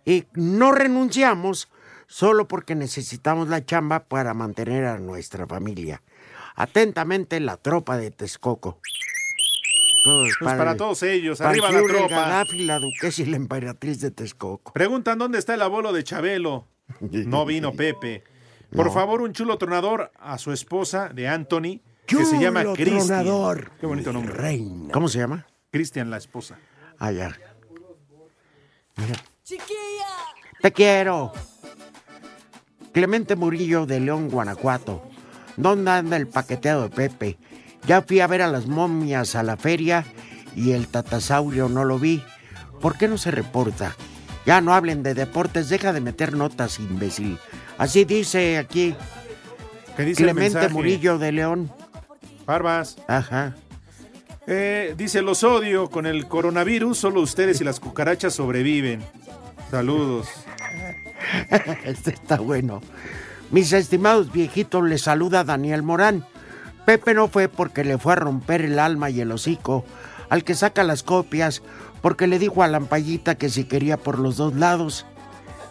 Y 0.06 0.26
no 0.34 0.72
renunciamos 0.72 1.70
solo 2.08 2.48
porque 2.48 2.76
necesitamos 2.76 3.48
la 3.48 3.66
chamba 3.66 4.02
para 4.06 4.34
mantener 4.34 4.86
a 4.86 4.98
nuestra 5.00 5.48
familia. 5.48 6.02
Atentamente, 6.56 7.40
la 7.40 7.58
tropa 7.58 7.98
de 7.98 8.12
Texcoco. 8.12 8.80
Pues 10.04 10.34
para 10.42 10.76
todos 10.76 11.02
ellos, 11.04 11.38
para 11.38 11.52
arriba 11.52 11.72
la 11.72 11.84
tropa. 11.84 12.08
Gaddafi, 12.16 12.66
la 12.66 12.80
duquesa 12.80 13.22
y 13.22 13.26
la 13.26 13.38
emperatriz 13.38 14.02
de 14.02 14.12
Texcoco. 14.12 14.74
Preguntan 14.74 15.18
dónde 15.18 15.40
está 15.40 15.54
el 15.54 15.62
abuelo 15.62 15.94
de 15.94 16.04
Chabelo. 16.04 16.68
No 17.00 17.46
vino 17.46 17.72
Pepe. 17.74 18.24
Por 18.76 18.88
No. 18.88 18.92
favor, 18.92 19.22
un 19.22 19.32
chulo 19.32 19.58
tronador 19.58 20.12
a 20.20 20.38
su 20.38 20.52
esposa 20.52 21.08
de 21.10 21.30
Anthony, 21.30 21.80
que 22.06 22.26
se 22.26 22.40
llama 22.40 22.64
Cristian. 22.74 23.26
Qué 23.80 23.86
bonito 23.86 24.14
nombre. 24.14 24.34
Reina. 24.34 24.92
¿Cómo 24.92 25.08
se 25.08 25.20
llama? 25.20 25.46
Cristian, 25.72 26.10
la 26.10 26.18
esposa. 26.18 26.58
Ah, 27.00 27.12
ya. 27.12 27.38
Mira. 28.96 29.16
Te 30.62 30.72
quiero. 30.72 31.34
Clemente 32.94 33.36
Murillo 33.36 33.86
de 33.86 34.00
León, 34.00 34.30
Guanajuato. 34.30 35.04
¿Dónde 35.58 35.92
anda 35.92 36.18
el 36.18 36.28
paqueteo 36.28 36.84
de 36.84 36.90
Pepe? 36.90 37.38
Ya 37.86 38.02
fui 38.02 38.20
a 38.20 38.28
ver 38.28 38.42
a 38.42 38.48
las 38.48 38.68
momias 38.68 39.36
a 39.36 39.44
la 39.44 39.58
feria 39.58 40.06
y 40.56 40.72
el 40.72 40.88
tatasaurio 40.88 41.70
no 41.70 41.84
lo 41.84 42.00
vi. 42.00 42.24
¿Por 42.80 42.98
qué 42.98 43.08
no 43.08 43.18
se 43.18 43.32
reporta? 43.32 43.96
Ya 44.46 44.62
no 44.62 44.74
hablen 44.74 45.04
de 45.04 45.14
deportes, 45.14 45.70
deja 45.70 45.94
de 45.94 46.02
meter 46.02 46.34
notas, 46.34 46.80
imbécil. 46.80 47.40
Así 47.78 48.06
dice 48.06 48.58
aquí 48.58 48.96
¿Qué 49.96 50.04
dice 50.04 50.24
Clemente? 50.24 50.70
Murillo 50.70 51.18
de 51.18 51.32
León. 51.32 51.72
Barbas. 52.46 52.98
Ajá. 53.08 53.56
Eh, 54.48 54.94
dice, 54.98 55.22
los 55.22 55.44
odio. 55.44 55.90
Con 55.90 56.06
el 56.06 56.28
coronavirus, 56.28 56.98
solo 56.98 57.22
ustedes 57.22 57.62
y 57.62 57.64
las 57.64 57.80
cucarachas 57.80 58.34
sobreviven. 58.34 59.02
Saludos. 59.72 60.28
Este 61.86 62.12
está 62.12 62.38
bueno. 62.38 62.82
Mis 63.50 63.72
estimados 63.72 64.32
viejitos, 64.32 64.84
les 64.84 65.02
saluda 65.04 65.44
Daniel 65.44 65.82
Morán. 65.82 66.26
Pepe 66.86 67.14
no 67.14 67.30
fue 67.30 67.48
porque 67.48 67.84
le 67.86 67.98
fue 67.98 68.14
a 68.14 68.18
romper 68.18 68.62
el 68.62 68.78
alma 68.78 69.10
y 69.10 69.22
el 69.22 69.32
hocico 69.32 69.86
al 70.30 70.44
que 70.44 70.56
saca 70.56 70.84
las 70.84 71.04
copias, 71.04 71.62
porque 72.02 72.26
le 72.28 72.40
dijo 72.40 72.64
a 72.64 72.68
Lampallita 72.68 73.36
que 73.36 73.50
si 73.50 73.66
quería 73.66 73.98
por 73.98 74.18
los 74.20 74.36
dos 74.36 74.56
lados. 74.56 75.06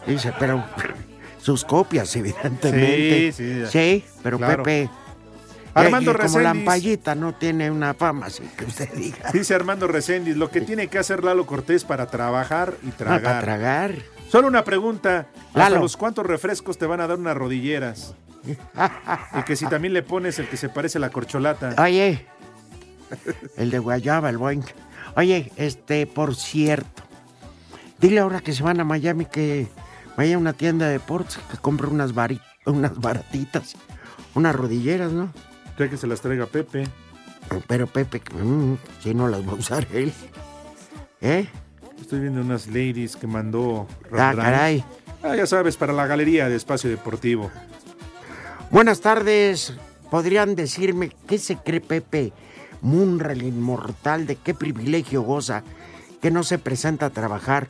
Dice, 0.07 0.33
pero 0.39 0.63
sus 1.41 1.65
copias, 1.65 2.15
evidentemente. 2.15 3.31
Sí, 3.33 3.61
sí. 3.61 3.65
Sí, 3.69 4.05
pero 4.23 4.37
Claro. 4.37 4.63
Pepe. 4.63 4.89
Armando 5.73 6.11
eh, 6.11 6.13
como 6.13 6.23
Reséndiz. 6.23 6.43
Lampallita 6.43 7.15
no 7.15 7.33
tiene 7.33 7.71
una 7.71 7.93
fama, 7.93 8.27
así 8.27 8.43
que 8.57 8.65
usted 8.65 8.89
diga. 8.95 9.31
Dice 9.31 9.55
Armando 9.55 9.87
Reséndiz, 9.87 10.35
lo 10.37 10.49
que 10.49 10.61
tiene 10.61 10.87
que 10.87 10.99
hacer 10.99 11.23
Lalo 11.23 11.45
Cortés 11.45 11.83
para 11.83 12.07
trabajar 12.07 12.75
y 12.83 12.91
tragar. 12.91 13.21
para 13.21 13.41
tragar. 13.41 13.95
Solo 14.29 14.47
una 14.47 14.63
pregunta. 14.63 15.27
¿Hasta 15.47 15.59
Lalo. 15.59 15.79
los 15.79 15.97
cuántos 15.97 16.25
refrescos 16.25 16.77
te 16.77 16.85
van 16.85 17.01
a 17.01 17.07
dar 17.07 17.17
unas 17.17 17.35
rodilleras? 17.37 18.15
Y 19.39 19.43
que 19.43 19.55
si 19.55 19.65
también 19.67 19.93
le 19.93 20.03
pones 20.03 20.37
el 20.39 20.49
que 20.49 20.57
se 20.57 20.69
parece 20.69 20.97
a 20.97 21.01
la 21.01 21.09
corcholata. 21.09 21.75
Oye, 21.81 22.25
el 23.57 23.71
de 23.71 23.79
Guayaba, 23.79 24.29
el 24.29 24.37
Boeing. 24.37 24.63
Oye, 25.15 25.51
este, 25.55 26.07
por 26.07 26.35
cierto, 26.35 27.03
dile 27.99 28.19
ahora 28.19 28.41
que 28.41 28.53
se 28.53 28.63
van 28.63 28.79
a 28.79 28.83
Miami 28.83 29.25
que 29.25 29.67
vaya 30.17 30.35
a 30.35 30.37
una 30.37 30.53
tienda 30.53 30.87
de 30.87 30.93
deportes, 30.93 31.39
que 31.49 31.57
compre 31.57 31.87
unas, 31.87 32.11
unas 32.65 32.99
baratitas, 32.99 33.75
unas 34.35 34.55
rodilleras, 34.55 35.11
¿no? 35.11 35.31
Que 35.77 35.97
se 35.97 36.07
las 36.07 36.21
traiga 36.21 36.45
Pepe. 36.45 36.87
Pero 37.67 37.87
Pepe, 37.87 38.21
mm, 38.41 38.75
si 39.01 39.13
no 39.13 39.27
las 39.27 39.45
va 39.45 39.51
a 39.51 39.55
usar 39.55 39.85
él. 39.91 40.13
¿Eh? 41.19 41.47
Estoy 41.99 42.19
viendo 42.21 42.41
unas 42.41 42.67
ladies 42.67 43.15
que 43.15 43.27
mandó 43.27 43.87
Ah, 44.11 44.33
caray. 44.35 44.83
Ah, 45.23 45.35
ya 45.35 45.45
sabes, 45.45 45.75
para 45.75 45.91
la 45.93 46.05
galería 46.07 46.47
de 46.47 46.55
Espacio 46.55 46.89
Deportivo. 46.89 47.51
Buenas 48.71 49.01
tardes. 49.01 49.73
¿Podrían 50.09 50.55
decirme 50.55 51.11
qué 51.27 51.37
se 51.37 51.57
cree 51.57 51.81
Pepe 51.81 52.33
Munra, 52.81 53.33
el 53.33 53.43
inmortal, 53.43 54.25
de 54.25 54.35
qué 54.35 54.53
privilegio 54.53 55.21
goza 55.21 55.63
que 56.21 56.31
no 56.31 56.43
se 56.43 56.59
presenta 56.59 57.07
a 57.07 57.09
trabajar? 57.09 57.67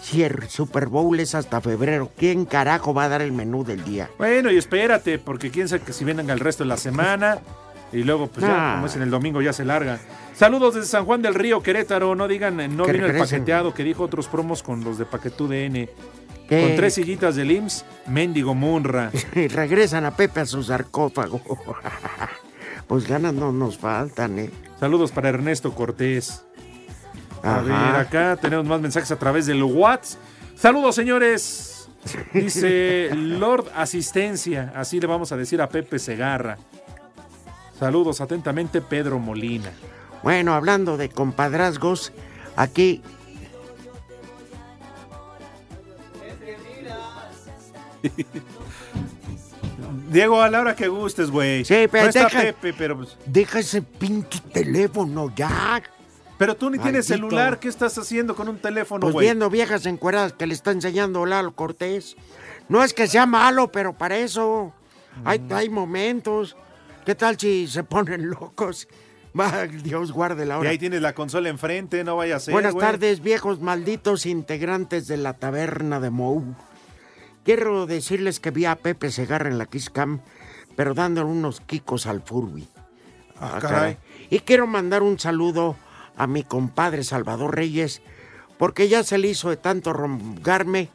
Si 0.00 0.22
el 0.22 0.48
Super 0.48 0.86
Bowl 0.88 1.18
es 1.18 1.34
hasta 1.34 1.60
febrero, 1.60 2.10
¿quién 2.16 2.44
carajo 2.44 2.92
va 2.92 3.04
a 3.04 3.08
dar 3.08 3.22
el 3.22 3.32
menú 3.32 3.64
del 3.64 3.82
día? 3.84 4.10
Bueno, 4.18 4.50
y 4.50 4.56
espérate, 4.58 5.18
porque 5.18 5.50
quién 5.50 5.68
sabe 5.68 5.82
que 5.82 5.92
si 5.92 6.04
vienen 6.04 6.28
el 6.30 6.40
resto 6.40 6.62
de 6.64 6.68
la 6.68 6.76
semana. 6.76 7.38
Y 7.92 8.02
luego, 8.02 8.26
pues 8.26 8.44
ya, 8.44 8.72
Ah. 8.72 8.74
como 8.74 8.86
es 8.86 8.96
en 8.96 9.02
el 9.02 9.10
domingo, 9.10 9.40
ya 9.40 9.52
se 9.52 9.64
larga. 9.64 9.98
Saludos 10.34 10.74
desde 10.74 10.88
San 10.88 11.04
Juan 11.04 11.22
del 11.22 11.34
Río, 11.34 11.62
Querétaro. 11.62 12.14
No 12.16 12.26
digan, 12.26 12.58
eh, 12.60 12.68
no 12.68 12.84
vino 12.86 13.06
el 13.06 13.16
paqueteado, 13.16 13.72
que 13.72 13.84
dijo 13.84 14.02
otros 14.02 14.26
promos 14.26 14.62
con 14.64 14.82
los 14.82 14.98
de 14.98 15.04
Paquetú 15.06 15.46
DN. 15.46 15.88
¿Qué? 16.48 16.60
Con 16.60 16.76
tres 16.76 16.94
sillitas 16.94 17.36
del 17.36 17.52
IMSS, 17.52 17.84
mendigo 18.08 18.54
Munra. 18.54 19.10
Y 19.34 19.46
regresan 19.48 20.04
a 20.04 20.10
Pepe 20.16 20.40
a 20.40 20.46
su 20.46 20.62
sarcófago. 20.62 21.40
pues 22.88 23.06
ganas 23.06 23.32
no 23.32 23.52
nos 23.52 23.78
faltan, 23.78 24.38
¿eh? 24.38 24.50
Saludos 24.80 25.12
para 25.12 25.28
Ernesto 25.30 25.72
Cortés. 25.72 26.44
A 27.44 27.60
ver, 27.60 27.74
acá 27.74 28.36
tenemos 28.40 28.64
más 28.66 28.80
mensajes 28.80 29.10
a 29.10 29.16
través 29.18 29.46
del 29.46 29.62
WhatsApp. 29.62 30.20
Saludos, 30.56 30.94
señores. 30.94 31.88
Dice 32.32 33.10
Lord 33.14 33.70
Asistencia. 33.74 34.72
Así 34.76 35.00
le 35.00 35.06
vamos 35.06 35.32
a 35.32 35.36
decir 35.36 35.60
a 35.62 35.68
Pepe 35.68 35.98
Segarra. 35.98 36.58
Saludos 37.78 38.20
atentamente, 38.20 38.80
Pedro 38.80 39.18
Molina. 39.18 39.70
Bueno, 40.22 40.54
hablando 40.54 40.96
de 40.96 41.08
compadrazgos, 41.10 42.12
aquí 42.56 43.02
Diego, 50.10 50.40
a 50.40 50.48
la 50.50 50.60
hora 50.60 50.76
que 50.76 50.88
gustes, 50.88 51.30
güey. 51.30 51.64
Sí, 51.64 51.86
pero 51.90 52.06
no 52.06 52.12
deja- 52.12 52.40
Pepe, 52.40 52.72
pero 52.76 52.96
pues- 52.96 53.16
deja 53.26 53.58
ese 53.58 53.82
pinche 53.82 54.40
teléfono 54.52 55.32
ya. 55.34 55.82
Pero 56.38 56.56
tú 56.56 56.68
ni 56.70 56.78
tienes 56.78 57.06
celular. 57.06 57.60
¿Qué 57.60 57.68
estás 57.68 57.96
haciendo 57.96 58.34
con 58.34 58.48
un 58.48 58.58
teléfono, 58.58 59.00
Pues 59.02 59.12
güey? 59.12 59.26
viendo 59.26 59.48
viejas 59.50 59.86
encueradas 59.86 60.32
que 60.32 60.46
le 60.46 60.54
está 60.54 60.72
enseñando 60.72 61.24
Lalo 61.26 61.54
Cortés. 61.54 62.16
No 62.68 62.82
es 62.82 62.92
que 62.92 63.06
sea 63.06 63.26
malo, 63.26 63.70
pero 63.70 63.92
para 63.92 64.16
eso 64.18 64.72
hay, 65.24 65.38
Mm. 65.38 65.52
hay 65.52 65.68
momentos. 65.68 66.56
¿Qué 67.06 67.14
tal 67.14 67.38
si 67.38 67.68
se 67.68 67.84
ponen 67.84 68.30
locos? 68.30 68.88
Va, 69.38 69.66
Dios 69.66 70.12
guarde 70.12 70.44
la 70.46 70.54
Y 70.54 70.58
hora. 70.58 70.70
ahí 70.70 70.78
tienes 70.78 71.02
la 71.02 71.12
consola 71.14 71.48
enfrente, 71.48 72.02
no 72.04 72.16
vaya 72.16 72.36
a 72.36 72.40
ser. 72.40 72.52
Buenas 72.52 72.72
güey. 72.72 72.84
tardes, 72.86 73.20
viejos 73.20 73.60
malditos 73.60 74.26
integrantes 74.26 75.06
de 75.06 75.16
la 75.16 75.34
taberna 75.34 75.98
de 76.00 76.10
Mou. 76.10 76.54
Quiero 77.44 77.86
decirles 77.86 78.40
que 78.40 78.50
vi 78.50 78.64
a 78.64 78.76
Pepe 78.76 79.10
Segarra 79.10 79.50
en 79.50 79.58
la 79.58 79.66
Kiss 79.66 79.90
Cam, 79.90 80.20
pero 80.76 80.94
dándole 80.94 81.28
unos 81.30 81.60
quicos 81.60 82.06
al 82.06 82.22
Furby. 82.22 82.66
Ah, 83.40 83.58
caray. 83.60 83.98
Y 84.30 84.38
quiero 84.40 84.66
mandar 84.66 85.02
un 85.02 85.18
saludo 85.18 85.76
a 86.16 86.26
mi 86.26 86.42
compadre 86.44 87.04
Salvador 87.04 87.54
Reyes, 87.54 88.02
porque 88.58 88.88
ya 88.88 89.02
se 89.02 89.18
le 89.18 89.28
hizo 89.28 89.50
de 89.50 89.56
tanto 89.56 89.92
rongarme 89.92 90.90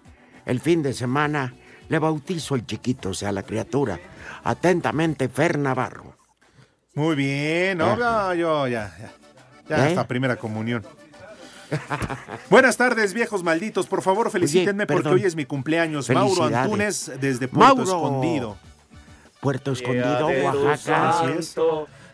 el 0.45 0.59
fin 0.59 0.83
de 0.83 0.93
semana. 0.93 1.53
Le 1.89 1.99
bautizo 1.99 2.55
el 2.55 2.65
chiquito, 2.65 3.09
o 3.09 3.13
sea, 3.13 3.31
la 3.31 3.43
criatura. 3.43 3.99
Atentamente, 4.43 5.27
Fer 5.27 5.57
Navarro. 5.57 6.15
Muy 6.93 7.15
bien, 7.15 7.77
no, 7.77 7.95
no, 7.95 8.33
yo 8.33 8.67
ya, 8.67 8.93
ya. 8.99 9.11
Ya 9.67 9.85
¿Eh? 9.85 9.89
hasta 9.89 10.07
primera 10.07 10.35
comunión. 10.35 10.85
Buenas 12.49 12.77
tardes, 12.77 13.13
viejos 13.13 13.43
malditos. 13.43 13.87
Por 13.87 14.01
favor, 14.01 14.31
felicítenme 14.31 14.87
porque 14.87 15.09
hoy 15.09 15.23
es 15.23 15.35
mi 15.35 15.45
cumpleaños. 15.45 16.09
Mauro. 16.09 16.43
Antunes 16.43 17.11
desde 17.19 17.47
Puerto 17.47 17.75
Mauro. 17.75 17.83
Escondido. 17.83 18.57
Puerto 19.39 19.71
Escondido, 19.71 20.27
Oaxaca. 20.27 21.09
Así 21.09 21.31
es. 21.37 21.55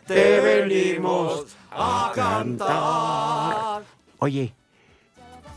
Te 0.07 0.39
venimos 0.39 1.45
a 1.71 2.11
cantar. 2.13 3.83
Oye, 4.19 4.53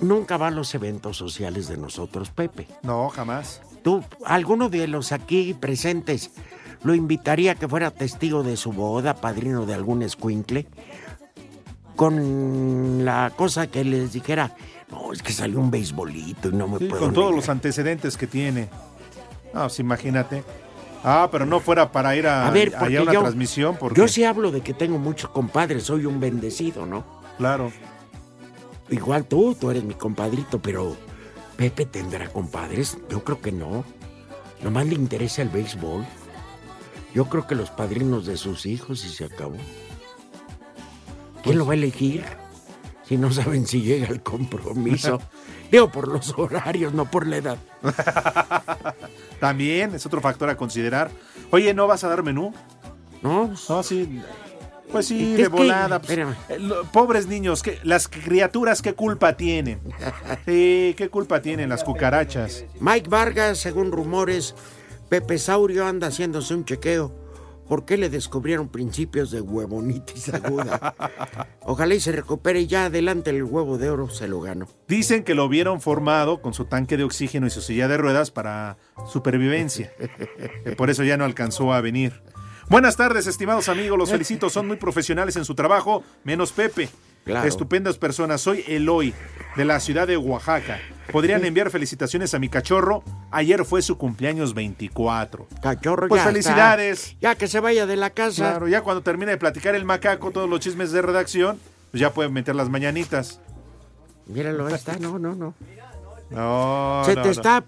nunca 0.00 0.36
va 0.36 0.48
a 0.48 0.50
los 0.50 0.74
eventos 0.74 1.16
sociales 1.16 1.68
de 1.68 1.76
nosotros, 1.76 2.30
Pepe. 2.30 2.66
No, 2.82 3.08
jamás. 3.10 3.60
¿Tú, 3.82 4.02
alguno 4.24 4.68
de 4.68 4.88
los 4.88 5.12
aquí 5.12 5.54
presentes, 5.54 6.30
lo 6.82 6.94
invitaría 6.94 7.52
a 7.52 7.54
que 7.54 7.68
fuera 7.68 7.90
testigo 7.90 8.42
de 8.42 8.56
su 8.56 8.72
boda, 8.72 9.14
padrino 9.14 9.66
de 9.66 9.74
algún 9.74 10.02
escuincle? 10.02 10.66
Con 11.96 13.04
la 13.04 13.32
cosa 13.36 13.66
que 13.66 13.84
les 13.84 14.12
dijera, 14.12 14.54
no, 14.90 15.12
es 15.12 15.22
que 15.22 15.32
salió 15.32 15.58
un 15.58 15.70
beisbolito 15.70 16.48
y 16.48 16.52
no 16.52 16.68
me 16.68 16.78
Sí, 16.78 16.84
puedo 16.84 17.02
con 17.02 17.12
todos 17.12 17.26
negar". 17.26 17.36
los 17.40 17.48
antecedentes 17.48 18.16
que 18.16 18.26
tiene. 18.26 18.68
Ah, 19.52 19.62
pues 19.62 19.80
imagínate. 19.80 20.44
Ah, 21.04 21.28
pero 21.30 21.46
no 21.46 21.60
fuera 21.60 21.92
para 21.92 22.16
ir 22.16 22.26
a, 22.26 22.46
A 22.46 22.50
ver, 22.50 22.68
allá 22.68 22.78
porque 22.80 22.96
a 22.98 23.02
una 23.02 23.12
yo, 23.12 23.20
transmisión. 23.20 23.76
Porque, 23.76 24.00
yo 24.00 24.08
sí 24.08 24.24
hablo 24.24 24.50
de 24.50 24.60
que 24.60 24.74
tengo 24.74 24.98
muchos 24.98 25.30
compadres, 25.30 25.84
soy 25.84 26.06
un 26.06 26.20
bendecido, 26.20 26.86
¿no? 26.86 27.04
Claro. 27.38 27.72
Igual 28.90 29.26
tú, 29.26 29.54
tú 29.54 29.70
eres 29.70 29.84
mi 29.84 29.94
compadrito, 29.94 30.60
pero 30.60 30.96
Pepe 31.56 31.86
tendrá 31.86 32.28
compadres. 32.28 32.98
Yo 33.08 33.22
creo 33.22 33.40
que 33.40 33.52
no. 33.52 33.84
Nomás 34.62 34.86
le 34.86 34.94
interesa 34.94 35.42
el 35.42 35.50
béisbol. 35.50 36.04
Yo 37.14 37.26
creo 37.26 37.46
que 37.46 37.54
los 37.54 37.70
padrinos 37.70 38.26
de 38.26 38.36
sus 38.36 38.66
hijos 38.66 39.04
y 39.04 39.08
se 39.08 39.24
acabó. 39.24 39.56
¿Quién 41.42 41.58
lo 41.58 41.66
va 41.66 41.72
a 41.72 41.76
elegir? 41.76 42.24
Si 43.08 43.16
no 43.16 43.32
saben 43.32 43.66
si 43.66 43.80
llega 43.82 44.08
el 44.08 44.22
compromiso. 44.22 45.20
Digo, 45.72 45.90
por 45.90 46.08
los 46.08 46.34
horarios, 46.38 46.92
no 46.94 47.10
por 47.10 47.26
la 47.26 47.36
edad. 47.38 47.58
También 49.40 49.94
es 49.94 50.04
otro 50.06 50.20
factor 50.20 50.48
a 50.48 50.56
considerar. 50.56 51.10
Oye, 51.50 51.72
¿no 51.74 51.86
vas 51.86 52.04
a 52.04 52.08
dar 52.08 52.22
menú? 52.22 52.52
No. 53.22 53.52
No, 53.68 53.82
sí. 53.82 54.20
Pues 54.90 55.06
sí, 55.06 55.32
de 55.32 55.42
que- 55.44 55.48
volada. 55.48 55.98
pues, 55.98 56.10
espérame. 56.10 56.34
eh, 56.48 56.58
lo- 56.58 56.84
pobres 56.84 57.26
niños, 57.26 57.62
¿qué- 57.62 57.78
las 57.82 58.08
criaturas, 58.08 58.80
¿qué 58.80 58.94
culpa 58.94 59.36
tienen? 59.36 59.80
Sí, 60.46 60.94
¿qué 60.96 61.08
culpa 61.10 61.42
tienen 61.42 61.68
las 61.68 61.84
cucarachas? 61.84 62.64
Mike 62.80 63.08
Vargas, 63.10 63.58
según 63.58 63.92
rumores, 63.92 64.54
Pepe 65.10 65.36
Saurio 65.38 65.86
anda 65.86 66.06
haciéndose 66.08 66.54
un 66.54 66.64
chequeo. 66.64 67.12
¿Por 67.68 67.84
qué 67.84 67.98
le 67.98 68.08
descubrieron 68.08 68.68
principios 68.68 69.30
de 69.30 69.42
huevonitis 69.42 70.32
aguda? 70.32 70.94
Ojalá 71.62 71.94
y 71.94 72.00
se 72.00 72.12
recupere 72.12 72.60
y 72.60 72.66
ya 72.66 72.86
adelante 72.86 73.30
el 73.30 73.44
huevo 73.44 73.76
de 73.76 73.90
oro 73.90 74.08
se 74.08 74.26
lo 74.26 74.40
ganó. 74.40 74.68
Dicen 74.88 75.22
que 75.22 75.34
lo 75.34 75.48
vieron 75.48 75.82
formado 75.82 76.40
con 76.40 76.54
su 76.54 76.64
tanque 76.64 76.96
de 76.96 77.04
oxígeno 77.04 77.46
y 77.46 77.50
su 77.50 77.60
silla 77.60 77.86
de 77.86 77.98
ruedas 77.98 78.30
para 78.30 78.78
supervivencia. 79.06 79.92
Por 80.78 80.88
eso 80.88 81.04
ya 81.04 81.18
no 81.18 81.24
alcanzó 81.24 81.74
a 81.74 81.80
venir. 81.82 82.22
Buenas 82.70 82.96
tardes, 82.96 83.26
estimados 83.26 83.68
amigos. 83.68 83.98
Los 83.98 84.10
felicito. 84.10 84.50
Son 84.50 84.66
muy 84.66 84.76
profesionales 84.76 85.36
en 85.36 85.44
su 85.44 85.54
trabajo, 85.54 86.02
menos 86.24 86.52
Pepe. 86.52 86.88
Claro. 87.28 87.46
Estupendas 87.46 87.98
personas. 87.98 88.40
Soy 88.40 88.64
Eloy, 88.66 89.12
de 89.54 89.64
la 89.66 89.80
ciudad 89.80 90.06
de 90.06 90.16
Oaxaca. 90.16 90.78
Podrían 91.12 91.44
enviar 91.44 91.70
felicitaciones 91.70 92.32
a 92.32 92.38
mi 92.38 92.48
cachorro. 92.48 93.02
Ayer 93.30 93.64
fue 93.66 93.82
su 93.82 93.98
cumpleaños 93.98 94.54
24. 94.54 95.46
Cachorro, 95.62 96.08
Pues 96.08 96.22
ya 96.22 96.26
felicidades. 96.26 97.04
está. 97.08 97.16
Ya 97.20 97.34
que 97.34 97.48
se 97.48 97.60
vaya 97.60 97.84
de 97.84 97.96
la 97.96 98.10
casa. 98.10 98.50
Claro, 98.50 98.66
ya 98.68 98.80
cuando 98.80 99.02
termine 99.02 99.32
de 99.32 99.36
platicar 99.36 99.74
el 99.74 99.84
macaco, 99.84 100.30
todos 100.30 100.48
los 100.48 100.60
chismes 100.60 100.90
de 100.90 101.02
redacción, 101.02 101.58
pues 101.90 102.00
ya 102.00 102.14
pueden 102.14 102.32
meter 102.32 102.54
las 102.56 102.70
mañanitas. 102.70 103.40
Míralo, 104.26 104.66
ahí 104.66 104.74
está. 104.74 104.98
No, 104.98 105.18
no, 105.18 105.34
no. 105.34 105.54
No, 106.30 107.02
se 107.04 107.14
no, 107.14 107.22
te 107.22 107.28
no. 107.28 107.32
está. 107.32 107.64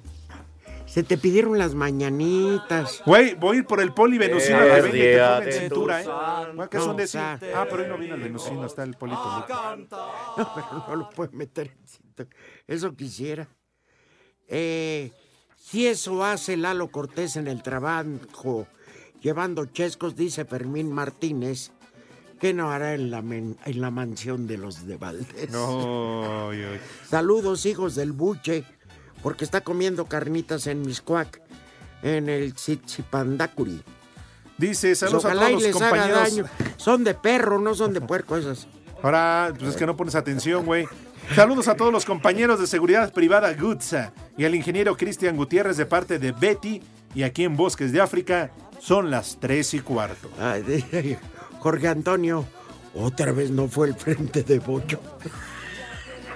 Se 0.91 1.03
te 1.05 1.17
pidieron 1.17 1.57
las 1.57 1.75
mañanitas. 1.75 3.03
Güey, 3.07 3.35
voy 3.35 3.57
a 3.57 3.61
ir 3.61 3.67
por 3.67 3.81
el 3.81 3.93
polivenocino 3.95 4.61
Eh, 4.63 4.69
que 4.83 4.89
y 4.89 5.01
te 5.01 5.19
pone 5.19 5.47
en 5.47 5.53
cintura, 5.61 6.03
¿eh? 6.03 6.07
Ah, 7.55 7.67
pero 7.71 7.83
hoy 7.85 7.89
no 7.89 7.97
vino 7.99 8.15
el 8.17 8.21
venocino, 8.23 8.67
está 8.67 8.83
el 8.83 8.95
polito. 8.95 9.47
No, 10.37 10.53
pero 10.55 10.85
no 10.89 10.97
lo 10.97 11.11
puede 11.11 11.31
meter 11.37 11.69
en 11.69 11.87
cinto. 11.87 12.27
Eso 12.67 12.95
quisiera. 12.97 13.47
Eh, 14.49 15.13
si 15.57 15.87
eso 15.87 16.25
hace 16.25 16.57
Lalo 16.57 16.89
Cortés 16.89 17.37
en 17.37 17.47
el 17.47 17.63
trabajo, 17.63 18.67
llevando 19.21 19.67
chescos, 19.67 20.17
dice 20.17 20.45
Fermín 20.45 20.91
Martínez, 20.91 21.71
¿qué 22.41 22.53
no 22.53 22.73
hará 22.73 22.95
en 22.95 23.13
la, 23.13 23.23
men- 23.23 23.57
en 23.65 23.81
la 23.81 23.93
mansión 23.93 24.49
de 24.49 24.59
los 24.59 24.87
de 24.89 24.97
Valdés? 24.97 25.51
No, 25.51 26.47
oy. 26.49 26.59
Saludos, 27.09 27.65
hijos 27.67 27.95
del 27.95 28.11
buche, 28.11 28.65
porque 29.23 29.45
está 29.45 29.61
comiendo 29.61 30.07
carnitas 30.07 30.67
en 30.67 30.83
Miscuac. 30.83 31.41
en 32.03 32.29
el 32.31 32.55
Tzipandacuri. 32.55 33.83
Dice, 34.57 34.95
saludos 34.95 35.25
a 35.27 35.33
todos 35.33 35.49
y 35.49 35.53
los 35.53 35.63
les 35.63 35.77
haga 35.77 35.91
compañeros. 35.91 36.19
daño. 36.37 36.45
Son 36.77 37.05
de 37.05 37.15
perro, 37.15 37.59
no 37.59 37.75
son 37.75 37.93
de 37.93 38.01
puerco 38.01 38.37
esas. 38.37 38.69
Ahora, 39.03 39.53
pues 39.59 39.71
es 39.71 39.77
que 39.77 39.87
no 39.87 39.97
pones 39.97 40.15
atención, 40.15 40.65
güey. 40.65 40.87
Saludos 41.35 41.69
a 41.69 41.77
todos 41.77 41.93
los 41.93 42.05
compañeros 42.05 42.59
de 42.59 42.67
seguridad 42.67 43.13
privada 43.13 43.53
Gutsa 43.55 44.13
y 44.37 44.45
al 44.45 44.55
ingeniero 44.55 44.97
Cristian 44.97 45.37
Gutiérrez 45.37 45.77
de 45.77 45.87
parte 45.87 46.19
de 46.19 46.33
Betty 46.33 46.83
y 47.15 47.23
aquí 47.23 47.45
en 47.45 47.57
Bosques 47.57 47.93
de 47.93 48.01
África 48.01 48.51
son 48.81 49.11
las 49.11 49.39
tres 49.39 49.73
y 49.75 49.81
cuarto. 49.81 50.31
Ay, 50.39 51.19
Jorge 51.61 51.89
Antonio, 51.89 52.47
otra 52.95 53.33
vez 53.33 53.51
no 53.51 53.69
fue 53.69 53.89
el 53.89 53.95
frente 53.95 54.43
de 54.43 54.59
Bocho. 54.59 55.01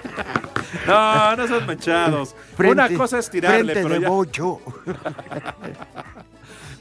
No, 0.87 1.35
no 1.37 1.47
son 1.47 1.65
manchados. 1.65 2.35
Frente- 2.55 2.71
Una 2.73 2.89
cosa 2.97 3.19
es 3.19 3.29
tirarle, 3.29 3.73
frente 3.73 3.81
pero 3.83 3.95
de 3.95 4.01
ya... 4.01 4.09
Bocho. 4.09 4.59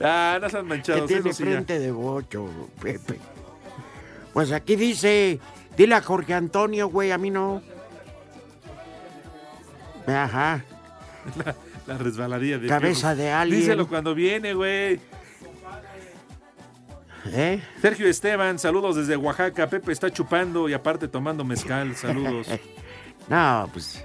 Ah, 0.01 0.39
no 0.43 0.51
son 0.51 0.63
que 0.63 0.69
manchados. 0.69 1.07
tiene 1.07 1.33
sí 1.33 1.45
ya. 1.45 1.51
frente 1.51 1.79
de 1.79 1.91
Bocho, 1.93 2.49
Pepe. 2.83 3.19
Pues 4.33 4.51
aquí 4.51 4.75
dice, 4.75 5.39
dile 5.77 5.95
a 5.95 6.03
Jorge 6.03 6.35
Antonio, 6.35 6.89
güey, 6.89 7.13
a 7.13 7.17
mí 7.19 7.31
no. 7.31 7.63
Ajá. 10.07 10.65
La, 11.45 11.55
la 11.87 11.99
resbaladilla 11.99 12.59
de 12.59 12.67
Cabeza 12.67 13.15
de 13.15 13.31
alien. 13.31 13.61
Díselo 13.61 13.87
cuando 13.89 14.15
viene, 14.15 14.53
güey. 14.53 15.01
¿Eh? 17.27 17.63
Sergio 17.81 18.07
Esteban, 18.09 18.59
saludos 18.59 18.97
desde 18.97 19.17
Oaxaca. 19.17 19.69
Pepe 19.69 19.93
está 19.93 20.11
chupando 20.11 20.69
y 20.69 20.75
aparte 20.75 21.07
tomando 21.09 21.45
mezcal. 21.45 21.95
Saludos. 21.97 22.49
No, 23.29 23.69
pues. 23.73 24.05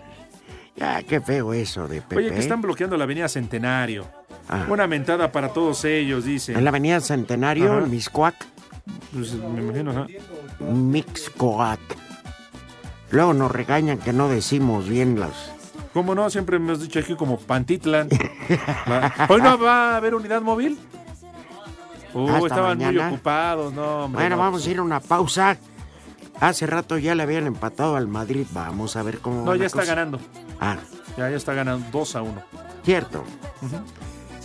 Ya, 0.76 1.04
qué 1.04 1.20
feo 1.20 1.54
eso 1.54 1.88
de 1.88 2.02
Pepe. 2.02 2.18
Oye, 2.18 2.32
que 2.32 2.40
están 2.40 2.62
bloqueando 2.62 2.96
la 2.96 3.04
avenida 3.04 3.28
Centenario. 3.28 4.08
Ah. 4.48 4.66
Una 4.70 4.88
mentada 4.88 5.32
para 5.32 5.50
todos 5.50 5.84
ellos, 5.86 6.26
dice. 6.26 6.54
En 6.54 6.64
la 6.64 6.70
avenida 6.70 7.00
Centenario, 7.02 7.72
Ajá. 7.74 8.34
Pues 9.14 9.34
me 9.34 9.62
imagino, 9.62 9.92
ajá. 9.92 10.08
Mixcoac. 10.60 11.80
Luego 13.12 13.34
nos 13.34 13.52
regañan 13.52 13.98
que 13.98 14.14
no 14.14 14.30
decimos 14.30 14.88
bien 14.88 15.20
las. 15.20 15.52
¿Cómo 15.94 16.14
no? 16.16 16.30
Siempre 16.30 16.60
me 16.60 16.72
has 16.72 16.82
dicho 16.82 17.00
aquí 17.00 17.16
como 17.16 17.38
Pantitlan. 17.40 18.10
Hoy 19.30 19.42
no 19.42 19.58
va 19.58 19.94
a 19.94 19.98
haber 19.98 20.16
unidad 20.16 20.42
móvil. 20.42 20.78
Uh, 22.14 22.28
Hasta 22.30 22.48
estaban 22.48 22.78
muy 22.78 22.98
ocupados, 22.98 23.74
no, 23.74 24.06
hombre. 24.06 24.22
Bueno, 24.22 24.36
no. 24.36 24.42
vamos 24.42 24.66
a 24.66 24.70
ir 24.70 24.78
a 24.78 24.82
una 24.82 25.00
pausa. 25.00 25.58
Hace 26.40 26.68
rato 26.68 26.98
ya 26.98 27.16
le 27.16 27.24
habían 27.24 27.48
empatado 27.48 27.96
al 27.96 28.08
Madrid. 28.08 28.46
Vamos 28.52 28.96
a 28.96 29.04
ver 29.04 29.20
cómo. 29.20 29.44
No, 29.44 29.52
va 29.52 29.58
ya 29.58 29.66
está 29.66 29.80
cosa. 29.82 29.96
ganando. 29.96 30.20
Ah, 30.60 30.78
Ya, 31.18 31.30
ya 31.30 31.36
está 31.38 31.54
ganando 31.54 31.86
2 31.92 32.16
a 32.16 32.22
1. 32.22 32.44
cierto. 32.84 33.24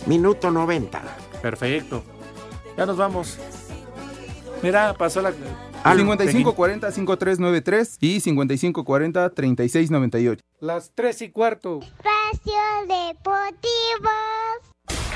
Minuto 0.05 0.51
90. 0.51 1.01
Perfecto. 1.41 2.03
Ya 2.77 2.85
nos 2.85 2.97
vamos. 2.97 3.37
Mira, 4.61 4.93
pasó 4.93 5.21
la. 5.21 5.31
5540-5393 5.85 7.97
y 8.01 8.19
5540-3698. 8.21 10.39
Las 10.59 10.91
tres 10.95 11.21
y 11.21 11.29
cuarto. 11.29 11.79
Espacio 11.81 12.53
Deportivo. 12.87 14.09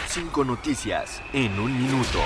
Cinco 0.07 0.43
noticias 0.43 1.21
en 1.33 1.59
un 1.59 1.75
minuto. 1.77 2.19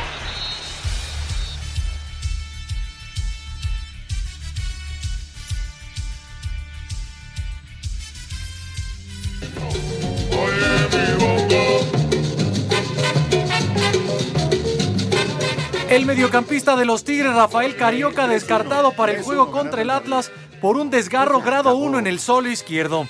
El 15.89 16.07
mediocampista 16.07 16.75
de 16.75 16.85
los 16.85 17.03
Tigres, 17.03 17.35
Rafael 17.35 17.75
Carioca, 17.75 18.27
descartado 18.27 18.93
para 18.93 19.11
el 19.11 19.21
juego 19.21 19.51
contra 19.51 19.83
el 19.83 19.91
Atlas 19.91 20.31
por 20.59 20.75
un 20.75 20.89
desgarro 20.89 21.41
grado 21.41 21.75
1 21.75 21.99
en 21.99 22.07
el 22.07 22.19
solo 22.19 22.49
izquierdo. 22.49 23.07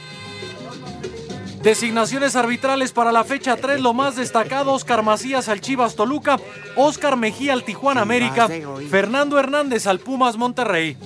Designaciones 1.62 2.36
arbitrales 2.36 2.92
para 2.92 3.14
la 3.14 3.24
fecha 3.24 3.56
3, 3.56 3.80
lo 3.80 3.94
más 3.94 4.18
destacado, 4.18 4.74
Oscar 4.74 5.02
Macías 5.02 5.48
al 5.48 5.62
Chivas 5.62 5.96
Toluca, 5.96 6.38
Oscar 6.76 7.16
Mejía 7.16 7.54
al 7.54 7.64
Tijuana 7.64 8.02
América, 8.02 8.50
Fernando 8.90 9.40
Hernández 9.40 9.88
al 9.88 10.00
Pumas 10.00 10.36
Monterrey. 10.36 10.98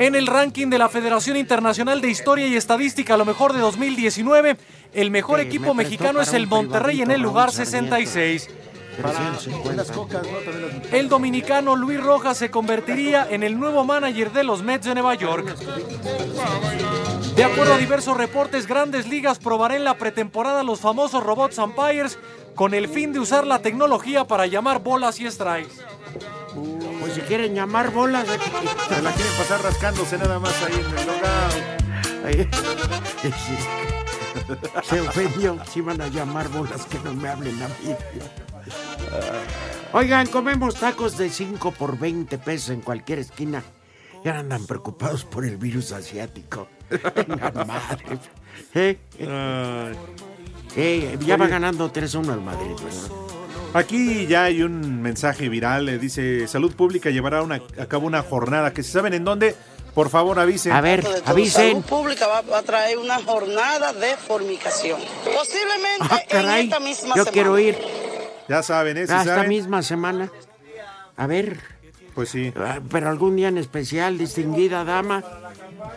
En 0.00 0.14
el 0.14 0.26
ranking 0.26 0.68
de 0.68 0.78
la 0.78 0.88
Federación 0.88 1.36
Internacional 1.36 2.00
de 2.00 2.08
Historia 2.08 2.46
y 2.46 2.56
Estadística, 2.56 3.18
lo 3.18 3.26
mejor 3.26 3.52
de 3.52 3.60
2019, 3.60 4.56
el 4.94 5.10
mejor 5.10 5.40
equipo 5.40 5.74
me 5.74 5.84
mexicano 5.84 6.22
es 6.22 6.32
el 6.32 6.46
Monterrey 6.46 7.02
en 7.02 7.10
el 7.10 7.20
lugar 7.20 7.50
Raúl 7.50 7.66
Sarmiento. 7.66 7.96
66. 7.96 8.48
350. 8.96 9.72
Las 9.74 9.90
cocas, 9.90 10.22
¿no? 10.22 10.38
También 10.38 10.80
las- 10.82 10.92
El 10.94 11.08
dominicano 11.10 11.76
Luis 11.76 12.00
Rojas 12.02 12.38
se 12.38 12.50
convertiría 12.50 13.26
en 13.30 13.42
el 13.42 13.60
nuevo 13.60 13.84
manager 13.84 14.32
de 14.32 14.42
los 14.42 14.62
Mets 14.62 14.86
de 14.86 14.94
Nueva 14.94 15.14
York. 15.16 15.54
De 17.36 17.44
acuerdo 17.44 17.74
a 17.74 17.78
diversos 17.78 18.16
reportes, 18.16 18.66
grandes 18.66 19.06
ligas 19.06 19.38
probará 19.38 19.76
en 19.76 19.84
la 19.84 19.98
pretemporada 19.98 20.62
los 20.62 20.80
famosos 20.80 21.22
robots 21.22 21.58
umpires 21.58 22.18
con 22.54 22.72
el 22.72 22.88
fin 22.88 23.12
de 23.12 23.20
usar 23.20 23.46
la 23.46 23.60
tecnología 23.60 24.24
para 24.24 24.46
llamar 24.46 24.80
bolas 24.82 25.20
y 25.20 25.30
strikes. 25.30 25.74
Pues 27.10 27.22
si 27.22 27.26
quieren 27.26 27.54
llamar 27.56 27.90
bolas. 27.90 28.24
Se 28.88 29.02
la 29.02 29.10
quieren 29.12 29.32
pasar 29.36 29.60
rascándose 29.62 30.16
nada 30.16 30.38
más 30.38 30.54
ahí 30.62 30.74
en 30.74 30.86
el 30.86 31.06
local. 31.06 31.50
Ahí. 32.24 32.48
Se 34.84 35.00
ofendió. 35.00 35.58
Si 35.68 35.80
van 35.80 36.00
a 36.00 36.06
llamar 36.06 36.48
bolas 36.50 36.86
que 36.86 37.00
no 37.00 37.12
me 37.14 37.28
hablen 37.28 37.60
a 37.62 37.66
mí. 37.66 37.96
Oigan, 39.92 40.28
comemos 40.28 40.76
tacos 40.76 41.18
de 41.18 41.30
5 41.30 41.72
por 41.72 41.98
20 41.98 42.38
pesos 42.38 42.70
en 42.70 42.80
cualquier 42.80 43.18
esquina. 43.18 43.64
Ya 44.24 44.38
andan 44.38 44.64
preocupados 44.66 45.24
por 45.24 45.44
el 45.44 45.56
virus 45.56 45.90
asiático. 45.90 46.68
Venga, 46.90 47.64
madre. 47.64 48.18
¿Eh? 48.74 48.98
Eh, 50.76 51.18
ya 51.26 51.36
va 51.36 51.48
ganando 51.48 51.92
3-1 51.92 52.34
el 52.34 52.40
Madrid, 52.40 52.76
¿verdad? 52.84 53.39
Aquí 53.72 54.26
ya 54.26 54.44
hay 54.44 54.62
un 54.62 55.00
mensaje 55.00 55.48
viral, 55.48 55.88
eh, 55.88 55.98
dice 55.98 56.48
Salud 56.48 56.74
Pública 56.74 57.10
llevará 57.10 57.42
una- 57.42 57.62
a 57.78 57.86
cabo 57.86 58.06
una 58.06 58.22
jornada 58.22 58.72
que 58.72 58.82
si 58.82 58.90
saben 58.90 59.14
en 59.14 59.24
dónde, 59.24 59.54
por 59.94 60.10
favor 60.10 60.40
avisen. 60.40 60.72
A 60.72 60.80
ver, 60.80 61.06
avisen. 61.24 61.70
Salud 61.70 61.84
Pública 61.84 62.26
va, 62.26 62.40
va 62.42 62.58
a 62.58 62.62
traer 62.62 62.98
una 62.98 63.22
jornada 63.22 63.92
de 63.92 64.16
formicación. 64.16 65.00
Posiblemente 65.24 66.00
Ah, 66.10 66.20
caray, 66.28 66.60
en 66.62 66.64
esta 66.66 66.80
misma 66.80 67.08
yo 67.14 67.24
semana. 67.24 67.30
quiero 67.32 67.58
ir. 67.60 67.78
Ya 68.48 68.62
saben, 68.64 68.96
¿eh? 68.96 69.06
Si 69.06 69.12
Ah, 69.12 69.20
esta 69.20 69.34
saben, 69.36 69.48
misma 69.48 69.82
semana. 69.82 70.32
A 71.16 71.26
ver. 71.28 71.60
Pues 72.16 72.28
sí. 72.30 72.52
Pero 72.90 73.08
algún 73.08 73.36
día 73.36 73.48
en 73.48 73.58
especial, 73.58 74.18
distinguida 74.18 74.82
dama. 74.84 75.22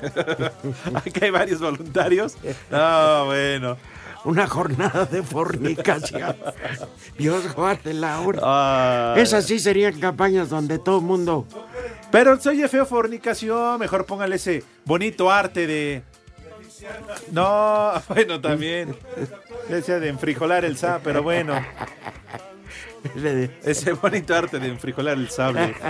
Aquí 0.94 1.12
hay 1.24 1.32
varios 1.32 1.60
voluntarios. 1.60 2.36
No, 2.70 3.26
bueno. 3.26 3.78
Una 4.26 4.48
jornada 4.48 5.06
de 5.06 5.22
fornicación. 5.22 6.36
Dios 7.18 7.54
guarde 7.54 7.94
la 7.94 8.22
hora. 8.22 8.40
Ah. 8.42 9.16
Esas 9.18 9.46
sí 9.46 9.60
serían 9.60 10.00
campañas 10.00 10.50
donde 10.50 10.80
todo 10.80 11.00
el 11.00 11.06
mundo. 11.06 11.46
Pero 12.12 12.40
se 12.40 12.50
oye 12.50 12.68
feo 12.68 12.86
fornicación, 12.86 13.80
mejor 13.80 14.06
póngale 14.06 14.36
ese 14.36 14.64
bonito 14.86 15.32
arte 15.32 15.68
de... 15.68 16.04
No, 17.32 17.94
bueno, 18.10 18.40
también. 18.40 18.96
Ese 19.70 20.00
de 20.00 20.10
enfrijolar 20.10 20.64
el 20.64 20.78
sable, 20.78 21.02
pero 21.04 21.24
bueno. 21.24 21.54
Ese 23.64 23.94
bonito 23.94 24.36
arte 24.36 24.60
de 24.60 24.68
enfrijolar 24.68 25.18
el 25.18 25.30
sable. 25.30 25.74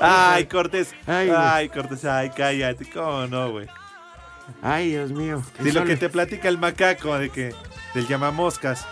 Ay, 0.00 0.46
Cortés. 0.46 0.94
Ay, 1.06 1.68
Cortés, 1.68 2.04
ay, 2.04 2.30
cállate. 2.30 2.88
¿Cómo 2.90 3.26
no, 3.26 3.52
güey? 3.52 3.68
Ay, 4.60 4.90
Dios 4.90 5.10
mío. 5.12 5.42
De 5.58 5.72
lo 5.72 5.84
que 5.84 5.96
te 5.96 6.08
platica 6.08 6.48
el 6.48 6.58
macaco, 6.58 7.16
de 7.18 7.30
que 7.30 7.54
del 7.94 8.06
llamamoscas. 8.06 8.86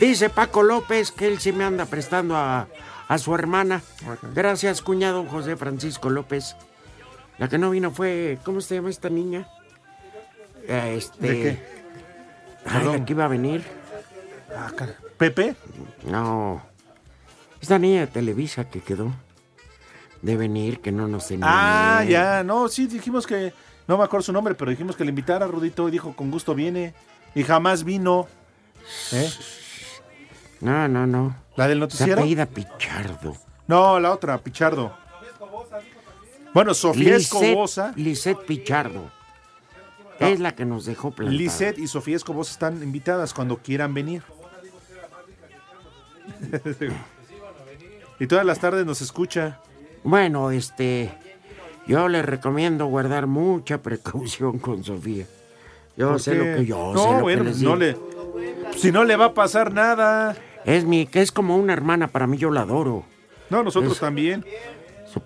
Dice 0.00 0.30
Paco 0.30 0.62
López 0.62 1.10
que 1.10 1.26
él 1.26 1.38
sí 1.40 1.52
me 1.52 1.64
anda 1.64 1.84
prestando 1.86 2.36
a, 2.36 2.68
a 3.08 3.18
su 3.18 3.34
hermana. 3.34 3.82
Gracias, 4.34 4.80
cuñado 4.80 5.24
José 5.26 5.56
Francisco 5.56 6.08
López. 6.10 6.56
La 7.38 7.48
que 7.48 7.58
no 7.58 7.70
vino 7.70 7.90
fue. 7.90 8.38
¿Cómo 8.44 8.60
se 8.60 8.76
llama 8.76 8.90
esta 8.90 9.08
niña? 9.08 9.48
Eh, 10.66 10.94
Este. 10.96 11.26
¿De 11.28 11.42
qué? 11.42 11.62
Ay, 12.66 13.04
iba 13.06 13.24
a 13.24 13.28
venir. 13.28 13.64
¿Pepe? 15.16 15.56
No. 16.04 16.62
Esta 17.60 17.78
niña 17.78 18.00
de 18.00 18.06
Televisa 18.08 18.68
que 18.68 18.80
quedó. 18.80 19.12
De 20.22 20.36
venir, 20.36 20.80
que 20.80 20.90
no 20.90 21.06
nos 21.06 21.28
tenía. 21.28 21.46
Ah, 21.48 22.04
ya, 22.04 22.42
no, 22.42 22.68
sí, 22.68 22.86
dijimos 22.88 23.24
que, 23.26 23.52
no 23.88 23.96
me 23.96 24.04
acuerdo 24.04 24.22
su 24.22 24.32
nombre, 24.32 24.54
pero 24.54 24.70
dijimos 24.70 24.96
que 24.96 25.04
le 25.04 25.08
invitara 25.08 25.46
a 25.46 25.48
Rudito 25.48 25.88
y 25.88 25.90
dijo, 25.90 26.14
con 26.14 26.30
gusto 26.30 26.54
viene. 26.54 26.94
Y 27.34 27.42
jamás 27.42 27.84
vino. 27.84 28.28
¿Eh? 29.12 29.30
No, 30.60 30.86
no, 30.88 31.06
no. 31.06 31.34
¿La 31.56 31.66
del 31.66 31.78
Se 31.78 31.80
noticiero? 31.80 32.20
apellida 32.20 32.46
Pichardo. 32.46 33.34
No, 33.66 33.98
la 33.98 34.12
otra, 34.12 34.36
Pichardo. 34.38 34.94
Bueno, 36.52 36.74
Sofía 36.74 37.16
Escobosa. 37.16 37.92
Lisette 37.96 38.44
Pichardo. 38.46 39.10
Es 40.18 40.38
la 40.40 40.54
que 40.54 40.66
nos 40.66 40.84
dejó 40.84 41.10
plantada. 41.10 41.38
Lisette 41.38 41.78
y 41.78 41.86
Sofía 41.86 42.16
Escobos 42.16 42.50
están 42.50 42.82
invitadas 42.82 43.32
cuando 43.32 43.56
quieran 43.56 43.94
venir. 43.94 44.22
y 48.20 48.26
todas 48.26 48.44
las 48.44 48.58
tardes 48.58 48.84
nos 48.84 49.00
escucha. 49.00 49.60
Bueno, 50.02 50.50
este, 50.50 51.10
yo 51.88 52.08
le 52.08 52.22
recomiendo 52.22 52.86
guardar 52.86 53.26
mucha 53.26 53.78
precaución 53.78 54.58
con 54.60 54.84
Sofía. 54.84 55.26
Yo 55.96 56.10
¿Por 56.10 56.20
sé 56.20 56.32
qué? 56.32 56.36
lo 56.38 56.56
que 56.58 56.66
yo 56.66 56.92
No, 56.94 57.02
sé 57.04 57.10
lo 57.16 57.20
bueno, 57.22 57.42
que 57.42 57.48
les 57.50 57.62
no 57.62 57.76
digo. 57.76 57.76
le- 57.76 58.78
Si 58.78 58.92
no 58.92 59.02
le 59.04 59.16
va 59.16 59.26
a 59.26 59.34
pasar 59.34 59.72
nada. 59.72 60.36
Es 60.64 60.84
mi, 60.84 61.06
que 61.06 61.22
es 61.22 61.32
como 61.32 61.56
una 61.56 61.72
hermana 61.72 62.08
para 62.08 62.26
mí, 62.26 62.36
yo 62.36 62.50
la 62.50 62.60
adoro. 62.62 63.04
No, 63.50 63.62
nosotros 63.62 63.94
Es- 63.94 64.00
también. 64.00 64.44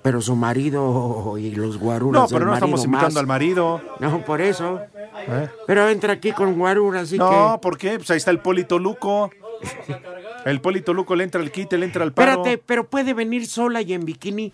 Pero 0.00 0.22
su 0.22 0.36
marido 0.36 1.34
y 1.36 1.50
los 1.50 1.76
guaruras 1.76 2.22
No, 2.22 2.28
pero 2.28 2.46
no 2.46 2.54
estamos 2.54 2.84
invitando 2.84 3.14
más. 3.14 3.20
al 3.20 3.26
marido. 3.26 3.80
No, 3.98 4.24
por 4.24 4.40
eso. 4.40 4.80
¿Eh? 5.28 5.48
Pero 5.66 5.88
entra 5.88 6.14
aquí 6.14 6.30
con 6.32 6.56
guaruras, 6.56 7.02
así 7.02 7.18
No, 7.18 7.54
que... 7.56 7.58
¿por 7.60 7.76
qué? 7.76 7.96
Pues 7.96 8.10
ahí 8.12 8.16
está 8.16 8.30
el 8.30 8.38
Polito 8.38 8.78
Luco. 8.78 9.30
El 10.44 10.60
Polito 10.60 10.92
Luco 10.94 11.14
le 11.14 11.22
entra 11.24 11.40
al 11.40 11.52
quite, 11.52 11.78
le 11.78 11.86
entra 11.86 12.02
al 12.04 12.12
paro. 12.12 12.30
Espérate, 12.32 12.58
pero 12.64 12.84
puede 12.88 13.14
venir 13.14 13.46
sola 13.46 13.80
y 13.82 13.92
en 13.92 14.04
bikini, 14.04 14.52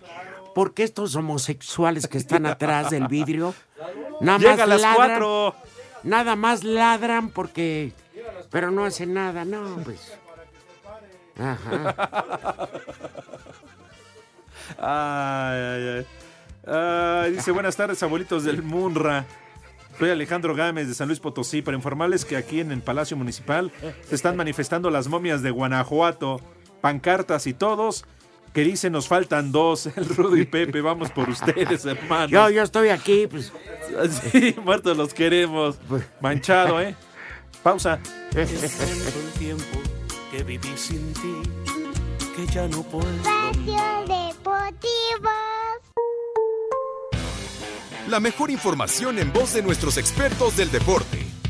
porque 0.54 0.82
estos 0.82 1.14
homosexuales 1.16 2.06
que 2.06 2.18
están 2.18 2.46
atrás 2.46 2.90
del 2.90 3.08
vidrio, 3.08 3.54
nada 4.20 4.38
Llega 4.38 4.52
más 4.52 4.60
a 4.60 4.66
las 4.66 4.80
ladran, 4.82 4.96
cuatro. 5.08 5.54
Nada 6.02 6.36
más 6.36 6.64
ladran 6.64 7.30
porque... 7.30 7.92
Pero 8.50 8.70
no 8.70 8.84
hacen 8.84 9.14
nada, 9.14 9.44
no, 9.44 9.76
pues... 9.84 10.18
Ajá. 11.38 12.68
Ay, 14.78 15.60
ay, 15.60 15.88
ay. 15.98 16.06
Ay, 16.66 17.32
dice, 17.32 17.50
buenas 17.52 17.76
tardes, 17.76 18.02
abuelitos 18.02 18.44
del 18.44 18.62
Munra. 18.62 19.24
Soy 19.98 20.10
Alejandro 20.10 20.54
Gámez 20.54 20.86
de 20.86 20.94
San 20.94 21.08
Luis 21.08 21.18
Potosí 21.18 21.62
para 21.62 21.76
informarles 21.76 22.24
que 22.24 22.36
aquí 22.36 22.60
en 22.60 22.70
el 22.70 22.82
Palacio 22.82 23.16
Municipal 23.16 23.72
se 24.06 24.14
están 24.14 24.36
manifestando 24.36 24.90
las 24.90 25.08
momias 25.08 25.42
de 25.42 25.50
Guanajuato, 25.50 26.40
pancartas 26.80 27.46
y 27.46 27.54
todos 27.54 28.04
que 28.52 28.62
dicen 28.62 28.92
nos 28.92 29.08
faltan 29.08 29.52
dos, 29.52 29.86
el 29.96 30.08
Rudo 30.08 30.36
y 30.36 30.44
Pepe, 30.44 30.80
vamos 30.80 31.10
por 31.10 31.28
ustedes, 31.28 31.84
hermanos. 31.84 32.30
Yo, 32.30 32.50
yo 32.50 32.62
estoy 32.62 32.88
aquí, 32.88 33.26
pues... 33.26 33.52
Sí, 34.32 34.54
muertos 34.62 34.96
los 34.96 35.14
queremos. 35.14 35.78
Manchado, 36.20 36.80
¿eh? 36.80 36.94
Pausa. 37.62 37.98
Es 38.36 38.50
tanto 38.78 39.18
el 39.18 39.38
tiempo 39.38 39.78
que 40.30 40.44
viví 40.44 40.76
sin 40.76 41.12
ti 41.14 41.42
que 42.36 42.46
ya 42.52 42.68
no 42.68 42.82
puedo. 42.84 43.08
Espacio 43.10 44.04
Deportivo. 44.06 45.30
La 48.08 48.20
mejor 48.20 48.50
información 48.50 49.18
en 49.18 49.32
voz 49.32 49.54
de 49.54 49.62
nuestros 49.62 49.96
expertos 49.96 50.56
del 50.56 50.70
deporte. 50.70 51.27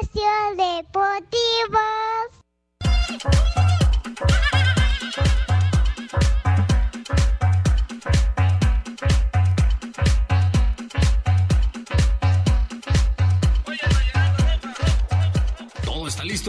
Espacio 0.00 0.56
Deportivo. 0.56 1.78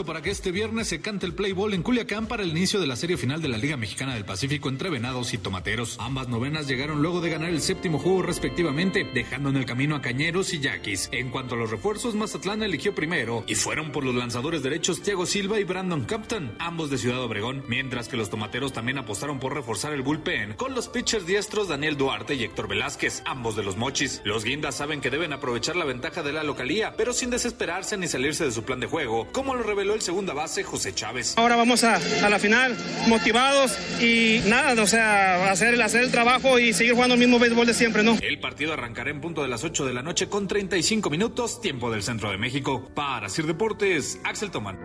Para 0.06 0.22
que 0.22 0.30
este 0.30 0.52
viernes 0.52 0.88
se 0.88 1.02
cante 1.02 1.26
el 1.26 1.34
play 1.34 1.54
ball 1.54 1.74
en 1.74 1.82
Culiacán 1.82 2.28
para 2.28 2.44
el 2.44 2.50
inicio 2.50 2.80
de 2.80 2.88
la 2.88 2.96
serie 2.96 3.18
final 3.18 3.42
de 3.42 3.48
la 3.48 3.58
Liga 3.58 3.78
Mexicana 3.78 4.14
del 4.14 4.26
Pacífico 4.26 4.70
entre 4.70 4.90
Venados 4.90 5.34
y 5.34 5.38
Tomateros. 5.38 5.98
Ambas 6.00 6.28
novenas 6.28 6.68
llegaron 6.68 7.02
luego 7.02 7.22
de 7.22 7.30
ganar 7.30 7.50
el 7.50 7.62
séptimo 7.62 7.98
juego 8.00 8.22
respectivamente, 8.22 9.10
dejando 9.14 9.50
en 9.50 9.58
el 9.58 9.66
camino 9.66 9.96
a 9.96 10.02
Cañeros 10.02 10.54
y 10.54 10.60
Yaquis. 10.60 11.10
En 11.12 11.30
cuanto 11.30 11.56
a 11.56 11.58
los 11.58 11.72
refuerzos, 11.72 12.16
Mazatlán 12.16 12.64
eligió 12.64 12.94
primero 12.94 13.44
y 13.48 13.56
fueron 13.56 13.92
por 13.92 14.04
los 14.04 14.16
lanzadores 14.16 14.62
derechos 14.62 15.02
Thiago 15.02 15.26
Silva 15.26 15.60
y 15.60 15.64
Brandon 15.64 16.06
Captain, 16.06 16.56
ambos 16.60 16.90
de 16.90 16.98
Ciudad 16.98 17.24
Obregón, 17.24 17.64
mientras 17.68 18.08
que 18.08 18.18
los 18.18 18.30
Tomateros 18.30 18.74
también 18.74 18.98
apostaron 18.98 19.40
por 19.40 19.54
reforzar 19.54 19.94
el 19.94 20.02
bullpen 20.02 20.54
con 20.54 20.76
los 20.76 20.90
pitchers 20.90 21.26
diestros 21.26 21.68
Daniel 21.68 21.98
Duarte 21.98 22.36
y 22.36 22.44
Héctor 22.44 22.68
Velázquez, 22.68 23.24
ambos 23.26 23.56
de 23.56 23.64
los 23.64 23.78
Mochis. 23.78 24.22
Los 24.26 24.44
Guindas 24.44 24.76
saben 24.76 25.02
que 25.02 25.10
deben 25.10 25.34
aprovechar 25.34 25.76
la 25.76 25.86
ventaja 25.86 26.24
de 26.24 26.34
la 26.34 26.44
localía, 26.44 26.94
pero 26.98 27.14
sin 27.14 27.30
desesperarse 27.30 27.98
ni 27.98 28.08
salirse 28.08 28.46
de 28.46 28.52
su 28.52 28.64
plan 28.64 28.80
de 28.80 28.88
juego, 28.88 29.28
como 29.32 29.56
lo 29.56 29.64
reveló 29.64 29.87
el 29.94 30.02
segunda 30.02 30.34
base 30.34 30.64
José 30.64 30.94
Chávez. 30.94 31.34
Ahora 31.38 31.56
vamos 31.56 31.84
a, 31.84 31.96
a 31.96 32.30
la 32.30 32.40
final 32.40 32.76
motivados 33.08 33.78
y 34.02 34.42
nada, 34.48 34.82
o 34.82 34.88
sea, 34.88 35.52
hacer, 35.52 35.82
hacer 35.82 36.04
el 36.04 36.12
trabajo 36.12 36.60
y 36.60 36.74
seguir 36.74 36.94
jugando 36.94 37.16
el 37.16 37.20
mismo 37.20 37.40
béisbol 37.40 37.68
de 37.68 37.74
siempre, 37.74 38.04
¿no? 38.04 38.18
El 38.22 38.40
partido 38.40 38.74
arrancará 38.74 39.10
en 39.10 39.22
punto 39.22 39.42
de 39.42 39.48
las 39.48 39.64
8 39.64 39.86
de 39.86 39.94
la 39.94 40.04
noche 40.04 40.28
con 40.28 40.48
35 40.48 41.10
minutos, 41.10 41.62
tiempo 41.62 41.92
del 41.92 42.04
centro 42.04 42.32
de 42.32 42.38
México. 42.38 42.90
Para 42.94 43.30
Sir 43.30 43.46
Deportes, 43.46 44.20
Axel 44.24 44.52
Toman. 44.52 44.78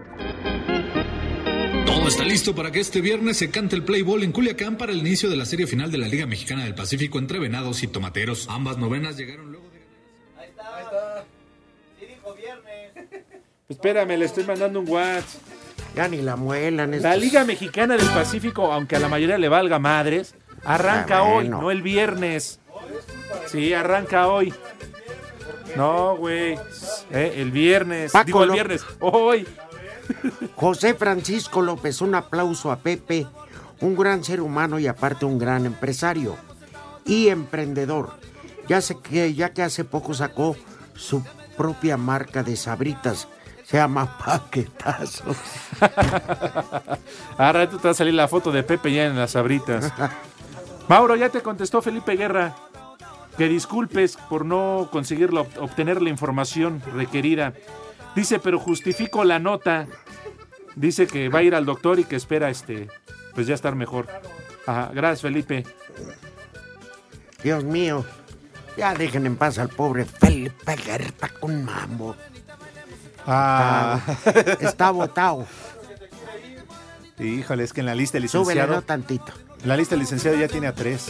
Todo 1.86 2.08
está 2.08 2.24
listo 2.24 2.54
para 2.54 2.72
que 2.72 2.80
este 2.80 3.00
viernes 3.00 3.36
se 3.36 3.50
cante 3.50 3.76
el 3.76 3.84
play 3.84 4.02
ball 4.02 4.22
en 4.22 4.32
Culiacán 4.32 4.76
para 4.76 4.92
el 4.92 4.98
inicio 4.98 5.28
de 5.28 5.36
la 5.36 5.44
serie 5.44 5.66
final 5.66 5.90
de 5.92 5.98
la 5.98 6.08
Liga 6.08 6.26
Mexicana 6.26 6.64
del 6.64 6.74
Pacífico 6.74 7.18
entre 7.18 7.38
Venados 7.38 7.82
y 7.82 7.86
Tomateros. 7.86 8.46
Ambas 8.48 8.78
novenas 8.78 9.16
llegaron 9.16 9.51
Espérame, 13.72 14.16
le 14.18 14.24
estoy 14.26 14.44
mandando 14.44 14.80
un 14.80 14.88
WhatsApp. 14.88 15.40
Ya 15.94 16.08
ni 16.08 16.22
la 16.22 16.36
muelan. 16.36 16.90
La 16.92 16.96
estos- 16.96 17.16
Liga 17.18 17.44
Mexicana 17.44 17.96
del 17.96 18.06
Pacífico, 18.08 18.72
aunque 18.72 18.96
a 18.96 19.00
la 19.00 19.08
mayoría 19.08 19.36
le 19.38 19.48
valga 19.48 19.78
madres, 19.78 20.34
arranca 20.64 21.18
Ah, 21.18 21.22
hoy, 21.24 21.48
no 21.48 21.70
el 21.70 21.82
viernes. 21.82 22.60
Sí, 23.46 23.74
arranca 23.74 24.28
hoy. 24.28 24.54
No, 25.76 26.16
güey. 26.16 26.58
Eh, 27.10 27.34
el 27.36 27.50
viernes. 27.50 28.12
Paco 28.12 28.26
Digo 28.26 28.44
el 28.44 28.50
viernes. 28.52 28.84
Hoy. 29.00 29.46
José 30.56 30.94
Francisco 30.94 31.62
López, 31.62 32.00
un 32.00 32.14
aplauso 32.14 32.70
a 32.70 32.76
Pepe, 32.80 33.26
un 33.80 33.96
gran 33.96 34.22
ser 34.24 34.40
humano 34.40 34.78
y 34.78 34.86
aparte 34.86 35.24
un 35.24 35.38
gran 35.38 35.66
empresario 35.66 36.36
y 37.04 37.28
emprendedor. 37.28 38.14
Ya 38.68 38.80
sé 38.80 38.96
que 39.02 39.34
ya 39.34 39.52
que 39.52 39.62
hace 39.62 39.84
poco 39.84 40.14
sacó 40.14 40.56
su 40.94 41.22
propia 41.56 41.96
marca 41.96 42.42
de 42.42 42.56
sabritas, 42.56 43.28
se 43.72 43.78
llama 43.78 44.18
Paquetazos. 44.18 45.36
A 47.38 47.52
rato 47.52 47.78
te 47.78 47.88
va 47.88 47.90
a 47.92 47.94
salir 47.94 48.12
la 48.14 48.28
foto 48.28 48.52
de 48.52 48.62
Pepe 48.62 48.92
ya 48.92 49.06
en 49.06 49.16
las 49.18 49.34
abritas. 49.34 49.90
Mauro, 50.88 51.16
ya 51.16 51.30
te 51.30 51.40
contestó 51.40 51.80
Felipe 51.80 52.14
Guerra. 52.16 52.54
Que 53.38 53.48
disculpes 53.48 54.18
por 54.28 54.44
no 54.44 54.88
conseguir 54.92 55.32
la- 55.32 55.40
obtener 55.40 56.02
la 56.02 56.10
información 56.10 56.82
requerida. 56.94 57.54
Dice, 58.14 58.38
pero 58.38 58.58
justifico 58.58 59.24
la 59.24 59.38
nota. 59.38 59.86
Dice 60.76 61.06
que 61.06 61.30
va 61.30 61.38
a 61.38 61.42
ir 61.42 61.54
al 61.54 61.64
doctor 61.64 61.98
y 61.98 62.04
que 62.04 62.16
espera 62.16 62.50
este, 62.50 62.88
pues 63.34 63.46
ya 63.46 63.54
estar 63.54 63.74
mejor. 63.74 64.06
Ajá, 64.66 64.90
gracias 64.92 65.22
Felipe. 65.22 65.64
Dios 67.42 67.64
mío, 67.64 68.04
ya 68.76 68.92
dejen 68.94 69.24
en 69.24 69.36
paz 69.36 69.58
al 69.58 69.70
pobre 69.70 70.04
Felipe 70.04 70.76
Guerra 70.76 71.28
con 71.40 71.64
mambo. 71.64 72.14
Ah. 73.26 74.00
Está 74.60 74.90
votado. 74.90 75.46
Híjole, 77.18 77.64
es 77.64 77.72
que 77.72 77.80
en 77.80 77.86
la 77.86 77.94
lista 77.94 78.18
el 78.18 78.22
licenciado. 78.24 78.66
Súbele 78.66 78.82
tantito. 78.82 79.32
La 79.64 79.76
lista 79.76 79.94
del 79.94 80.00
licenciado 80.00 80.36
ya 80.36 80.48
tiene 80.48 80.66
a 80.66 80.74
tres. 80.74 81.06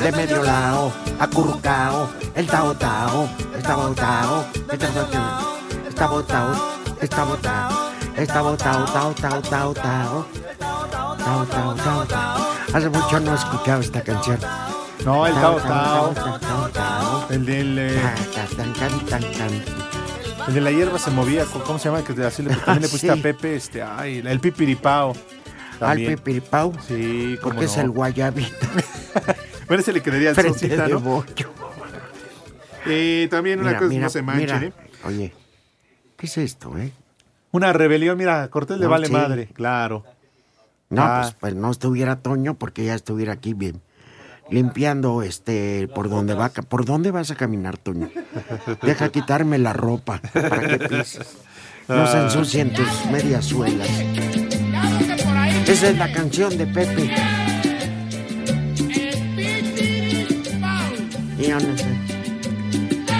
De 0.00 0.12
medio 0.12 0.42
lado, 0.42 0.92
acurrucao, 1.18 2.10
el 2.34 2.46
tao 2.46 2.74
tao, 2.76 3.28
está 3.56 3.74
botao, 3.74 4.44
está 4.70 4.88
botao, 4.90 5.56
está 5.88 6.06
botao, 6.06 6.54
está 7.00 7.24
botao, 7.24 7.90
está 8.16 8.42
botao, 8.42 8.84
tao 8.86 9.14
tao 9.14 9.42
tao 9.42 9.74
tao, 9.74 10.26
tao 11.18 11.46
tao 11.46 11.74
tao 11.74 12.04
tao. 12.06 12.46
Hace 12.72 12.88
mucho 12.90 13.20
no 13.20 13.32
he 13.32 13.34
escuchado 13.34 13.80
esta 13.80 14.02
canción. 14.02 14.38
No, 15.04 15.26
el 15.26 15.34
tao 15.34 15.56
tao. 15.56 17.26
El 17.30 17.46
del 17.46 18.00
el 20.48 20.54
de 20.54 20.60
la 20.60 20.70
hierba 20.70 20.98
se 20.98 21.10
movía. 21.10 21.44
¿Cómo 21.44 21.78
se 21.78 21.88
llama? 21.88 22.02
Que 22.04 22.12
así 22.24 22.42
le, 22.42 22.50
también 22.54 22.82
le 22.82 22.88
pusiste 22.88 23.12
Sí. 23.12 23.18
a 23.18 23.22
Pepe. 23.22 23.56
Este, 23.56 23.82
ay, 23.82 24.22
el 24.24 24.40
pipiripao. 24.40 25.14
Al 25.80 25.98
pipiripao. 25.98 26.72
Sí, 26.86 27.36
cómo 27.42 27.54
Porque 27.54 27.66
es 27.66 27.76
no. 27.76 27.82
el 27.82 27.90
guayabita. 27.90 28.68
Bueno, 29.66 29.80
ese 29.82 29.92
le 29.92 30.02
quedaría 30.02 30.30
al 30.30 30.34
Frente 30.34 30.76
¿no? 30.88 31.00
bollo. 31.00 31.26
Eh, 32.86 33.26
también 33.30 33.58
una 33.60 33.70
Mira, 33.70 33.78
cosa 33.80 33.88
mira, 33.90 34.02
no 34.04 34.10
se 34.10 34.22
manche, 34.22 34.42
mira. 34.54 34.62
¿eh? 34.64 34.72
Oye, 35.04 35.32
¿Qué 36.16 36.26
es 36.26 36.38
esto, 36.38 36.78
eh? 36.78 36.92
Una 37.50 37.72
rebelión, 37.72 38.16
mira, 38.16 38.42
a 38.42 38.48
Cortés 38.48 38.78
le 38.78 38.86
vale 38.86 39.08
sí. 39.08 39.12
madre, 39.12 39.48
claro. 39.52 40.04
No, 40.88 41.02
Ah. 41.02 41.20
pues, 41.22 41.34
pues 41.40 41.54
no 41.56 41.70
estuviera 41.70 42.16
Toño 42.16 42.54
porque 42.54 42.84
ya 42.84 42.94
estuviera 42.94 43.32
aquí 43.32 43.54
bien. 43.54 43.82
Limpiando 44.48 45.22
este 45.22 45.88
por 45.94 46.08
donde 46.08 46.34
va 46.34 46.50
por 46.50 46.84
dónde 46.84 47.10
vas 47.10 47.30
a 47.30 47.34
caminar, 47.34 47.78
Toño. 47.78 48.08
Deja 48.82 49.10
quitarme 49.10 49.58
la 49.58 49.72
ropa 49.72 50.20
para 50.32 50.68
que 50.68 50.78
pises. 50.88 51.36
No 51.88 52.06
se 52.06 52.18
ensucien 52.18 52.72
tus 52.72 52.88
medias 53.10 53.44
suelas. 53.44 53.88
Esa 55.66 55.88
es 55.88 55.98
la 55.98 56.12
canción 56.12 56.56
de 56.56 56.66
Pepe. 56.66 57.10
Y 61.38 61.42
yo 61.42 61.54
no 61.54 61.76
sé. 61.76 61.86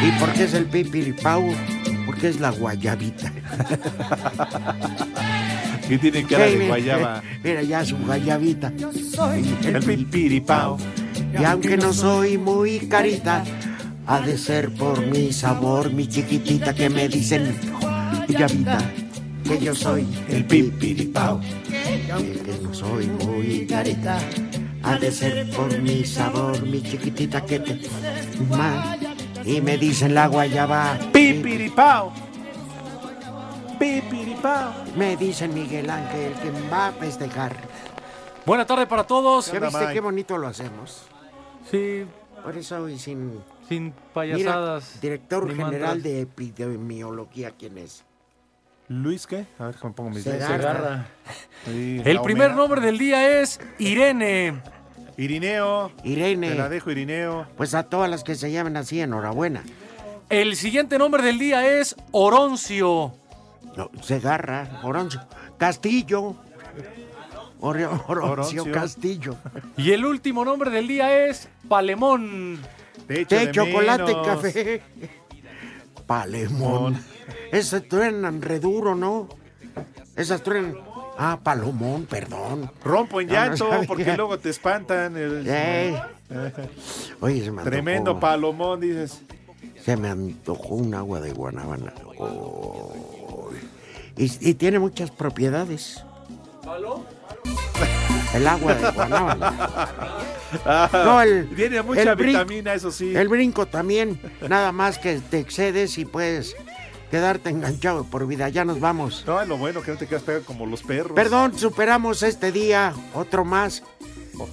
¿Y 0.07 0.11
por 0.21 0.33
qué 0.33 0.45
es 0.45 0.55
el 0.55 0.67
pipiripau? 0.67 1.45
Porque 2.07 2.29
es 2.29 2.39
la 2.41 2.51
guayabita. 2.51 3.33
Que 5.89 5.99
tiene 5.99 6.25
cara 6.25 6.47
de 6.47 6.67
guayaba. 6.67 7.23
Mira 7.43 7.63
ya 7.63 7.85
su 7.85 7.97
guayabita. 7.99 8.73
El 9.65 9.83
pipiripao. 9.85 10.79
Y 11.39 11.45
aunque 11.45 11.77
no 11.77 11.93
soy 11.93 12.39
muy 12.39 12.81
carita, 12.89 13.45
ha 14.07 14.21
de 14.21 14.39
ser 14.39 14.73
por 14.75 15.05
mi 15.07 15.33
sabor, 15.33 15.93
mi 15.93 16.07
chiquitita, 16.09 16.75
que 16.75 16.89
me 16.89 17.09
dicen, 17.09 17.59
guayabita, 17.81 18.79
que 19.45 19.59
yo 19.59 19.75
soy 19.75 20.07
el 20.29 20.45
pipiripao. 20.47 21.41
Y 21.43 22.39
que 22.39 22.59
no 22.63 22.73
soy 22.75 23.07
muy 23.07 23.67
carita, 23.67 24.19
ha 24.83 24.97
de 24.97 25.13
ser 25.13 25.51
por 25.51 25.79
mi 25.81 26.05
sabor, 26.05 26.63
mi 26.63 26.83
chiquitita, 26.83 27.45
que 27.45 27.59
te... 27.61 27.81
Ma- 28.51 28.97
Y 29.45 29.61
me 29.61 29.77
dicen 29.79 30.15
la 30.15 30.27
guayaba. 30.29 30.99
Pipiripao. 31.13 32.13
Pipiripao. 33.79 34.73
Me 34.97 35.17
dicen 35.17 35.53
Miguel 35.55 35.91
Ángel 35.91 36.33
que 36.35 36.51
va 36.73 36.89
a 36.89 36.93
festejar. 36.93 37.55
Buena 38.45 38.65
tarde 38.65 38.87
para 38.87 39.05
todos. 39.05 39.53
¿Ya 39.53 39.61
viste 39.61 39.93
qué 39.93 40.01
bonito 40.01 40.39
lo 40.39 40.47
hacemos? 40.49 41.03
Sí. 41.71 42.05
Por 42.43 42.57
eso 42.57 42.89
y 42.89 42.99
sin... 42.99 43.41
Sin 43.69 43.93
payasadas. 44.15 44.91
Mira, 44.95 45.01
director 45.03 45.49
general 45.49 45.71
mantras. 45.73 46.03
de 46.05 46.21
epidemiología, 46.21 47.51
¿quién 47.59 47.79
es? 47.79 48.05
¿Luis 48.89 49.27
qué? 49.27 49.47
A 49.59 49.67
ver, 49.67 49.75
me 49.83 49.91
pongo 49.91 50.11
mis. 50.11 50.23
Segarra. 50.23 51.09
Sí, 51.65 52.01
El 52.05 52.21
primer 52.21 52.51
humedad. 52.51 52.57
nombre 52.57 52.81
del 52.81 52.99
día 52.99 53.41
es 53.41 53.59
Irene. 53.79 54.63
Irineo. 55.17 55.91
Irene. 56.05 56.51
Te 56.51 56.55
la 56.55 56.69
dejo, 56.69 56.93
Irineo. 56.93 57.49
Pues 57.57 57.75
a 57.75 57.83
todas 57.85 58.09
las 58.09 58.23
que 58.23 58.37
se 58.37 58.53
llamen 58.53 58.77
así, 58.77 59.01
enhorabuena. 59.01 59.65
El 60.29 60.55
siguiente 60.55 60.99
nombre 60.99 61.25
del 61.25 61.41
día 61.41 61.67
es 61.81 61.97
Oroncio. 62.13 63.15
No, 63.77 63.91
Segarra, 64.03 64.81
Oroncio, 64.85 65.21
Castillo. 65.59 66.37
Oroncio, 67.61 68.05
Oroncio. 68.09 68.73
Castillo. 68.73 69.37
Y 69.77 69.93
el 69.93 70.05
último 70.05 70.45
nombre 70.45 70.71
del 70.71 70.87
día 70.89 71.27
es 71.27 71.49
Palemón. 71.69 72.59
Té, 73.07 73.27
chocolate, 73.53 74.17
café. 74.25 74.83
Palemón. 76.07 76.97
Ese 77.53 77.81
truenan 77.81 78.43
re 78.43 78.59
duro, 78.61 78.95
¿no? 78.95 79.29
Esas 80.17 80.43
truenan. 80.43 80.77
Ah, 81.19 81.39
Palomón, 81.43 82.05
perdón. 82.07 82.71
Rompo 82.85 83.21
en 83.21 83.29
No, 83.29 83.33
no 83.35 83.41
llanto 83.41 83.71
sabía. 83.71 83.89
porque 83.89 84.17
luego 84.17 84.39
te 84.39 84.51
espantan. 84.51 85.17
el- 85.17 85.47
Ey. 85.49 85.97
Oye, 87.21 87.37
se 87.45 87.51
me 87.51 87.59
antojó. 87.63 87.71
Tremendo 87.71 88.21
palomón, 88.21 88.81
dices. 88.81 89.23
Se 89.83 89.97
me 89.97 90.09
antojó 90.09 90.75
un 90.75 90.95
agua 90.95 91.21
de 91.21 91.33
guanábana. 91.33 91.95
Oh. 92.19 93.51
Y, 94.17 94.51
y 94.51 94.55
tiene 94.55 94.79
muchas 94.79 95.11
propiedades. 95.11 96.03
El 98.35 98.47
agua 98.47 98.75
de 98.75 98.91
guanábana. 98.91 99.79
No, 100.93 101.23
el, 101.23 101.49
Tiene 101.55 101.83
mucha 101.83 102.03
el 102.13 102.17
vitamina, 102.17 102.75
eso 102.75 102.91
sí. 102.91 103.15
El 103.17 103.29
brinco 103.29 103.67
también. 103.67 104.21
Nada 104.49 104.73
más 104.73 104.99
que 104.99 105.21
te 105.21 105.39
excedes 105.39 105.99
y 105.99 106.05
puedes 106.05 106.57
quedarte 107.11 107.51
enganchado 107.51 108.05
por 108.05 108.27
vida. 108.27 108.49
Ya 108.49 108.65
nos 108.65 108.81
vamos. 108.81 109.25
No, 109.27 109.41
es 109.41 109.49
lo 109.49 109.57
bueno 109.57 109.83
que 109.83 109.91
no 109.93 109.97
te 109.97 110.07
quedas 110.07 110.23
pegado 110.23 110.45
como 110.45 110.67
los 110.67 110.83
perros. 110.83 111.13
Perdón, 111.15 111.59
superamos 111.59 112.23
este 112.23 112.53
día. 112.53 112.95
Otro 113.15 113.45
más. 113.45 113.83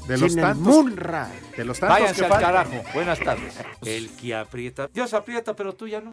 De 0.07 0.17
los 0.17 0.31
Sin 0.31 0.39
el 0.39 0.45
tantos- 0.45 0.57
Munra. 0.75 1.29
De 1.57 1.65
los 1.65 1.77
tantos 1.79 1.99
Váyanse 1.99 2.25
que 2.25 2.33
al 2.33 2.39
carajo. 2.41 2.83
Buenas 2.93 3.19
tardes. 3.19 3.53
El 3.85 4.09
que 4.11 4.33
aprieta. 4.33 4.89
Dios 4.93 5.13
aprieta, 5.13 5.55
pero 5.55 5.73
tú 5.73 5.87
ya 5.87 5.99
no. 5.99 6.11